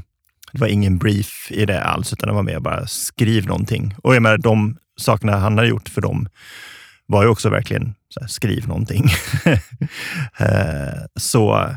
det 0.51 0.59
var 0.59 0.67
ingen 0.67 0.97
brief 0.97 1.47
i 1.51 1.65
det 1.65 1.83
alls, 1.83 2.13
utan 2.13 2.29
det 2.29 2.35
var 2.35 2.43
mer 2.43 2.59
bara 2.59 2.87
skriv 2.87 3.45
någonting. 3.45 3.95
Och 4.03 4.15
jag 4.15 4.23
menar, 4.23 4.37
de 4.37 4.77
sakerna 4.97 5.37
han 5.37 5.57
hade 5.57 5.69
gjort 5.69 5.89
för 5.89 6.01
dem 6.01 6.29
var 7.05 7.23
ju 7.23 7.29
också 7.29 7.49
verkligen 7.49 7.95
så 8.13 8.19
här, 8.19 8.27
skriv 8.27 8.67
någonting. 8.67 9.09
Eh, 10.39 11.05
så 11.19 11.69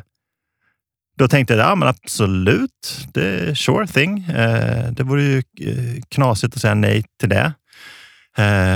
då 1.19 1.29
tänkte 1.29 1.55
jag, 1.55 1.67
ja 1.67 1.75
men 1.75 1.89
absolut, 1.89 3.07
det 3.15 3.25
är 3.25 3.55
sure 3.55 3.87
thing. 3.87 4.19
Eh, 4.19 4.93
det 4.93 5.03
vore 5.03 5.23
ju 5.23 5.39
eh, 5.39 6.03
knasigt 6.09 6.55
att 6.55 6.61
säga 6.61 6.75
nej 6.75 7.05
till 7.21 7.29
det. 7.29 7.53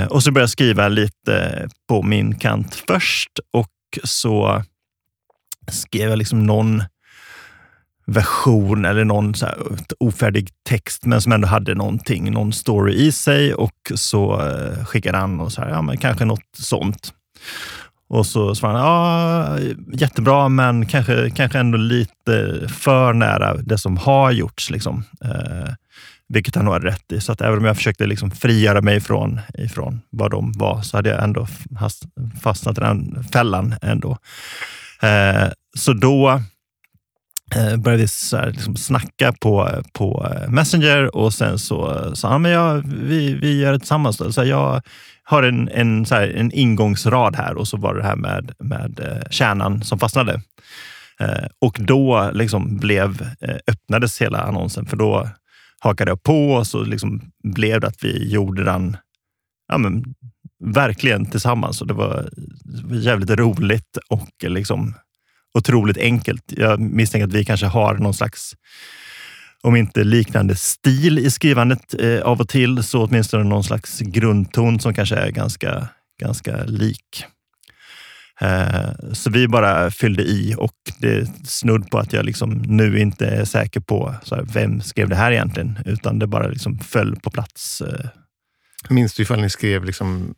Och 0.09 0.23
så 0.23 0.31
började 0.31 0.43
jag 0.43 0.49
skriva 0.49 0.87
lite 0.87 1.67
på 1.89 2.03
min 2.03 2.35
kant 2.35 2.83
först 2.87 3.39
och 3.53 3.99
så 4.03 4.63
skrev 5.71 6.09
jag 6.09 6.17
liksom 6.17 6.43
någon 6.43 6.83
version 8.05 8.85
eller 8.85 9.05
någon 9.05 9.35
så 9.35 9.45
här 9.45 9.57
ofärdig 9.99 10.49
text, 10.69 11.05
men 11.05 11.21
som 11.21 11.31
ändå 11.31 11.47
hade 11.47 11.75
någonting, 11.75 12.31
någon 12.31 12.53
story 12.53 12.93
i 12.93 13.11
sig 13.11 13.53
och 13.53 13.91
så 13.95 14.41
skickade 14.85 15.17
han 15.17 15.39
och 15.39 15.51
så 15.51 15.61
här, 15.61 15.69
ja 15.69 15.81
men 15.81 15.97
kanske 15.97 16.25
något 16.25 16.55
sånt. 16.57 17.13
Och 18.09 18.25
så 18.25 18.55
svarade 18.55 18.79
han, 18.79 18.87
ja 18.87 19.59
jättebra, 19.93 20.49
men 20.49 20.85
kanske, 20.85 21.29
kanske 21.29 21.59
ändå 21.59 21.77
lite 21.77 22.61
för 22.67 23.13
nära 23.13 23.57
det 23.57 23.77
som 23.77 23.97
har 23.97 24.31
gjorts. 24.31 24.69
Liksom. 24.69 25.03
Eh, 25.23 25.73
vilket 26.29 26.55
han 26.55 26.65
nog 26.65 26.73
hade 26.73 26.87
rätt 26.87 27.11
i. 27.11 27.21
Så 27.21 27.31
att 27.31 27.41
även 27.41 27.57
om 27.57 27.65
jag 27.65 27.77
försökte 27.77 28.07
liksom 28.07 28.31
frigöra 28.31 28.81
mig 28.81 28.97
ifrån, 28.97 29.39
ifrån 29.53 30.01
vad 30.09 30.31
de 30.31 30.51
var, 30.51 30.81
så 30.81 30.97
hade 30.97 31.09
jag 31.09 31.23
ändå 31.23 31.47
fastnat 32.41 32.77
i 32.77 32.81
den 32.81 33.23
fällan 33.33 33.75
ändå. 33.81 34.17
Eh, 35.01 35.47
så 35.77 35.93
då 35.93 36.41
eh, 37.55 37.77
började 37.77 38.01
vi 38.01 38.07
så 38.07 38.37
här, 38.37 38.51
liksom 38.51 38.75
snacka 38.75 39.33
på, 39.33 39.69
på 39.93 40.33
Messenger 40.47 41.15
och 41.15 41.33
sen 41.33 41.59
så 41.59 42.11
sa 42.15 42.29
han, 42.29 42.41
men 42.41 42.51
ja, 42.51 42.81
vi, 42.85 43.33
vi 43.33 43.59
gör 43.61 43.71
det 43.71 43.79
tillsammans. 43.79 44.17
Då. 44.17 44.31
Så 44.31 44.43
jag 44.43 44.81
har 45.29 45.43
en, 45.43 45.69
en, 45.69 46.05
så 46.05 46.15
här, 46.15 46.27
en 46.27 46.51
ingångsrad 46.51 47.35
här 47.35 47.57
och 47.57 47.67
så 47.67 47.77
var 47.77 47.95
det 47.95 48.03
här 48.03 48.15
med, 48.15 48.51
med 48.59 48.99
eh, 48.99 49.29
kärnan 49.29 49.83
som 49.83 49.99
fastnade. 49.99 50.41
Eh, 51.19 51.47
och 51.59 51.77
då 51.79 52.31
liksom 52.33 52.77
blev, 52.77 53.21
eh, 53.41 53.55
öppnades 53.67 54.21
hela 54.21 54.41
annonsen, 54.41 54.85
för 54.85 54.97
då 54.97 55.29
hakade 55.79 56.11
jag 56.11 56.23
på 56.23 56.51
och 56.51 56.67
så 56.67 56.83
liksom 56.83 57.21
blev 57.43 57.81
det 57.81 57.87
att 57.87 58.03
vi 58.03 58.29
gjorde 58.29 58.63
den 58.63 58.97
ja, 59.67 59.77
men, 59.77 60.03
verkligen 60.63 61.25
tillsammans. 61.25 61.81
Och 61.81 61.87
det 61.87 61.93
var 61.93 62.29
jävligt 62.91 63.29
roligt 63.29 63.97
och 64.09 64.29
liksom 64.43 64.93
otroligt 65.53 65.97
enkelt. 65.97 66.43
Jag 66.47 66.79
misstänker 66.79 67.27
att 67.27 67.33
vi 67.33 67.45
kanske 67.45 67.65
har 67.65 67.95
någon 67.95 68.13
slags, 68.13 68.53
om 69.63 69.75
inte 69.75 70.03
liknande 70.03 70.55
stil 70.55 71.19
i 71.19 71.31
skrivandet 71.31 71.93
eh, 71.99 72.21
av 72.21 72.41
och 72.41 72.49
till, 72.49 72.83
så 72.83 73.05
åtminstone 73.05 73.43
någon 73.43 73.63
slags 73.63 73.99
grundton 73.99 74.79
som 74.79 74.93
kanske 74.93 75.15
är 75.15 75.31
ganska, 75.31 75.87
ganska 76.21 76.63
lik. 76.63 77.25
Eh, 78.41 78.91
så 79.13 79.29
vi 79.29 79.47
bara 79.47 79.91
fyllde 79.91 80.23
i 80.23 80.55
och 80.57 80.73
det 80.99 81.15
är 81.15 81.27
snudd 81.43 81.89
på 81.89 81.97
att 81.97 82.13
jag 82.13 82.25
liksom 82.25 82.51
nu 82.51 82.99
inte 82.99 83.27
är 83.27 83.45
säker 83.45 83.79
på 83.79 84.15
här, 84.31 84.45
vem 84.53 84.81
skrev 84.81 85.09
det 85.09 85.15
här 85.15 85.31
egentligen, 85.31 85.79
utan 85.85 86.19
det 86.19 86.27
bara 86.27 86.47
liksom 86.47 86.79
föll 86.79 87.15
på 87.15 87.29
plats. 87.29 87.81
Eh. 87.81 88.09
Minns 88.89 89.13
du 89.13 89.23
ifall 89.23 89.41
ni 89.41 89.49
skrev 89.49 89.83
liksom 89.83 90.35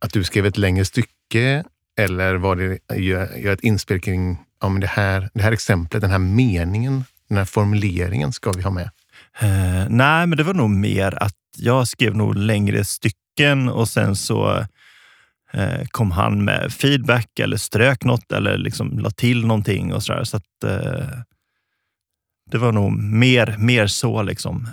att 0.00 0.12
du 0.12 0.24
skrev 0.24 0.46
ett 0.46 0.58
längre 0.58 0.84
stycke 0.84 1.64
eller 1.98 2.34
var 2.34 2.56
det 2.56 2.96
gör, 2.96 3.36
gör 3.36 3.52
ett 3.52 3.60
inspel 3.60 4.00
kring 4.00 4.38
ja, 4.60 4.68
men 4.68 4.80
det, 4.80 4.86
här, 4.86 5.30
det 5.34 5.42
här 5.42 5.52
exemplet, 5.52 6.00
den 6.00 6.10
här 6.10 6.18
meningen, 6.18 7.04
den 7.28 7.38
här 7.38 7.44
formuleringen 7.44 8.32
ska 8.32 8.52
vi 8.52 8.62
ha 8.62 8.70
med? 8.70 8.90
Eh, 9.40 9.88
nej, 9.88 10.26
men 10.26 10.38
det 10.38 10.42
var 10.42 10.54
nog 10.54 10.70
mer 10.70 11.22
att 11.22 11.36
jag 11.56 11.88
skrev 11.88 12.16
nog 12.16 12.36
längre 12.36 12.84
stycken 12.84 13.68
och 13.68 13.88
sen 13.88 14.16
så 14.16 14.66
eh, 15.52 15.86
kom 15.90 16.10
han 16.10 16.44
med 16.44 16.72
feedback 16.72 17.38
eller 17.38 17.56
strök 17.56 18.04
något 18.04 18.32
eller 18.32 18.58
liksom 18.58 18.98
la 18.98 19.10
till 19.10 19.46
någonting 19.46 19.94
och 19.94 20.02
sådär. 20.02 20.24
Så 20.24 20.36
att, 20.36 20.64
eh, 20.64 21.08
det 22.50 22.58
var 22.58 22.72
nog 22.72 22.92
mer, 22.98 23.56
mer 23.58 23.86
så. 23.86 24.22
Liksom. 24.22 24.68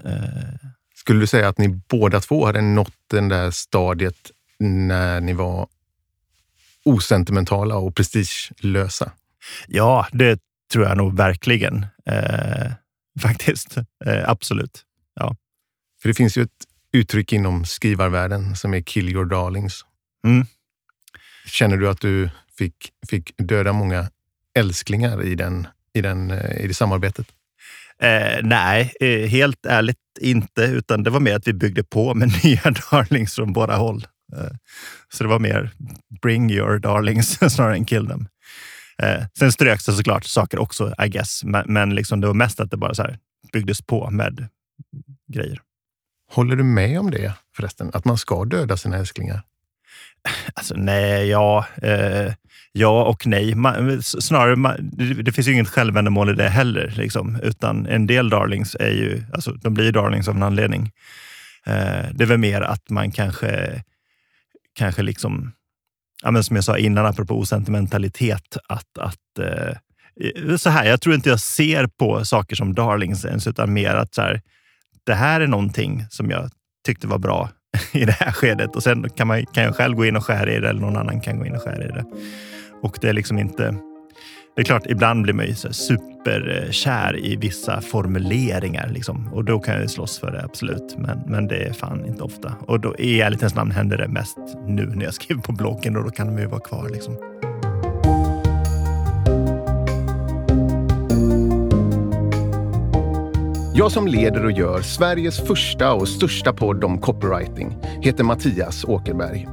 Skulle 0.95 1.19
du 1.19 1.27
säga 1.27 1.47
att 1.47 1.57
ni 1.57 1.67
båda 1.67 2.19
två 2.19 2.45
hade 2.45 2.61
nått 2.61 2.93
det 3.09 3.29
där 3.29 3.51
stadiet 3.51 4.31
när 4.59 5.21
ni 5.21 5.33
var 5.33 5.67
osentimentala 6.85 7.75
och 7.75 7.95
prestigelösa? 7.95 9.11
Ja, 9.67 10.07
det 10.11 10.39
tror 10.73 10.86
jag 10.86 10.97
nog 10.97 11.17
verkligen. 11.17 11.86
Eh, 12.05 12.71
faktiskt. 13.21 13.77
Eh, 14.05 14.29
absolut. 14.29 14.83
Ja. 15.15 15.36
För 16.01 16.09
det 16.09 16.13
finns 16.13 16.38
ju 16.38 16.41
ett 16.41 16.63
uttryck 16.93 17.33
inom 17.33 17.65
skrivarvärlden 17.65 18.55
som 18.55 18.73
är 18.73 18.81
kill 18.81 19.09
your 19.09 19.25
darlings. 19.25 19.86
Mm. 20.25 20.45
Känner 21.45 21.77
du 21.77 21.89
att 21.89 22.01
du 22.01 22.29
fick, 22.57 22.91
fick 23.09 23.33
döda 23.38 23.73
många 23.73 24.09
älsklingar 24.59 25.23
i, 25.23 25.36
den, 25.36 25.67
i, 25.93 26.01
den, 26.01 26.31
eh, 26.31 26.63
i 26.63 26.67
det 26.67 26.73
samarbetet? 26.73 27.27
Eh, 27.99 28.39
nej, 28.43 28.93
eh, 28.99 29.29
helt 29.29 29.65
ärligt 29.65 29.97
inte, 30.19 30.63
utan 30.63 31.03
det 31.03 31.09
var 31.09 31.19
mer 31.19 31.36
att 31.36 31.47
vi 31.47 31.53
byggde 31.53 31.83
på 31.83 32.13
med 32.13 32.31
nya 32.43 32.73
darlings 32.91 33.36
från 33.36 33.53
båda 33.53 33.75
håll. 33.75 34.07
Eh, 34.36 34.55
så 35.13 35.23
det 35.23 35.29
var 35.29 35.39
mer 35.39 35.71
bring 36.21 36.51
your 36.51 36.79
darlings 36.79 37.39
snarare 37.53 37.75
än 37.75 37.86
kill 37.86 38.07
them. 38.07 38.27
Eh, 38.97 39.23
sen 39.39 39.51
ströks 39.51 39.86
det 39.86 39.93
såklart 39.93 40.25
saker 40.25 40.60
också, 40.60 40.93
I 41.06 41.10
guess. 41.10 41.43
Men, 41.43 41.63
men 41.67 41.95
liksom 41.95 42.21
det 42.21 42.27
var 42.27 42.34
mest 42.34 42.60
att 42.60 42.71
det 42.71 42.77
bara 42.77 42.93
så 42.93 43.08
byggdes 43.53 43.82
på 43.82 44.10
med 44.10 44.47
grejer. 45.34 45.60
Håller 46.32 46.56
du 46.56 46.63
med 46.63 46.99
om 46.99 47.12
det 47.12 47.34
förresten? 47.56 47.91
Att 47.93 48.06
man 48.06 48.17
ska 48.17 48.45
döda 48.45 48.77
sina 48.77 48.97
älsklingar? 48.97 49.41
Alltså 50.53 50.75
nej, 50.77 51.29
ja. 51.29 51.65
Eh, 51.82 52.34
ja 52.71 53.03
och 53.03 53.27
nej. 53.27 53.56
Man, 53.56 54.01
snarare, 54.01 54.56
man, 54.56 54.91
det, 55.23 55.32
finns 55.32 55.47
ju 55.47 55.53
inget 55.53 55.69
självändamål 55.69 56.29
i 56.29 56.34
det 56.34 56.49
heller. 56.49 56.93
Liksom. 56.97 57.39
Utan 57.43 57.86
en 57.86 58.08
del 58.08 58.29
darlings 58.29 58.75
är 58.79 58.91
ju, 58.91 59.23
alltså, 59.34 59.51
de 59.51 59.73
blir 59.73 59.91
darlings 59.91 60.27
av 60.27 60.36
en 60.36 60.43
anledning. 60.43 60.91
Eh, 61.65 62.06
det 62.13 62.23
är 62.23 62.25
väl 62.25 62.38
mer 62.38 62.62
att 62.62 62.89
man 62.89 63.12
kanske, 63.12 63.84
kanske 64.75 65.01
liksom 65.01 65.51
ja, 66.23 66.32
men 66.32 66.43
som 66.43 66.56
jag 66.56 66.65
sa 66.65 66.78
innan, 66.78 67.06
apropå 67.06 67.39
osentimentalitet, 67.39 68.58
att, 68.67 68.97
att 68.97 69.39
eh, 69.39 70.58
så 70.58 70.69
här, 70.69 70.86
jag 70.86 71.02
tror 71.02 71.15
inte 71.15 71.30
jag 71.30 71.39
ser 71.39 71.88
på 71.88 72.26
saker 72.26 72.56
som 72.56 72.73
darlings 72.73 73.26
ens, 73.26 73.47
utan 73.47 73.73
mer 73.73 73.95
att 73.95 74.13
så 74.13 74.21
här, 74.21 74.41
det 75.04 75.13
här 75.13 75.41
är 75.41 75.47
någonting 75.47 76.06
som 76.10 76.30
jag 76.30 76.49
tyckte 76.86 77.08
var 77.08 77.17
bra 77.17 77.49
i 77.91 78.06
det 78.06 78.12
här 78.12 78.32
skedet 78.32 78.76
och 78.76 78.84
sen 78.84 79.10
kan, 79.10 79.28
man, 79.28 79.45
kan 79.45 79.63
jag 79.63 79.76
själv 79.76 79.95
gå 79.95 80.06
in 80.06 80.15
och 80.15 80.26
skära 80.26 80.52
i 80.52 80.60
det 80.60 80.69
eller 80.69 80.82
någon 80.82 80.97
annan 80.97 81.21
kan 81.21 81.39
gå 81.39 81.45
in 81.45 81.56
och 81.56 81.62
skära 81.62 81.84
i 81.84 81.88
det. 81.88 82.06
Och 82.82 82.97
det 83.02 83.10
är 83.10 83.13
liksom 83.13 83.39
inte 83.39 83.76
det 84.55 84.61
är 84.61 84.65
klart, 84.65 84.85
ibland 84.85 85.23
blir 85.23 85.33
man 85.33 85.45
ju 85.45 85.55
så 85.55 85.73
superkär 85.73 87.25
i 87.25 87.35
vissa 87.35 87.81
formuleringar 87.81 88.89
liksom. 88.93 89.29
och 89.33 89.45
då 89.45 89.59
kan 89.59 89.75
jag 89.75 89.89
slåss 89.89 90.19
för 90.19 90.31
det, 90.31 90.43
absolut. 90.43 90.95
Men, 90.97 91.23
men 91.27 91.47
det 91.47 91.63
är 91.63 91.73
fan 91.73 92.05
inte 92.05 92.23
ofta. 92.23 92.53
Och 92.67 92.79
då, 92.79 92.95
i 92.95 93.21
ärlighetens 93.21 93.55
namn 93.55 93.71
händer 93.71 93.97
det 93.97 94.07
mest 94.07 94.37
nu 94.67 94.85
när 94.85 95.05
jag 95.05 95.13
skriver 95.13 95.41
på 95.41 95.51
bloggen 95.51 95.97
och 95.97 96.03
då 96.03 96.09
kan 96.09 96.27
de 96.27 96.41
ju 96.41 96.47
vara 96.47 96.59
kvar. 96.59 96.89
Liksom. 96.89 97.17
Jag 103.75 103.91
som 103.91 104.07
leder 104.07 104.45
och 104.45 104.51
gör 104.51 104.81
Sveriges 104.81 105.47
första 105.47 105.93
och 105.93 106.07
största 106.07 106.53
podd 106.53 106.83
om 106.83 107.01
copywriting 107.01 107.77
heter 108.01 108.23
Mattias 108.23 108.85
Åkerberg. 108.85 109.47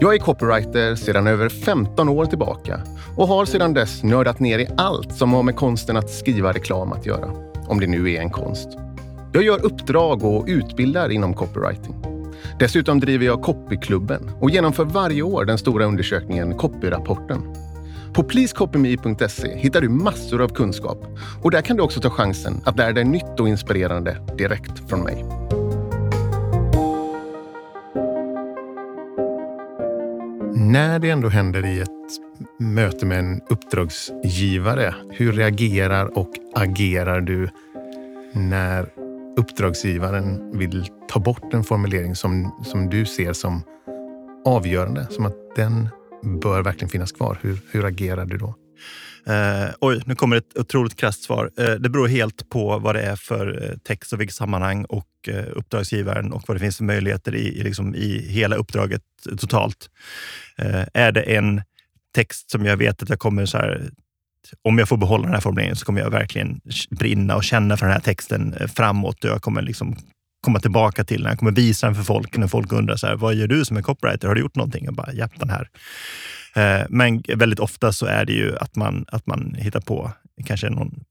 Jag 0.00 0.14
är 0.14 0.18
copywriter 0.18 0.94
sedan 0.94 1.26
över 1.26 1.48
15 1.48 2.08
år 2.08 2.26
tillbaka 2.26 2.80
och 3.16 3.28
har 3.28 3.44
sedan 3.44 3.74
dess 3.74 4.02
nördat 4.02 4.40
ner 4.40 4.58
i 4.58 4.68
allt 4.76 5.14
som 5.14 5.32
har 5.32 5.42
med 5.42 5.56
konsten 5.56 5.96
att 5.96 6.10
skriva 6.10 6.52
reklam 6.52 6.92
att 6.92 7.06
göra. 7.06 7.30
Om 7.66 7.80
det 7.80 7.86
nu 7.86 8.12
är 8.12 8.20
en 8.20 8.30
konst. 8.30 8.68
Jag 9.32 9.42
gör 9.42 9.64
uppdrag 9.64 10.24
och 10.24 10.44
utbildar 10.48 11.10
inom 11.10 11.34
copywriting. 11.34 11.94
Dessutom 12.58 13.00
driver 13.00 13.26
jag 13.26 13.42
Copyklubben 13.42 14.30
och 14.40 14.50
genomför 14.50 14.84
varje 14.84 15.22
år 15.22 15.44
den 15.44 15.58
stora 15.58 15.84
undersökningen 15.84 16.58
Copyrapporten. 16.58 17.40
På 18.14 18.22
pleasecopyme.se 18.22 19.56
hittar 19.58 19.80
du 19.80 19.88
massor 19.88 20.42
av 20.42 20.48
kunskap 20.48 21.06
och 21.42 21.50
där 21.50 21.60
kan 21.60 21.76
du 21.76 21.82
också 21.82 22.00
ta 22.00 22.10
chansen 22.10 22.60
att 22.64 22.78
lära 22.78 22.92
dig 22.92 23.04
nytt 23.04 23.40
och 23.40 23.48
inspirerande 23.48 24.16
direkt 24.38 24.88
från 24.88 25.00
mig. 25.00 25.24
När 30.70 30.98
det 30.98 31.10
ändå 31.10 31.28
händer 31.28 31.66
i 31.66 31.80
ett 31.80 31.90
möte 32.58 33.06
med 33.06 33.18
en 33.18 33.40
uppdragsgivare, 33.48 34.94
hur 35.10 35.32
reagerar 35.32 36.18
och 36.18 36.30
agerar 36.54 37.20
du 37.20 37.48
när 38.32 38.88
uppdragsgivaren 39.36 40.58
vill 40.58 40.86
ta 41.08 41.20
bort 41.20 41.54
en 41.54 41.64
formulering 41.64 42.14
som, 42.14 42.62
som 42.64 42.90
du 42.90 43.06
ser 43.06 43.32
som 43.32 43.62
avgörande, 44.44 45.06
som 45.10 45.26
att 45.26 45.56
den 45.56 45.88
bör 46.22 46.62
verkligen 46.62 46.88
finnas 46.88 47.12
kvar. 47.12 47.38
Hur, 47.42 47.58
hur 47.70 47.84
agerar 47.84 48.24
du 48.24 48.36
då? 48.36 48.54
Eh, 49.26 49.70
oj, 49.80 50.02
nu 50.06 50.14
kommer 50.14 50.36
ett 50.36 50.58
otroligt 50.58 50.96
krasst 50.96 51.22
svar. 51.22 51.50
Eh, 51.58 51.70
det 51.70 51.88
beror 51.88 52.08
helt 52.08 52.48
på 52.48 52.78
vad 52.78 52.94
det 52.94 53.02
är 53.02 53.16
för 53.16 53.62
eh, 53.62 53.78
text 53.78 54.12
och 54.12 54.20
vilket 54.20 54.36
sammanhang 54.36 54.84
och 54.84 55.08
eh, 55.28 55.44
uppdragsgivaren 55.52 56.32
och 56.32 56.42
vad 56.46 56.56
det 56.56 56.60
finns 56.60 56.76
för 56.76 56.84
möjligheter 56.84 57.34
i, 57.34 57.58
i, 57.58 57.62
liksom, 57.62 57.94
i 57.94 58.26
hela 58.28 58.56
uppdraget 58.56 59.02
totalt. 59.38 59.90
Eh, 60.58 60.84
är 60.94 61.12
det 61.12 61.22
en 61.22 61.62
text 62.14 62.50
som 62.50 62.66
jag 62.66 62.76
vet 62.76 63.02
att 63.02 63.08
jag 63.08 63.18
kommer 63.18 63.46
så 63.46 63.58
här, 63.58 63.90
om 64.62 64.78
jag 64.78 64.88
får 64.88 64.96
behålla 64.96 65.24
den 65.24 65.34
här 65.34 65.40
formuleringen 65.40 65.76
så 65.76 65.84
kommer 65.84 66.00
jag 66.00 66.10
verkligen 66.10 66.60
brinna 66.90 67.36
och 67.36 67.44
känna 67.44 67.76
för 67.76 67.86
den 67.86 67.92
här 67.92 68.00
texten 68.00 68.54
eh, 68.54 68.66
framåt. 68.66 69.24
Och 69.24 69.30
jag 69.30 69.42
kommer 69.42 69.62
liksom 69.62 69.96
komma 70.44 70.60
tillbaka 70.60 71.04
till 71.04 71.22
När 71.22 71.30
Jag 71.30 71.38
kommer 71.38 71.52
visa 71.52 71.86
den 71.86 71.94
för 71.96 72.02
folk 72.02 72.36
när 72.36 72.46
folk 72.46 72.72
undrar 72.72 72.96
så 72.96 73.06
här, 73.06 73.16
vad 73.16 73.34
gör 73.34 73.46
du 73.46 73.64
som 73.64 73.76
är 73.76 73.82
copywriter? 73.82 74.28
Har 74.28 74.34
du 74.34 74.40
gjort 74.40 74.56
någonting? 74.56 74.84
Jag 74.84 74.94
bara, 74.94 75.12
ja, 75.12 75.28
den 75.36 75.50
här. 75.50 75.68
Eh, 76.54 76.86
men 76.88 77.22
väldigt 77.28 77.58
ofta 77.58 77.92
så 77.92 78.06
är 78.06 78.24
det 78.24 78.32
ju 78.32 78.56
att 78.58 78.76
man, 78.76 79.04
att 79.08 79.26
man 79.26 79.54
hittar 79.58 79.80
på 79.80 80.12
kanske 80.44 80.70
någon 80.70 81.04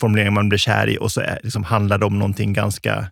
formulering 0.00 0.32
man 0.32 0.48
blir 0.48 0.58
kär 0.58 0.88
i 0.88 0.98
och 0.98 1.12
så 1.12 1.20
är, 1.20 1.40
liksom, 1.42 1.64
handlar 1.64 1.98
det 1.98 2.06
om 2.06 2.18
någonting 2.18 2.52
ganska 2.52 3.10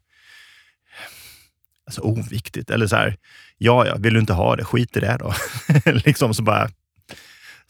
alltså, 1.86 2.00
oviktigt. 2.00 2.70
Eller 2.70 2.86
så 2.86 2.96
här, 2.96 3.16
ja, 3.58 3.86
ja, 3.86 3.96
vill 3.98 4.14
du 4.14 4.20
inte 4.20 4.32
ha 4.32 4.56
det, 4.56 4.64
skit 4.64 4.96
i 4.96 5.00
det 5.00 5.16
då. 5.20 5.34
liksom 6.04 6.34
så 6.34 6.42
bara... 6.42 6.70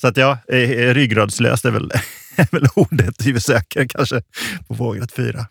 Så 0.01 0.09
att 0.09 0.17
ja, 0.17 0.39
eh, 0.49 0.71
eh, 0.71 0.95
ryggradslöst 0.95 1.65
är 1.65 1.71
väl, 1.71 1.91
är 2.37 2.49
väl 2.53 2.67
ordet 2.75 3.27
vi 3.27 3.41
söker 3.41 3.89
kanske 3.89 4.23
på 4.69 4.75
vågrätt 4.75 5.13
fyra. 5.13 5.47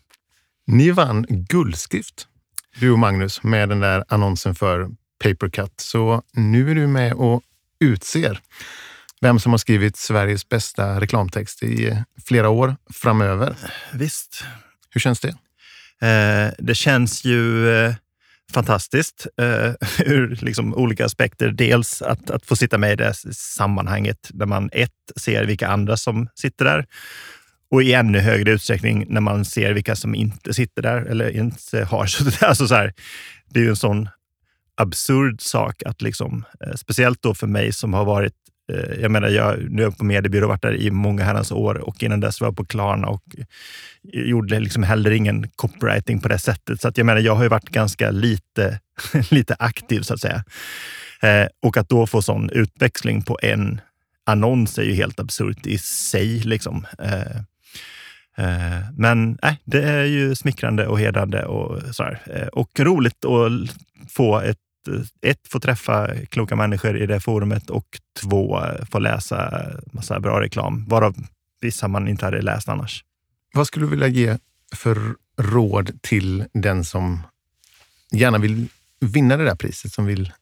Ni 0.66 0.90
vann 0.90 1.26
guldskrift, 1.28 2.26
du 2.80 2.90
och 2.90 2.98
Magnus, 2.98 3.42
med 3.42 3.68
den 3.68 3.80
där 3.80 4.04
annonsen 4.08 4.54
för 4.54 4.88
Papercut. 5.24 5.72
Så 5.76 6.22
nu 6.32 6.70
är 6.70 6.74
du 6.74 6.86
med 6.86 7.12
och 7.12 7.42
utser 7.80 8.40
vem 9.20 9.38
som 9.38 9.52
har 9.52 9.58
skrivit 9.58 9.96
Sveriges 9.96 10.48
bästa 10.48 11.00
reklamtext 11.00 11.62
i 11.62 12.02
flera 12.26 12.48
år 12.48 12.76
framöver. 12.92 13.56
Visst. 13.92 14.44
Hur 14.90 15.00
känns 15.00 15.20
det? 15.20 15.28
Eh, 16.08 16.52
det 16.58 16.74
känns 16.74 17.24
ju 17.24 17.70
eh, 17.70 17.94
fantastiskt 18.52 19.26
eh, 19.40 19.72
ur 20.06 20.38
liksom 20.42 20.74
olika 20.74 21.04
aspekter. 21.04 21.48
Dels 21.48 22.02
att, 22.02 22.30
att 22.30 22.46
få 22.46 22.56
sitta 22.56 22.78
med 22.78 22.92
i 22.92 22.96
det 22.96 23.14
sammanhanget 23.34 24.30
där 24.30 24.46
man 24.46 24.70
ett, 24.72 24.90
ser 25.16 25.44
vilka 25.44 25.68
andra 25.68 25.96
som 25.96 26.28
sitter 26.34 26.64
där 26.64 26.86
och 27.70 27.82
i 27.82 27.92
ännu 27.92 28.18
högre 28.18 28.52
utsträckning 28.52 29.06
när 29.08 29.20
man 29.20 29.44
ser 29.44 29.72
vilka 29.72 29.96
som 29.96 30.14
inte 30.14 30.54
sitter 30.54 30.82
där 30.82 31.02
eller 31.02 31.36
inte 31.36 31.84
har 31.84 32.06
suttit 32.06 32.40
där. 32.40 32.46
Alltså 32.46 32.68
så 32.68 32.74
här, 32.74 32.92
det 33.50 33.60
är 33.60 33.64
ju 33.64 33.70
en 33.70 33.76
sån 33.76 34.08
absurd 34.76 35.40
sak 35.40 35.82
att 35.82 36.02
liksom, 36.02 36.44
eh, 36.60 36.74
speciellt 36.74 37.22
då 37.22 37.34
för 37.34 37.46
mig 37.46 37.72
som 37.72 37.94
har 37.94 38.04
varit 38.04 38.34
eh, 38.72 39.00
jag 39.00 39.10
menar, 39.10 39.28
jag, 39.28 39.70
nu 39.70 39.82
är 39.82 39.86
jag 39.86 39.98
på 39.98 40.04
mediebyrå 40.04 40.44
och 40.44 40.48
varit 40.48 40.62
där 40.62 40.76
i 40.76 40.90
många 40.90 41.24
herrans 41.24 41.52
år 41.52 41.74
och 41.74 42.02
innan 42.02 42.20
dess 42.20 42.40
var 42.40 42.48
jag 42.48 42.56
på 42.56 42.64
Klarna 42.64 43.08
och 43.08 43.22
gjorde 44.12 44.60
liksom 44.60 44.82
heller 44.82 45.10
ingen 45.10 45.48
copywriting 45.56 46.20
på 46.20 46.28
det 46.28 46.38
sättet. 46.38 46.80
Så 46.80 46.88
att 46.88 46.98
jag 46.98 47.04
menar, 47.06 47.20
jag 47.20 47.34
har 47.34 47.42
ju 47.42 47.48
varit 47.48 47.68
ganska 47.68 48.10
lite, 48.10 48.80
lite 49.30 49.56
aktiv 49.58 50.00
så 50.00 50.14
att 50.14 50.20
säga. 50.20 50.44
Eh, 51.22 51.46
och 51.62 51.76
att 51.76 51.88
då 51.88 52.06
få 52.06 52.22
sån 52.22 52.50
utväxling 52.50 53.22
på 53.22 53.38
en 53.42 53.80
annons 54.26 54.78
är 54.78 54.82
ju 54.82 54.94
helt 54.94 55.20
absurt 55.20 55.66
i 55.66 55.78
sig. 55.78 56.38
Liksom. 56.38 56.86
Eh, 56.98 57.40
men 58.92 59.38
nej, 59.42 59.60
det 59.64 59.82
är 59.82 60.04
ju 60.04 60.34
smickrande 60.34 60.86
och 60.86 61.00
hedrande 61.00 61.44
och, 61.44 61.94
sådär. 61.94 62.22
Eh, 62.26 62.46
och 62.46 62.80
roligt 62.80 63.24
att 63.24 63.52
få 64.10 64.40
ett 64.40 64.58
eh, 64.88 65.30
ett, 65.30 65.48
få 65.48 65.60
träffa 65.60 66.10
kloka 66.30 66.56
människor 66.56 66.96
i 67.02 67.06
det 67.06 67.20
forumet 67.20 67.70
och 67.70 68.00
två, 68.20 68.64
eh, 68.64 68.84
få 68.84 68.98
läsa 68.98 69.66
massa 69.92 70.20
bra 70.20 70.40
reklam, 70.40 70.84
varav 70.88 71.14
vissa 71.60 71.88
man 71.88 72.08
inte 72.08 72.24
hade 72.24 72.42
läst 72.42 72.68
annars. 72.68 73.04
Vad 73.54 73.66
skulle 73.66 73.86
du 73.86 73.90
vilja 73.90 74.08
ge 74.08 74.38
för 74.74 75.14
råd 75.38 76.02
till 76.02 76.44
den 76.52 76.84
som 76.84 77.22
gärna 78.12 78.38
vill 78.38 78.68
vinna 79.00 79.36
det 79.36 79.44
där 79.44 79.54
priset, 79.54 79.92
som 79.92 80.06
vill 80.06 80.32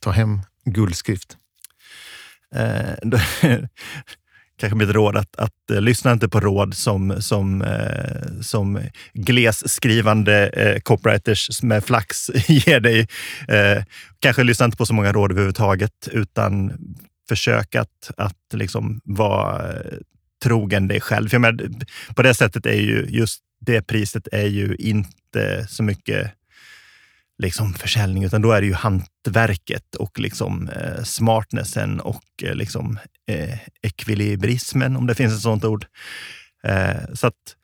ta 0.00 0.10
hem 0.10 0.40
guldskrift? 0.64 1.36
Eh, 2.54 2.94
kanske 4.58 4.76
mitt 4.76 4.90
råd 4.90 5.16
att, 5.16 5.36
att 5.36 5.52
uh, 5.70 5.80
lyssna 5.80 6.12
inte 6.12 6.28
på 6.28 6.40
råd 6.40 6.74
som, 6.74 7.22
som, 7.22 7.62
uh, 7.62 8.40
som 8.40 8.80
glesskrivande 9.12 10.50
uh, 10.56 10.62
eh, 10.62 10.80
copywriters 10.80 11.62
med 11.62 11.84
flax 11.84 12.30
ger 12.48 12.80
dig. 12.80 13.00
Uh, 13.00 13.84
kanske 14.20 14.44
lyssna 14.44 14.64
inte 14.64 14.76
på 14.76 14.86
så 14.86 14.94
många 14.94 15.12
råd 15.12 15.30
överhuvudtaget, 15.30 16.08
utan 16.12 16.72
försök 17.28 17.74
att, 17.74 18.10
att 18.16 18.36
liksom 18.52 19.00
vara 19.04 19.72
trogen 20.42 20.88
dig 20.88 21.00
själv. 21.00 21.28
För 21.28 21.38
menar, 21.38 21.68
på 22.14 22.22
det 22.22 22.34
sättet 22.34 22.66
är 22.66 22.80
ju 22.80 23.06
just 23.08 23.40
det 23.60 23.82
priset 23.82 24.28
är 24.32 24.46
ju 24.46 24.76
inte 24.78 25.66
så 25.68 25.82
mycket 25.82 26.32
liksom 27.38 27.74
försäljning, 27.74 28.24
utan 28.24 28.42
då 28.42 28.52
är 28.52 28.60
det 28.60 28.66
ju 28.66 28.74
hantverket 28.74 29.94
och 29.94 30.18
liksom 30.18 30.68
eh, 30.68 31.02
smartnessen 31.02 32.00
och 32.00 32.24
eh, 32.42 32.54
liksom 32.54 32.98
eh, 33.26 33.58
ekvilibrismen, 33.82 34.96
om 34.96 35.06
det 35.06 35.14
finns 35.14 35.34
ett 35.34 35.40
sådant 35.40 35.64
ord. 35.64 35.86
Eh, 36.64 37.14
så 37.14 37.26
att 37.26 37.56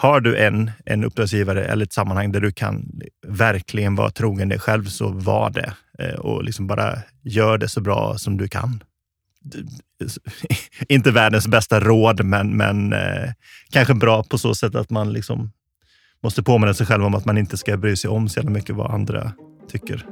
har 0.00 0.20
du 0.20 0.36
en, 0.36 0.70
en 0.84 1.04
uppdragsgivare 1.04 1.64
eller 1.64 1.84
ett 1.84 1.92
sammanhang 1.92 2.32
där 2.32 2.40
du 2.40 2.52
kan 2.52 3.00
verkligen 3.26 3.94
vara 3.94 4.10
trogen 4.10 4.48
dig 4.48 4.58
själv, 4.58 4.84
så 4.84 5.08
var 5.08 5.50
det. 5.50 5.72
Eh, 5.98 6.18
och 6.18 6.44
liksom 6.44 6.66
bara 6.66 6.98
gör 7.22 7.58
det 7.58 7.68
så 7.68 7.80
bra 7.80 8.18
som 8.18 8.36
du 8.36 8.48
kan. 8.48 8.82
Inte 10.88 11.10
världens 11.10 11.48
bästa 11.48 11.80
råd, 11.80 12.24
men, 12.24 12.56
men 12.56 12.92
eh, 12.92 13.32
kanske 13.70 13.94
bra 13.94 14.22
på 14.22 14.38
så 14.38 14.54
sätt 14.54 14.74
att 14.74 14.90
man 14.90 15.12
liksom 15.12 15.52
måste 16.22 16.42
påminna 16.42 16.74
sig 16.74 16.86
själv 16.86 17.04
om 17.04 17.14
att 17.14 17.24
man 17.24 17.38
inte 17.38 17.56
ska 17.56 17.76
bry 17.76 17.96
sig 17.96 18.10
om 18.10 18.28
så 18.28 18.38
jävla 18.38 18.50
mycket 18.50 18.76
vad 18.76 18.90
andra 18.90 19.32
tycker. 19.68 20.06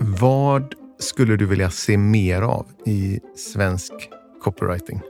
Vad 0.00 0.74
skulle 1.02 1.36
du 1.36 1.46
vilja 1.46 1.70
se 1.70 1.98
mer 1.98 2.42
av 2.42 2.66
i 2.86 3.20
svensk 3.36 3.92
copywriting? 4.42 5.00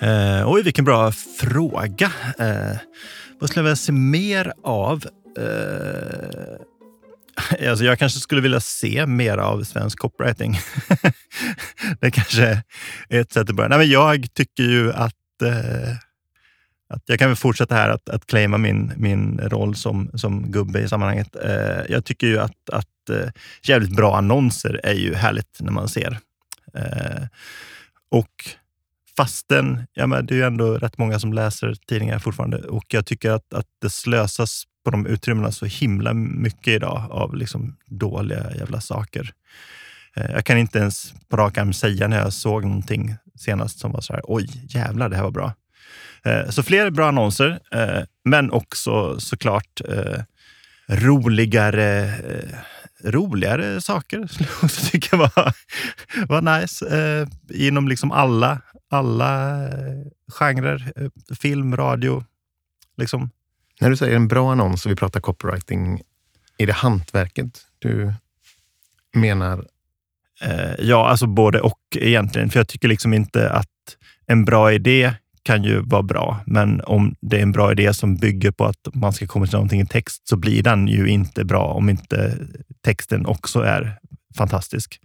Eh, 0.00 0.50
oj, 0.50 0.62
vilken 0.62 0.84
bra 0.84 1.12
fråga. 1.12 2.12
Eh, 2.38 2.76
vad 3.38 3.50
skulle 3.50 3.60
jag 3.60 3.64
vilja 3.64 3.76
se 3.76 3.92
mer 3.92 4.52
av? 4.62 5.04
Eh, 5.38 6.60
alltså 7.70 7.84
jag 7.84 7.98
kanske 7.98 8.20
skulle 8.20 8.40
vilja 8.40 8.60
se 8.60 9.06
mer 9.06 9.38
av 9.38 9.64
svensk 9.64 9.98
copywriting. 9.98 10.58
det 12.00 12.10
kanske 12.10 12.62
är 13.08 13.20
ett 13.20 13.32
sätt 13.32 13.50
att 13.50 13.56
börja. 13.56 13.68
Nej, 13.68 13.78
men 13.78 13.88
jag 13.88 14.34
tycker 14.34 14.62
ju 14.62 14.92
att, 14.92 15.42
eh, 15.42 15.96
att 16.88 17.02
jag 17.06 17.18
kan 17.18 17.28
väl 17.28 17.36
fortsätta 17.36 17.74
här 17.74 17.88
att, 17.88 18.08
att 18.08 18.26
claima 18.26 18.58
min, 18.58 18.92
min 18.96 19.38
roll 19.38 19.74
som, 19.74 20.10
som 20.14 20.50
gubbe 20.50 20.80
i 20.80 20.88
sammanhanget. 20.88 21.36
Eh, 21.44 21.82
jag 21.88 22.04
tycker 22.04 22.26
ju 22.26 22.38
att, 22.38 22.70
att 22.72 23.10
eh, 23.10 23.30
jävligt 23.62 23.96
bra 23.96 24.16
annonser 24.16 24.80
är 24.82 24.94
ju 24.94 25.14
härligt 25.14 25.60
när 25.60 25.72
man 25.72 25.88
ser. 25.88 26.18
Eh, 26.74 27.26
och 28.10 28.30
fastän, 29.16 29.86
ja, 29.92 30.06
men 30.06 30.26
det 30.26 30.34
är 30.34 30.36
ju 30.36 30.44
ändå 30.44 30.78
rätt 30.78 30.98
många 30.98 31.18
som 31.18 31.32
läser 31.32 31.74
tidningar 31.74 32.18
fortfarande 32.18 32.58
och 32.58 32.84
jag 32.88 33.06
tycker 33.06 33.30
att, 33.30 33.54
att 33.54 33.66
det 33.82 33.90
slösas 33.90 34.64
på 34.84 34.90
de 34.90 35.06
utrymmena 35.06 35.52
så 35.52 35.66
himla 35.66 36.14
mycket 36.14 36.68
idag 36.68 37.06
av 37.10 37.36
liksom 37.36 37.76
dåliga 37.86 38.54
jävla 38.56 38.80
saker. 38.80 39.32
Eh, 40.16 40.30
jag 40.30 40.44
kan 40.44 40.58
inte 40.58 40.78
ens 40.78 41.14
på 41.28 41.36
rak 41.36 41.58
arm 41.58 41.72
säga 41.72 42.08
när 42.08 42.18
jag 42.18 42.32
såg 42.32 42.64
någonting 42.64 43.14
senast 43.38 43.78
som 43.78 43.92
var 43.92 44.00
så 44.00 44.12
här, 44.12 44.22
oj 44.24 44.48
jävlar, 44.68 45.08
det 45.08 45.16
här 45.16 45.22
var 45.22 45.30
bra. 45.30 45.52
Eh, 46.24 46.50
så 46.50 46.62
fler 46.62 46.90
bra 46.90 47.08
annonser, 47.08 47.60
eh, 47.72 48.02
men 48.24 48.50
också 48.50 49.20
såklart 49.20 49.80
roligare, 50.88 52.14
roligare 53.04 53.80
saker 53.80 54.26
skulle 54.30 54.48
jag 54.48 54.64
också 54.64 54.90
tycka 54.90 55.16
var, 55.16 55.54
var 56.28 56.60
nice. 56.60 57.26
Inom 57.50 57.88
liksom 57.88 58.12
alla, 58.12 58.60
alla 58.90 59.60
genrer, 60.28 60.92
film, 61.34 61.76
radio. 61.76 62.24
Liksom 62.96 63.30
när 63.80 63.90
du 63.90 63.96
säger 63.96 64.16
en 64.16 64.28
bra 64.28 64.52
annons 64.52 64.86
och 64.86 64.92
vi 64.92 64.96
pratar 64.96 65.20
copywriting, 65.20 66.00
är 66.58 66.66
det 66.66 66.72
hantverket 66.72 67.60
du 67.78 68.12
menar? 69.14 69.66
Eh, 70.40 70.74
ja, 70.78 71.08
alltså 71.08 71.26
både 71.26 71.60
och 71.60 71.80
egentligen. 71.94 72.50
För 72.50 72.60
jag 72.60 72.68
tycker 72.68 72.88
liksom 72.88 73.14
inte 73.14 73.50
att 73.50 73.96
en 74.26 74.44
bra 74.44 74.72
idé 74.72 75.14
kan 75.46 75.64
ju 75.64 75.80
vara 75.80 76.02
bra, 76.02 76.40
men 76.46 76.80
om 76.80 77.14
det 77.20 77.38
är 77.38 77.42
en 77.42 77.52
bra 77.52 77.72
idé 77.72 77.94
som 77.94 78.16
bygger 78.16 78.50
på 78.50 78.64
att 78.64 78.88
man 78.94 79.12
ska 79.12 79.26
komma 79.26 79.46
till 79.46 79.54
någonting 79.54 79.80
i 79.80 79.86
text 79.86 80.28
så 80.28 80.36
blir 80.36 80.62
den 80.62 80.88
ju 80.88 81.08
inte 81.08 81.44
bra 81.44 81.64
om 81.64 81.88
inte 81.88 82.34
texten 82.84 83.26
också 83.26 83.60
är 83.60 83.98
fantastisk. 84.36 85.00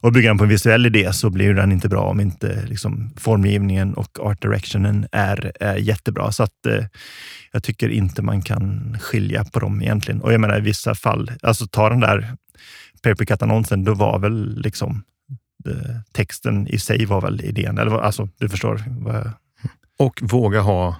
Och 0.00 0.12
bygger 0.12 0.28
den 0.28 0.38
på 0.38 0.44
en 0.44 0.50
visuell 0.50 0.86
idé 0.86 1.12
så 1.12 1.30
blir 1.30 1.54
den 1.54 1.72
inte 1.72 1.88
bra 1.88 2.00
om 2.00 2.20
inte 2.20 2.66
liksom, 2.66 3.10
formgivningen 3.16 3.94
och 3.94 4.20
art 4.20 4.42
directionen 4.42 5.06
är, 5.12 5.52
är 5.60 5.76
jättebra. 5.76 6.32
Så 6.32 6.42
att, 6.42 6.66
eh, 6.66 6.84
jag 7.52 7.62
tycker 7.62 7.88
inte 7.88 8.22
man 8.22 8.42
kan 8.42 8.96
skilja 9.00 9.44
på 9.44 9.60
dem 9.60 9.82
egentligen. 9.82 10.20
Och 10.20 10.32
jag 10.32 10.40
menar 10.40 10.58
i 10.58 10.60
vissa 10.60 10.94
fall, 10.94 11.30
alltså 11.42 11.66
ta 11.66 11.88
den 11.88 12.00
där 12.00 12.36
Papercut-annonsen, 13.02 13.84
då 13.84 13.94
var 13.94 14.18
väl 14.18 14.60
liksom 14.60 15.02
eh, 15.68 15.96
texten 16.12 16.68
i 16.68 16.78
sig 16.78 17.04
var 17.04 17.20
väl 17.20 17.40
idén. 17.40 17.78
Eller, 17.78 17.98
alltså, 17.98 18.28
du 18.38 18.48
förstår. 18.48 18.84
Vad... 18.88 19.32
Och 19.98 20.20
våga 20.22 20.60
ha 20.60 20.96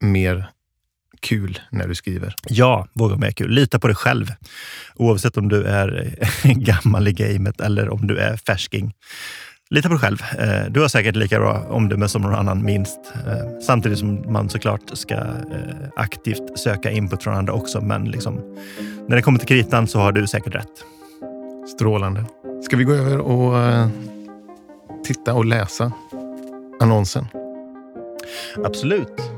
mer 0.00 0.50
kul 1.20 1.60
när 1.70 1.88
du 1.88 1.94
skriver. 1.94 2.34
Ja, 2.48 2.88
våga 2.92 3.16
mer 3.16 3.30
kul. 3.30 3.50
Lita 3.50 3.78
på 3.78 3.86
dig 3.86 3.96
själv. 3.96 4.32
Oavsett 4.94 5.36
om 5.36 5.48
du 5.48 5.64
är 5.64 6.16
gammal 6.54 7.08
i 7.08 7.12
gamet 7.12 7.60
eller 7.60 7.88
om 7.88 8.06
du 8.06 8.18
är 8.18 8.36
färsking. 8.36 8.94
Lita 9.70 9.88
på 9.88 9.94
dig 9.94 10.00
själv. 10.00 10.22
Eh, 10.38 10.70
du 10.70 10.80
har 10.80 10.88
säkert 10.88 11.16
lika 11.16 11.38
bra 11.38 11.66
omdöme 11.68 12.08
som 12.08 12.22
någon 12.22 12.34
annan, 12.34 12.64
minst. 12.64 13.00
Eh, 13.26 13.60
samtidigt 13.66 13.98
som 13.98 14.32
man 14.32 14.48
såklart 14.48 14.80
ska 14.92 15.14
eh, 15.14 15.88
aktivt 15.96 16.58
söka 16.58 16.90
input 16.90 17.22
från 17.22 17.34
andra 17.34 17.52
också. 17.52 17.80
Men 17.80 18.04
liksom, 18.04 18.56
när 19.08 19.16
det 19.16 19.22
kommer 19.22 19.38
till 19.38 19.48
kritan 19.48 19.86
så 19.86 19.98
har 19.98 20.12
du 20.12 20.26
säkert 20.26 20.54
rätt. 20.54 20.84
Strålande. 21.74 22.24
Ska 22.64 22.76
vi 22.76 22.84
gå 22.84 22.92
över 22.92 23.18
och 23.18 23.90
titta 25.04 25.34
och 25.34 25.44
läsa 25.44 25.92
annonsen? 26.80 27.26
Absolut. 28.64 29.34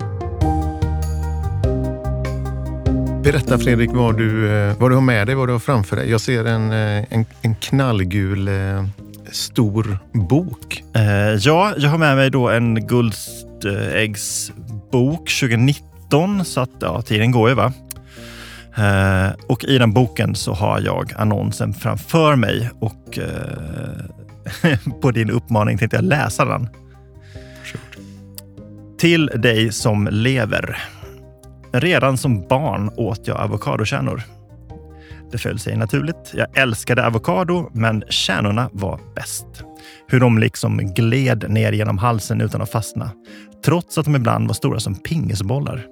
Berätta 3.26 3.58
Fredrik 3.58 3.90
vad 3.92 4.16
du, 4.16 4.52
eh, 4.52 4.76
vad 4.78 4.90
du 4.90 4.94
har 4.94 5.02
med 5.02 5.26
dig, 5.26 5.34
vad 5.34 5.48
du 5.48 5.52
har 5.52 5.58
framför 5.58 5.96
dig. 5.96 6.10
Jag 6.10 6.20
ser 6.20 6.44
en, 6.44 6.72
eh, 6.72 7.04
en, 7.10 7.26
en 7.42 7.54
knallgul 7.54 8.48
eh, 8.48 8.84
stor 9.30 9.98
bok. 10.12 10.84
Ja, 11.40 11.74
jag 11.76 11.90
har 11.90 11.98
med 11.98 12.16
mig 12.16 12.30
då 12.30 12.48
en 12.48 12.86
Guldäggsbok 12.86 15.30
2019, 15.40 16.44
så 16.44 16.60
att 16.60 16.70
ja, 16.80 17.02
tiden 17.02 17.30
går 17.30 17.48
ju 17.48 17.54
va. 17.54 17.72
Och 19.46 19.64
i 19.64 19.78
den 19.78 19.92
boken 19.92 20.34
så 20.34 20.52
har 20.52 20.80
jag 20.80 21.12
annonsen 21.16 21.74
framför 21.74 22.36
mig 22.36 22.70
och 22.80 23.18
på 25.00 25.10
din 25.10 25.30
uppmaning 25.30 25.78
tänkte 25.78 25.96
jag 25.96 26.04
läsa 26.04 26.44
den. 26.44 26.68
Till 28.98 29.26
dig 29.26 29.72
som 29.72 30.08
lever. 30.10 30.78
Redan 31.72 32.18
som 32.18 32.48
barn 32.48 32.90
åt 32.96 33.26
jag 33.26 33.36
avokadokärnor. 33.36 34.22
Det 35.32 35.38
föll 35.38 35.58
sig 35.58 35.76
naturligt. 35.76 36.32
Jag 36.34 36.58
älskade 36.58 37.06
avokado, 37.06 37.70
men 37.72 38.04
kärnorna 38.08 38.70
var 38.72 39.00
bäst. 39.14 39.46
Hur 40.08 40.20
de 40.20 40.38
liksom 40.38 40.76
gled 40.94 41.50
ner 41.50 41.72
genom 41.72 41.98
halsen 41.98 42.40
utan 42.40 42.62
att 42.62 42.70
fastna, 42.70 43.10
trots 43.64 43.98
att 43.98 44.04
de 44.04 44.16
ibland 44.16 44.46
var 44.46 44.54
stora 44.54 44.80
som 44.80 44.94
pingisbollar. 44.94 45.86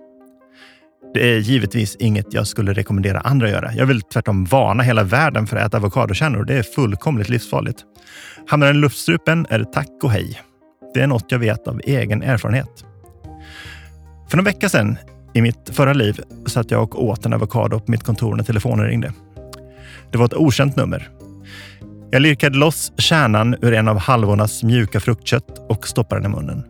Det 1.15 1.35
är 1.35 1.39
givetvis 1.39 1.97
inget 1.97 2.35
jag 2.35 2.47
skulle 2.47 2.73
rekommendera 2.73 3.21
andra 3.21 3.47
att 3.47 3.53
göra. 3.53 3.75
Jag 3.75 3.87
vill 3.87 4.03
tvärtom 4.03 4.45
varna 4.45 4.83
hela 4.83 5.03
världen 5.03 5.47
för 5.47 5.57
att 5.57 5.67
äta 5.67 5.77
avokadokärnor. 5.77 6.45
Det 6.45 6.55
är 6.55 6.63
fullkomligt 6.63 7.29
livsfarligt. 7.29 7.79
Hamnar 8.47 8.67
den 8.67 8.77
i 8.77 8.79
luftstrupen 8.79 9.47
är 9.51 9.59
det 9.59 9.73
tack 9.73 10.03
och 10.03 10.11
hej. 10.11 10.41
Det 10.95 11.01
är 11.01 11.07
något 11.07 11.33
jag 11.33 11.39
vet 11.39 11.69
av 11.69 11.81
egen 11.85 12.23
erfarenhet. 12.23 12.85
För 14.29 14.37
någon 14.37 14.45
vecka 14.45 14.69
sedan 14.69 14.97
i 15.35 15.41
mitt 15.41 15.71
förra 15.73 15.93
liv 15.93 16.21
satt 16.47 16.71
jag 16.71 16.83
och 16.83 17.05
åt 17.05 17.27
en 17.27 17.33
avokado 17.33 17.81
på 17.81 17.91
mitt 17.91 18.03
kontor 18.03 18.37
när 18.37 18.45
telefonen 18.45 18.87
ringde. 18.87 19.13
Det 20.13 20.19
var 20.19 20.25
ett 20.25 20.35
okänt 20.35 20.77
nummer. 20.77 21.11
Jag 22.11 22.23
lirkade 22.23 22.57
loss 22.57 22.93
kärnan 22.99 23.57
ur 23.63 23.73
en 23.73 23.89
av 23.89 23.99
halvornas 23.99 24.63
mjuka 24.63 25.01
fruktkött 25.01 25.59
och 25.69 25.89
stoppade 25.89 26.23
den 26.23 26.33
i 26.33 26.35
munnen. 26.35 26.65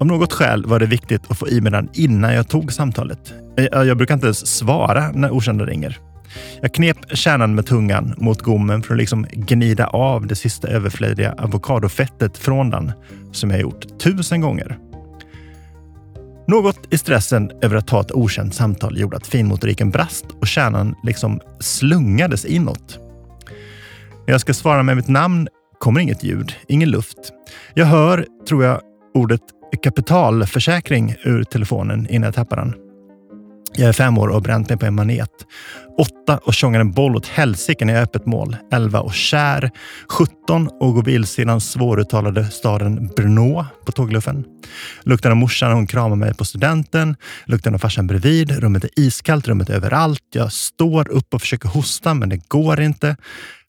Av 0.00 0.06
något 0.06 0.32
skäl 0.32 0.66
var 0.66 0.80
det 0.80 0.86
viktigt 0.86 1.30
att 1.30 1.38
få 1.38 1.48
i 1.48 1.60
mig 1.60 1.72
den 1.72 1.88
innan 1.92 2.34
jag 2.34 2.48
tog 2.48 2.72
samtalet. 2.72 3.34
Jag, 3.56 3.86
jag 3.86 3.96
brukar 3.96 4.14
inte 4.14 4.26
ens 4.26 4.46
svara 4.46 5.10
när 5.12 5.30
okända 5.30 5.64
ringer. 5.64 5.98
Jag 6.60 6.74
knep 6.74 6.96
kärnan 7.10 7.54
med 7.54 7.66
tungan 7.66 8.14
mot 8.18 8.42
gommen 8.42 8.82
för 8.82 8.94
att 8.94 8.98
liksom 8.98 9.26
gnida 9.32 9.86
av 9.86 10.26
det 10.26 10.34
sista 10.34 10.68
överflödiga 10.68 11.34
avokadofettet 11.38 12.38
från 12.38 12.70
den, 12.70 12.92
som 13.32 13.50
jag 13.50 13.60
gjort 13.60 13.98
tusen 13.98 14.40
gånger. 14.40 14.78
Något 16.46 16.78
i 16.90 16.98
stressen 16.98 17.50
över 17.62 17.76
att 17.76 17.86
ta 17.86 18.00
ett 18.00 18.12
okänt 18.12 18.54
samtal 18.54 18.98
gjorde 18.98 19.16
att 19.16 19.26
finmotoriken 19.26 19.90
brast 19.90 20.24
och 20.40 20.46
kärnan 20.46 20.94
liksom 21.02 21.40
slungades 21.60 22.44
inåt. 22.44 22.98
När 24.26 24.34
jag 24.34 24.40
ska 24.40 24.54
svara 24.54 24.82
med 24.82 24.96
mitt 24.96 25.08
namn 25.08 25.48
kommer 25.78 26.00
inget 26.00 26.24
ljud, 26.24 26.52
ingen 26.68 26.90
luft. 26.90 27.18
Jag 27.74 27.86
hör, 27.86 28.26
tror 28.48 28.64
jag, 28.64 28.80
ordet 29.14 29.40
kapitalförsäkring 29.82 31.14
ur 31.24 31.44
telefonen 31.44 32.06
innan 32.10 32.26
jag 32.26 32.34
tappar 32.34 32.56
den. 32.56 32.74
Jag 33.76 33.88
är 33.88 33.92
fem 33.92 34.18
år 34.18 34.28
och 34.28 34.34
har 34.34 34.40
bränt 34.40 34.68
mig 34.68 34.78
på 34.78 34.86
en 34.86 34.94
manet. 34.94 35.30
8. 35.98 36.38
och 36.42 36.54
tjongar 36.54 36.80
en 36.80 36.92
boll 36.92 37.16
åt 37.16 37.26
helsike 37.26 37.84
när 37.84 37.94
jag 37.94 38.02
öppet 38.02 38.26
mål. 38.26 38.56
Elva 38.72 39.00
och 39.00 39.14
kär. 39.14 39.70
17 40.08 40.68
och 40.80 40.94
går 40.94 41.02
vilse 41.02 41.42
i 41.42 41.44
den 41.44 41.60
svåruttalade 41.60 42.44
staden 42.50 43.10
Brno 43.16 43.66
på 43.86 43.92
tågluffen. 43.92 44.44
Lukten 45.02 45.30
av 45.30 45.36
morsan 45.36 45.68
när 45.68 45.76
hon 45.76 45.86
kramar 45.86 46.16
mig 46.16 46.34
på 46.34 46.44
studenten. 46.44 47.16
Lukten 47.44 47.74
av 47.74 47.78
farsan 47.78 48.06
bredvid. 48.06 48.50
Rummet 48.50 48.84
är 48.84 48.90
iskallt, 48.96 49.48
rummet 49.48 49.70
är 49.70 49.74
överallt. 49.74 50.22
Jag 50.32 50.52
står 50.52 51.10
upp 51.10 51.34
och 51.34 51.40
försöker 51.40 51.68
hosta, 51.68 52.14
men 52.14 52.28
det 52.28 52.48
går 52.48 52.80
inte. 52.80 53.16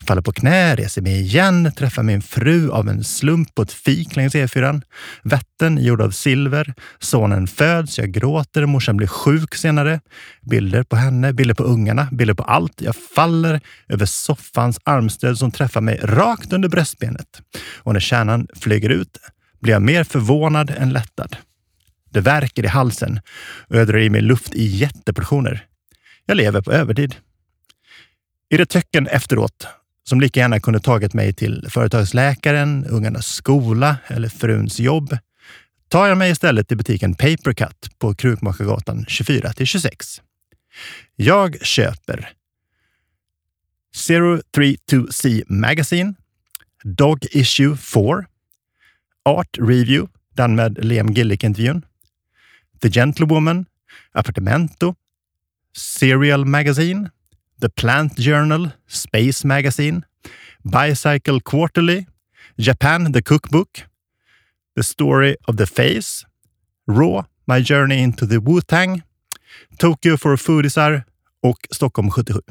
Faller 0.07 0.21
på 0.21 0.31
knä, 0.31 0.75
reser 0.75 1.01
mig 1.01 1.21
igen, 1.21 1.71
träffar 1.77 2.03
min 2.03 2.21
fru 2.21 2.69
av 2.71 2.89
en 2.89 3.03
slump 3.03 3.55
på 3.55 3.61
ett 3.61 3.71
fik 3.71 4.15
längs 4.15 4.35
E4. 4.35 4.81
Vätten 5.23 5.83
gjord 5.83 6.01
av 6.01 6.11
silver. 6.11 6.73
Sonen 6.99 7.47
föds, 7.47 7.97
jag 7.97 8.11
gråter, 8.11 8.65
morsan 8.65 8.97
blir 8.97 9.07
sjuk 9.07 9.55
senare. 9.55 9.99
Bilder 10.41 10.83
på 10.83 10.95
henne, 10.95 11.33
bilder 11.33 11.55
på 11.55 11.63
ungarna, 11.63 12.07
bilder 12.11 12.33
på 12.33 12.43
allt. 12.43 12.81
Jag 12.81 12.95
faller 12.95 13.61
över 13.87 14.05
soffans 14.05 14.79
armstöd 14.83 15.37
som 15.37 15.51
träffar 15.51 15.81
mig 15.81 15.99
rakt 16.03 16.53
under 16.53 16.69
bröstbenet. 16.69 17.41
Och 17.77 17.93
när 17.93 17.99
kärnan 17.99 18.47
flyger 18.55 18.89
ut 18.89 19.17
blir 19.61 19.73
jag 19.73 19.81
mer 19.81 20.03
förvånad 20.03 20.73
än 20.77 20.93
lättad. 20.93 21.37
Det 22.09 22.21
värker 22.21 22.65
i 22.65 22.67
halsen 22.67 23.19
och 23.67 23.75
jag 23.75 23.87
drar 23.87 23.99
i 23.99 24.09
mig 24.09 24.21
luft 24.21 24.53
i 24.53 24.65
jätteportioner. 24.65 25.65
Jag 26.25 26.37
lever 26.37 26.61
på 26.61 26.71
övertid. 26.71 27.15
I 28.49 28.57
det 28.57 28.65
töcken 28.65 29.07
efteråt, 29.07 29.67
som 30.09 30.21
lika 30.21 30.39
gärna 30.39 30.59
kunde 30.59 30.79
tagit 30.79 31.13
mig 31.13 31.33
till 31.33 31.67
företagsläkaren, 31.69 32.85
ungarnas 32.85 33.27
skola 33.27 33.97
eller 34.07 34.29
fruns 34.29 34.79
jobb, 34.79 35.17
tar 35.89 36.07
jag 36.07 36.17
mig 36.17 36.31
istället 36.31 36.67
till 36.67 36.77
butiken 36.77 37.15
Papercut 37.15 37.99
på 37.99 38.15
Krukmakargatan 38.15 39.05
24 39.07 39.53
till 39.53 39.67
26. 39.67 40.21
Jag 41.15 41.65
köper 41.65 42.29
032C 43.95 45.43
Magazine, 45.47 46.13
Dog 46.83 47.25
Issue 47.31 47.77
4, 47.77 48.25
Art 49.25 49.57
Review, 49.57 50.11
den 50.33 50.55
med 50.55 50.85
Liam 50.85 51.07
Gillick-intervjun, 51.13 51.81
The 52.81 52.89
Gentlewoman, 52.89 53.65
Appartamento, 54.11 54.95
Serial 55.77 56.45
Magazine, 56.45 57.09
The 57.65 57.81
Plant 57.81 58.19
Journal, 58.19 58.71
Space 58.87 59.47
Magazine, 59.47 60.01
Bicycle 60.63 61.39
Quarterly, 61.41 62.05
Japan 62.57 63.13
The 63.13 63.21
Cookbook, 63.21 63.69
The 64.75 64.83
Story 64.83 65.35
of 65.47 65.57
the 65.57 65.65
Face, 65.65 66.25
Raw, 66.87 67.23
My 67.47 67.63
Journey 67.63 68.03
into 68.03 68.27
the 68.27 68.39
Wu-Tang, 68.39 69.01
Tokyo 69.77 70.17
for 70.17 70.37
Foodisar 70.37 71.03
och 71.41 71.57
Stockholm 71.71 72.11
77. 72.11 72.41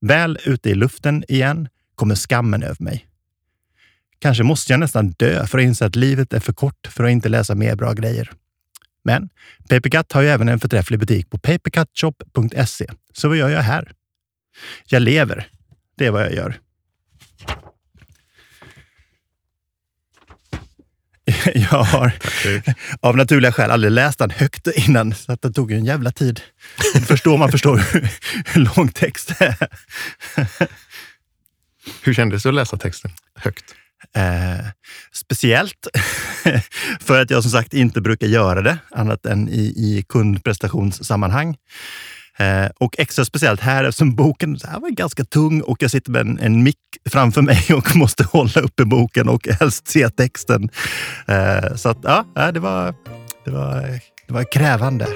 Väl 0.00 0.38
ute 0.44 0.70
i 0.70 0.74
luften 0.74 1.24
igen 1.28 1.68
kommer 1.94 2.14
skammen 2.14 2.62
över 2.62 2.84
mig. 2.84 3.06
Kanske 4.18 4.42
måste 4.42 4.72
jag 4.72 4.80
nästan 4.80 5.10
dö 5.10 5.46
för 5.46 5.58
att 5.58 5.64
inse 5.64 5.86
att 5.86 5.96
livet 5.96 6.32
är 6.32 6.40
för 6.40 6.52
kort 6.52 6.86
för 6.86 7.04
att 7.04 7.10
inte 7.10 7.28
läsa 7.28 7.54
mer 7.54 7.76
bra 7.76 7.92
grejer. 7.92 8.32
Men 9.04 9.28
Papercut 9.68 10.12
har 10.12 10.22
ju 10.22 10.28
även 10.28 10.48
en 10.48 10.60
förträfflig 10.60 11.00
butik 11.00 11.30
på 11.30 11.38
papercutshop.se. 11.38 12.86
Så 13.12 13.28
vad 13.28 13.36
gör 13.36 13.48
jag 13.48 13.62
här? 13.62 13.92
Jag 14.86 15.02
lever. 15.02 15.48
Det 15.98 16.06
är 16.06 16.10
vad 16.10 16.22
jag 16.22 16.34
gör. 16.34 16.60
Jag 21.54 21.82
har 21.82 22.12
av 23.00 23.16
naturliga 23.16 23.52
skäl 23.52 23.70
aldrig 23.70 23.92
läst 23.92 24.18
den 24.18 24.30
högt 24.30 24.66
innan, 24.66 25.14
så 25.14 25.32
att 25.32 25.42
det 25.42 25.52
tog 25.52 25.72
en 25.72 25.84
jävla 25.84 26.12
tid. 26.12 26.40
Förstår 27.06 27.38
man 27.38 27.50
förstår 27.50 27.82
hur 28.54 28.76
lång 28.76 28.88
text 28.88 29.38
det 29.38 29.44
är. 29.44 29.68
Hur 32.02 32.14
kändes 32.14 32.42
det 32.42 32.48
att 32.48 32.54
läsa 32.54 32.76
texten 32.76 33.10
högt? 33.34 33.74
Eh, 34.16 34.66
speciellt 35.12 35.86
för 37.00 37.22
att 37.22 37.30
jag 37.30 37.42
som 37.42 37.50
sagt 37.50 37.74
inte 37.74 38.00
brukar 38.00 38.26
göra 38.26 38.62
det 38.62 38.78
annat 38.90 39.26
än 39.26 39.48
i, 39.48 39.60
i 39.60 40.04
kundprestationssammanhang. 40.08 41.56
Eh, 42.38 42.66
och 42.80 42.94
extra 42.98 43.24
speciellt 43.24 43.60
här 43.60 43.84
eftersom 43.84 44.14
boken 44.14 44.58
så 44.58 44.66
här 44.66 44.80
var 44.80 44.90
ganska 44.90 45.24
tung 45.24 45.60
och 45.60 45.82
jag 45.82 45.90
sitter 45.90 46.10
med 46.10 46.20
en, 46.20 46.38
en 46.38 46.62
mick 46.62 46.78
framför 47.10 47.42
mig 47.42 47.66
och 47.74 47.96
måste 47.96 48.24
hålla 48.24 48.60
uppe 48.60 48.84
boken 48.84 49.28
och 49.28 49.48
helst 49.60 49.88
se 49.88 50.08
texten. 50.10 50.68
Eh, 51.26 51.74
så 51.74 51.88
att, 51.88 51.98
ja, 52.02 52.52
det 52.52 52.60
var, 52.60 52.94
det 53.44 53.50
var, 53.50 53.80
det 54.26 54.34
var 54.34 54.52
krävande. 54.52 55.06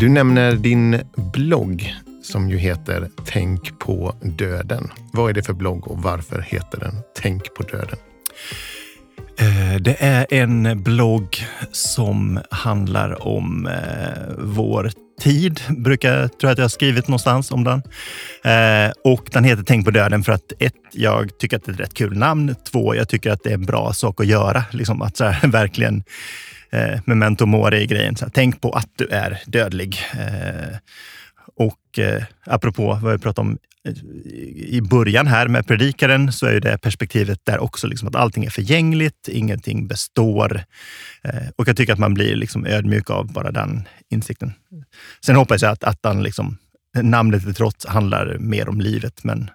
Du 0.00 0.08
nämner 0.08 0.52
din 0.52 1.00
blogg 1.32 1.94
som 2.26 2.50
ju 2.50 2.58
heter 2.58 3.08
Tänk 3.24 3.78
på 3.78 4.14
döden. 4.22 4.90
Vad 5.12 5.30
är 5.30 5.34
det 5.34 5.42
för 5.42 5.52
blogg 5.52 5.88
och 5.88 6.02
varför 6.02 6.40
heter 6.40 6.80
den 6.80 6.94
Tänk 7.22 7.54
på 7.54 7.62
döden? 7.62 7.98
Eh, 9.38 9.80
det 9.80 9.96
är 9.98 10.26
en 10.30 10.82
blogg 10.82 11.46
som 11.72 12.40
handlar 12.50 13.26
om 13.26 13.66
eh, 13.66 14.34
vår 14.38 14.90
tid, 15.20 15.60
brukar 15.68 16.16
tror 16.16 16.28
tro 16.40 16.50
att 16.50 16.58
jag 16.58 16.64
har 16.64 16.68
skrivit 16.68 17.08
någonstans 17.08 17.50
om 17.50 17.64
den. 17.64 17.82
Eh, 18.44 18.92
och 19.04 19.28
den 19.32 19.44
heter 19.44 19.62
Tänk 19.62 19.84
på 19.84 19.90
döden 19.90 20.22
för 20.22 20.32
att 20.32 20.52
ett, 20.58 20.74
jag 20.92 21.38
tycker 21.38 21.56
att 21.56 21.64
det 21.64 21.70
är 21.70 21.74
ett 21.74 21.80
rätt 21.80 21.94
kul 21.94 22.16
namn. 22.16 22.54
Två, 22.72 22.94
jag 22.94 23.08
tycker 23.08 23.30
att 23.30 23.42
det 23.42 23.50
är 23.50 23.54
en 23.54 23.66
bra 23.66 23.92
sak 23.92 24.20
att 24.20 24.26
göra. 24.26 24.64
Liksom 24.70 25.02
att 25.02 25.16
så 25.16 25.24
här, 25.24 25.48
verkligen 25.48 26.04
eh, 26.70 27.00
memento 27.04 27.46
mori-grejen. 27.46 28.16
Tänk 28.32 28.60
på 28.60 28.70
att 28.70 28.90
du 28.96 29.06
är 29.06 29.42
dödlig. 29.46 29.98
Eh, 30.12 30.76
och 31.96 32.02
eh, 32.02 32.22
apropå 32.44 32.98
vad 33.02 33.12
vi 33.12 33.18
pratade 33.18 33.48
om 33.48 33.58
eh, 33.84 33.92
i 34.56 34.80
början 34.82 35.26
här 35.26 35.48
med 35.48 35.66
predikaren 35.66 36.32
så 36.32 36.46
är 36.46 36.52
ju 36.52 36.60
det 36.60 36.78
perspektivet 36.78 37.40
där 37.44 37.58
också, 37.58 37.86
liksom 37.86 38.08
att 38.08 38.14
allting 38.14 38.44
är 38.44 38.50
förgängligt, 38.50 39.28
ingenting 39.28 39.86
består. 39.86 40.62
Eh, 41.24 41.48
och 41.56 41.68
jag 41.68 41.76
tycker 41.76 41.92
att 41.92 41.98
man 41.98 42.14
blir 42.14 42.36
liksom 42.36 42.66
ödmjuk 42.66 43.10
av 43.10 43.32
bara 43.32 43.50
den 43.50 43.88
insikten. 44.10 44.52
Sen 45.26 45.36
hoppas 45.36 45.62
jag 45.62 45.72
att, 45.72 45.84
att 45.84 46.02
den 46.02 46.22
liksom, 46.22 46.58
namnet 47.02 47.42
till 47.42 47.54
trots 47.54 47.86
handlar 47.86 48.38
mer 48.38 48.68
om 48.68 48.80
livet, 48.80 49.24
men 49.24 49.50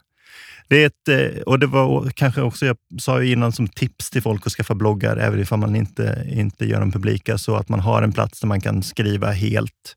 det 0.68 0.84
är 0.84 0.88
ett, 0.88 1.08
eh, 1.10 1.42
och 1.42 1.60
det 1.60 1.68
var 1.68 2.10
kanske 2.10 2.42
också, 2.42 2.66
jag 2.66 2.78
sa 3.00 3.22
ju 3.22 3.32
innan 3.32 3.52
som 3.52 3.68
tips 3.68 4.10
till 4.10 4.22
folk 4.22 4.48
att 4.48 4.54
skaffa 4.54 4.76
bloggar, 4.76 5.18
även 5.18 5.40
ifall 5.40 5.60
man 5.60 5.76
inte, 5.76 6.26
inte 6.30 6.66
gör 6.66 6.80
dem 6.80 6.92
publika, 6.92 7.38
så 7.38 7.56
att 7.56 7.70
man 7.70 7.80
har 7.80 8.02
en 8.02 8.12
plats 8.12 8.40
där 8.40 8.48
man 8.48 8.62
kan 8.62 8.84
skriva 8.84 9.32
helt 9.32 9.96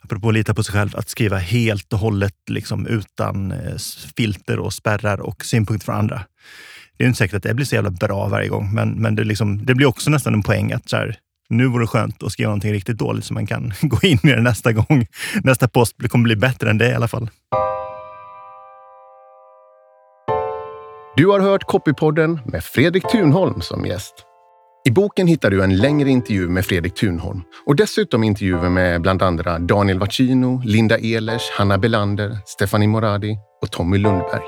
apropå 0.00 0.28
att 0.28 0.34
lita 0.34 0.54
på 0.54 0.62
sig 0.62 0.72
själv, 0.72 0.96
att 0.96 1.08
skriva 1.08 1.38
helt 1.38 1.92
och 1.92 1.98
hållet 1.98 2.34
liksom, 2.50 2.86
utan 2.86 3.52
eh, 3.52 3.76
filter 4.16 4.58
och 4.58 4.72
spärrar 4.72 5.20
och 5.20 5.44
synpunkter 5.44 5.84
från 5.84 5.94
andra. 5.94 6.22
Det 6.98 7.04
är 7.04 7.08
inte 7.08 7.18
säkert 7.18 7.34
att 7.34 7.42
det 7.42 7.54
blir 7.54 7.66
så 7.66 7.74
jävla 7.74 7.90
bra 7.90 8.28
varje 8.28 8.48
gång, 8.48 8.74
men, 8.74 8.90
men 8.90 9.14
det, 9.14 9.24
liksom, 9.24 9.66
det 9.66 9.74
blir 9.74 9.86
också 9.86 10.10
nästan 10.10 10.34
en 10.34 10.42
poäng 10.42 10.72
att 10.72 10.88
så 10.88 10.96
här, 10.96 11.16
nu 11.48 11.66
vore 11.66 11.82
det 11.82 11.88
skönt 11.88 12.22
att 12.22 12.32
skriva 12.32 12.48
någonting 12.48 12.72
riktigt 12.72 12.98
dåligt 12.98 13.24
så 13.24 13.34
man 13.34 13.46
kan 13.46 13.72
gå 13.82 13.98
in 14.02 14.18
i 14.22 14.30
det 14.30 14.42
nästa 14.42 14.72
gång. 14.72 15.06
Nästa 15.44 15.68
post 15.68 16.08
kommer 16.08 16.22
bli 16.22 16.36
bättre 16.36 16.70
än 16.70 16.78
det 16.78 16.90
i 16.90 16.94
alla 16.94 17.08
fall. 17.08 17.30
Du 21.16 21.26
har 21.26 21.40
hört 21.40 21.64
Copypodden 21.64 22.40
med 22.44 22.64
Fredrik 22.64 23.02
Thunholm 23.08 23.60
som 23.60 23.86
gäst. 23.86 24.14
I 24.84 24.90
boken 24.90 25.26
hittar 25.26 25.50
du 25.50 25.62
en 25.62 25.76
längre 25.76 26.10
intervju 26.10 26.48
med 26.48 26.66
Fredrik 26.66 26.94
Thunholm 26.94 27.42
och 27.66 27.76
dessutom 27.76 28.24
intervjuer 28.24 28.68
med 28.68 29.02
bland 29.02 29.22
andra 29.22 29.58
Daniel 29.58 29.98
Vaccino, 29.98 30.62
Linda 30.64 30.98
Ehlers, 30.98 31.50
Hanna 31.50 31.78
Belander, 31.78 32.38
Stefanie 32.46 32.88
Moradi 32.88 33.38
och 33.62 33.70
Tommy 33.70 33.98
Lundberg. 33.98 34.42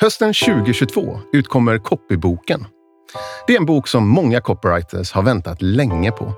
Hösten 0.00 0.34
2022 0.34 1.20
utkommer 1.32 1.78
Copyboken. 1.78 2.66
Det 3.46 3.52
är 3.52 3.56
en 3.60 3.66
bok 3.66 3.88
som 3.88 4.08
många 4.08 4.40
copywriters 4.40 5.12
har 5.12 5.22
väntat 5.22 5.62
länge 5.62 6.12
på. 6.12 6.32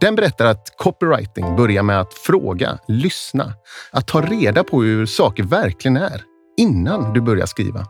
Den 0.00 0.14
berättar 0.14 0.46
att 0.46 0.76
copywriting 0.76 1.56
börjar 1.56 1.82
med 1.82 2.00
att 2.00 2.14
fråga, 2.14 2.78
lyssna, 2.88 3.52
att 3.92 4.06
ta 4.06 4.20
reda 4.20 4.64
på 4.64 4.82
hur 4.82 5.06
saker 5.06 5.42
verkligen 5.42 5.96
är 5.96 6.22
innan 6.56 7.12
du 7.12 7.20
börjar 7.20 7.46
skriva. 7.46 7.86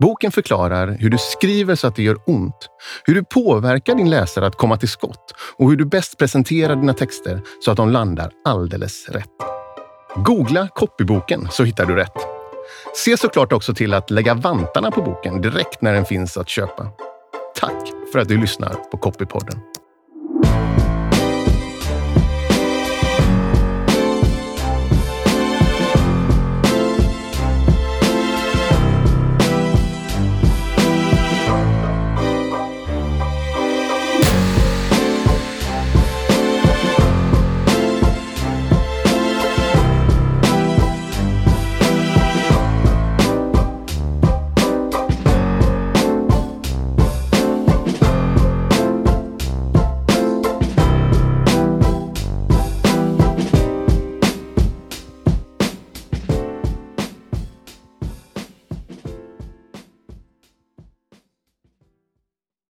Boken 0.00 0.32
förklarar 0.32 0.96
hur 1.00 1.10
du 1.10 1.18
skriver 1.18 1.74
så 1.74 1.86
att 1.86 1.96
det 1.96 2.02
gör 2.02 2.18
ont, 2.26 2.68
hur 3.04 3.14
du 3.14 3.24
påverkar 3.24 3.94
din 3.94 4.10
läsare 4.10 4.46
att 4.46 4.56
komma 4.56 4.76
till 4.76 4.88
skott 4.88 5.34
och 5.56 5.70
hur 5.70 5.76
du 5.76 5.84
bäst 5.84 6.18
presenterar 6.18 6.76
dina 6.76 6.94
texter 6.94 7.40
så 7.64 7.70
att 7.70 7.76
de 7.76 7.90
landar 7.90 8.30
alldeles 8.44 9.08
rätt. 9.08 9.30
Googla 10.16 10.68
copyboken 10.68 11.48
så 11.50 11.64
hittar 11.64 11.86
du 11.86 11.94
rätt. 11.94 12.16
Se 13.04 13.16
såklart 13.16 13.52
också 13.52 13.74
till 13.74 13.94
att 13.94 14.10
lägga 14.10 14.34
vantarna 14.34 14.90
på 14.90 15.02
boken 15.02 15.40
direkt 15.40 15.82
när 15.82 15.92
den 15.92 16.04
finns 16.04 16.36
att 16.36 16.48
köpa. 16.48 16.88
Tack 17.60 17.92
för 18.12 18.18
att 18.18 18.28
du 18.28 18.40
lyssnar 18.40 18.74
på 18.90 18.96
Copypodden. 18.96 19.73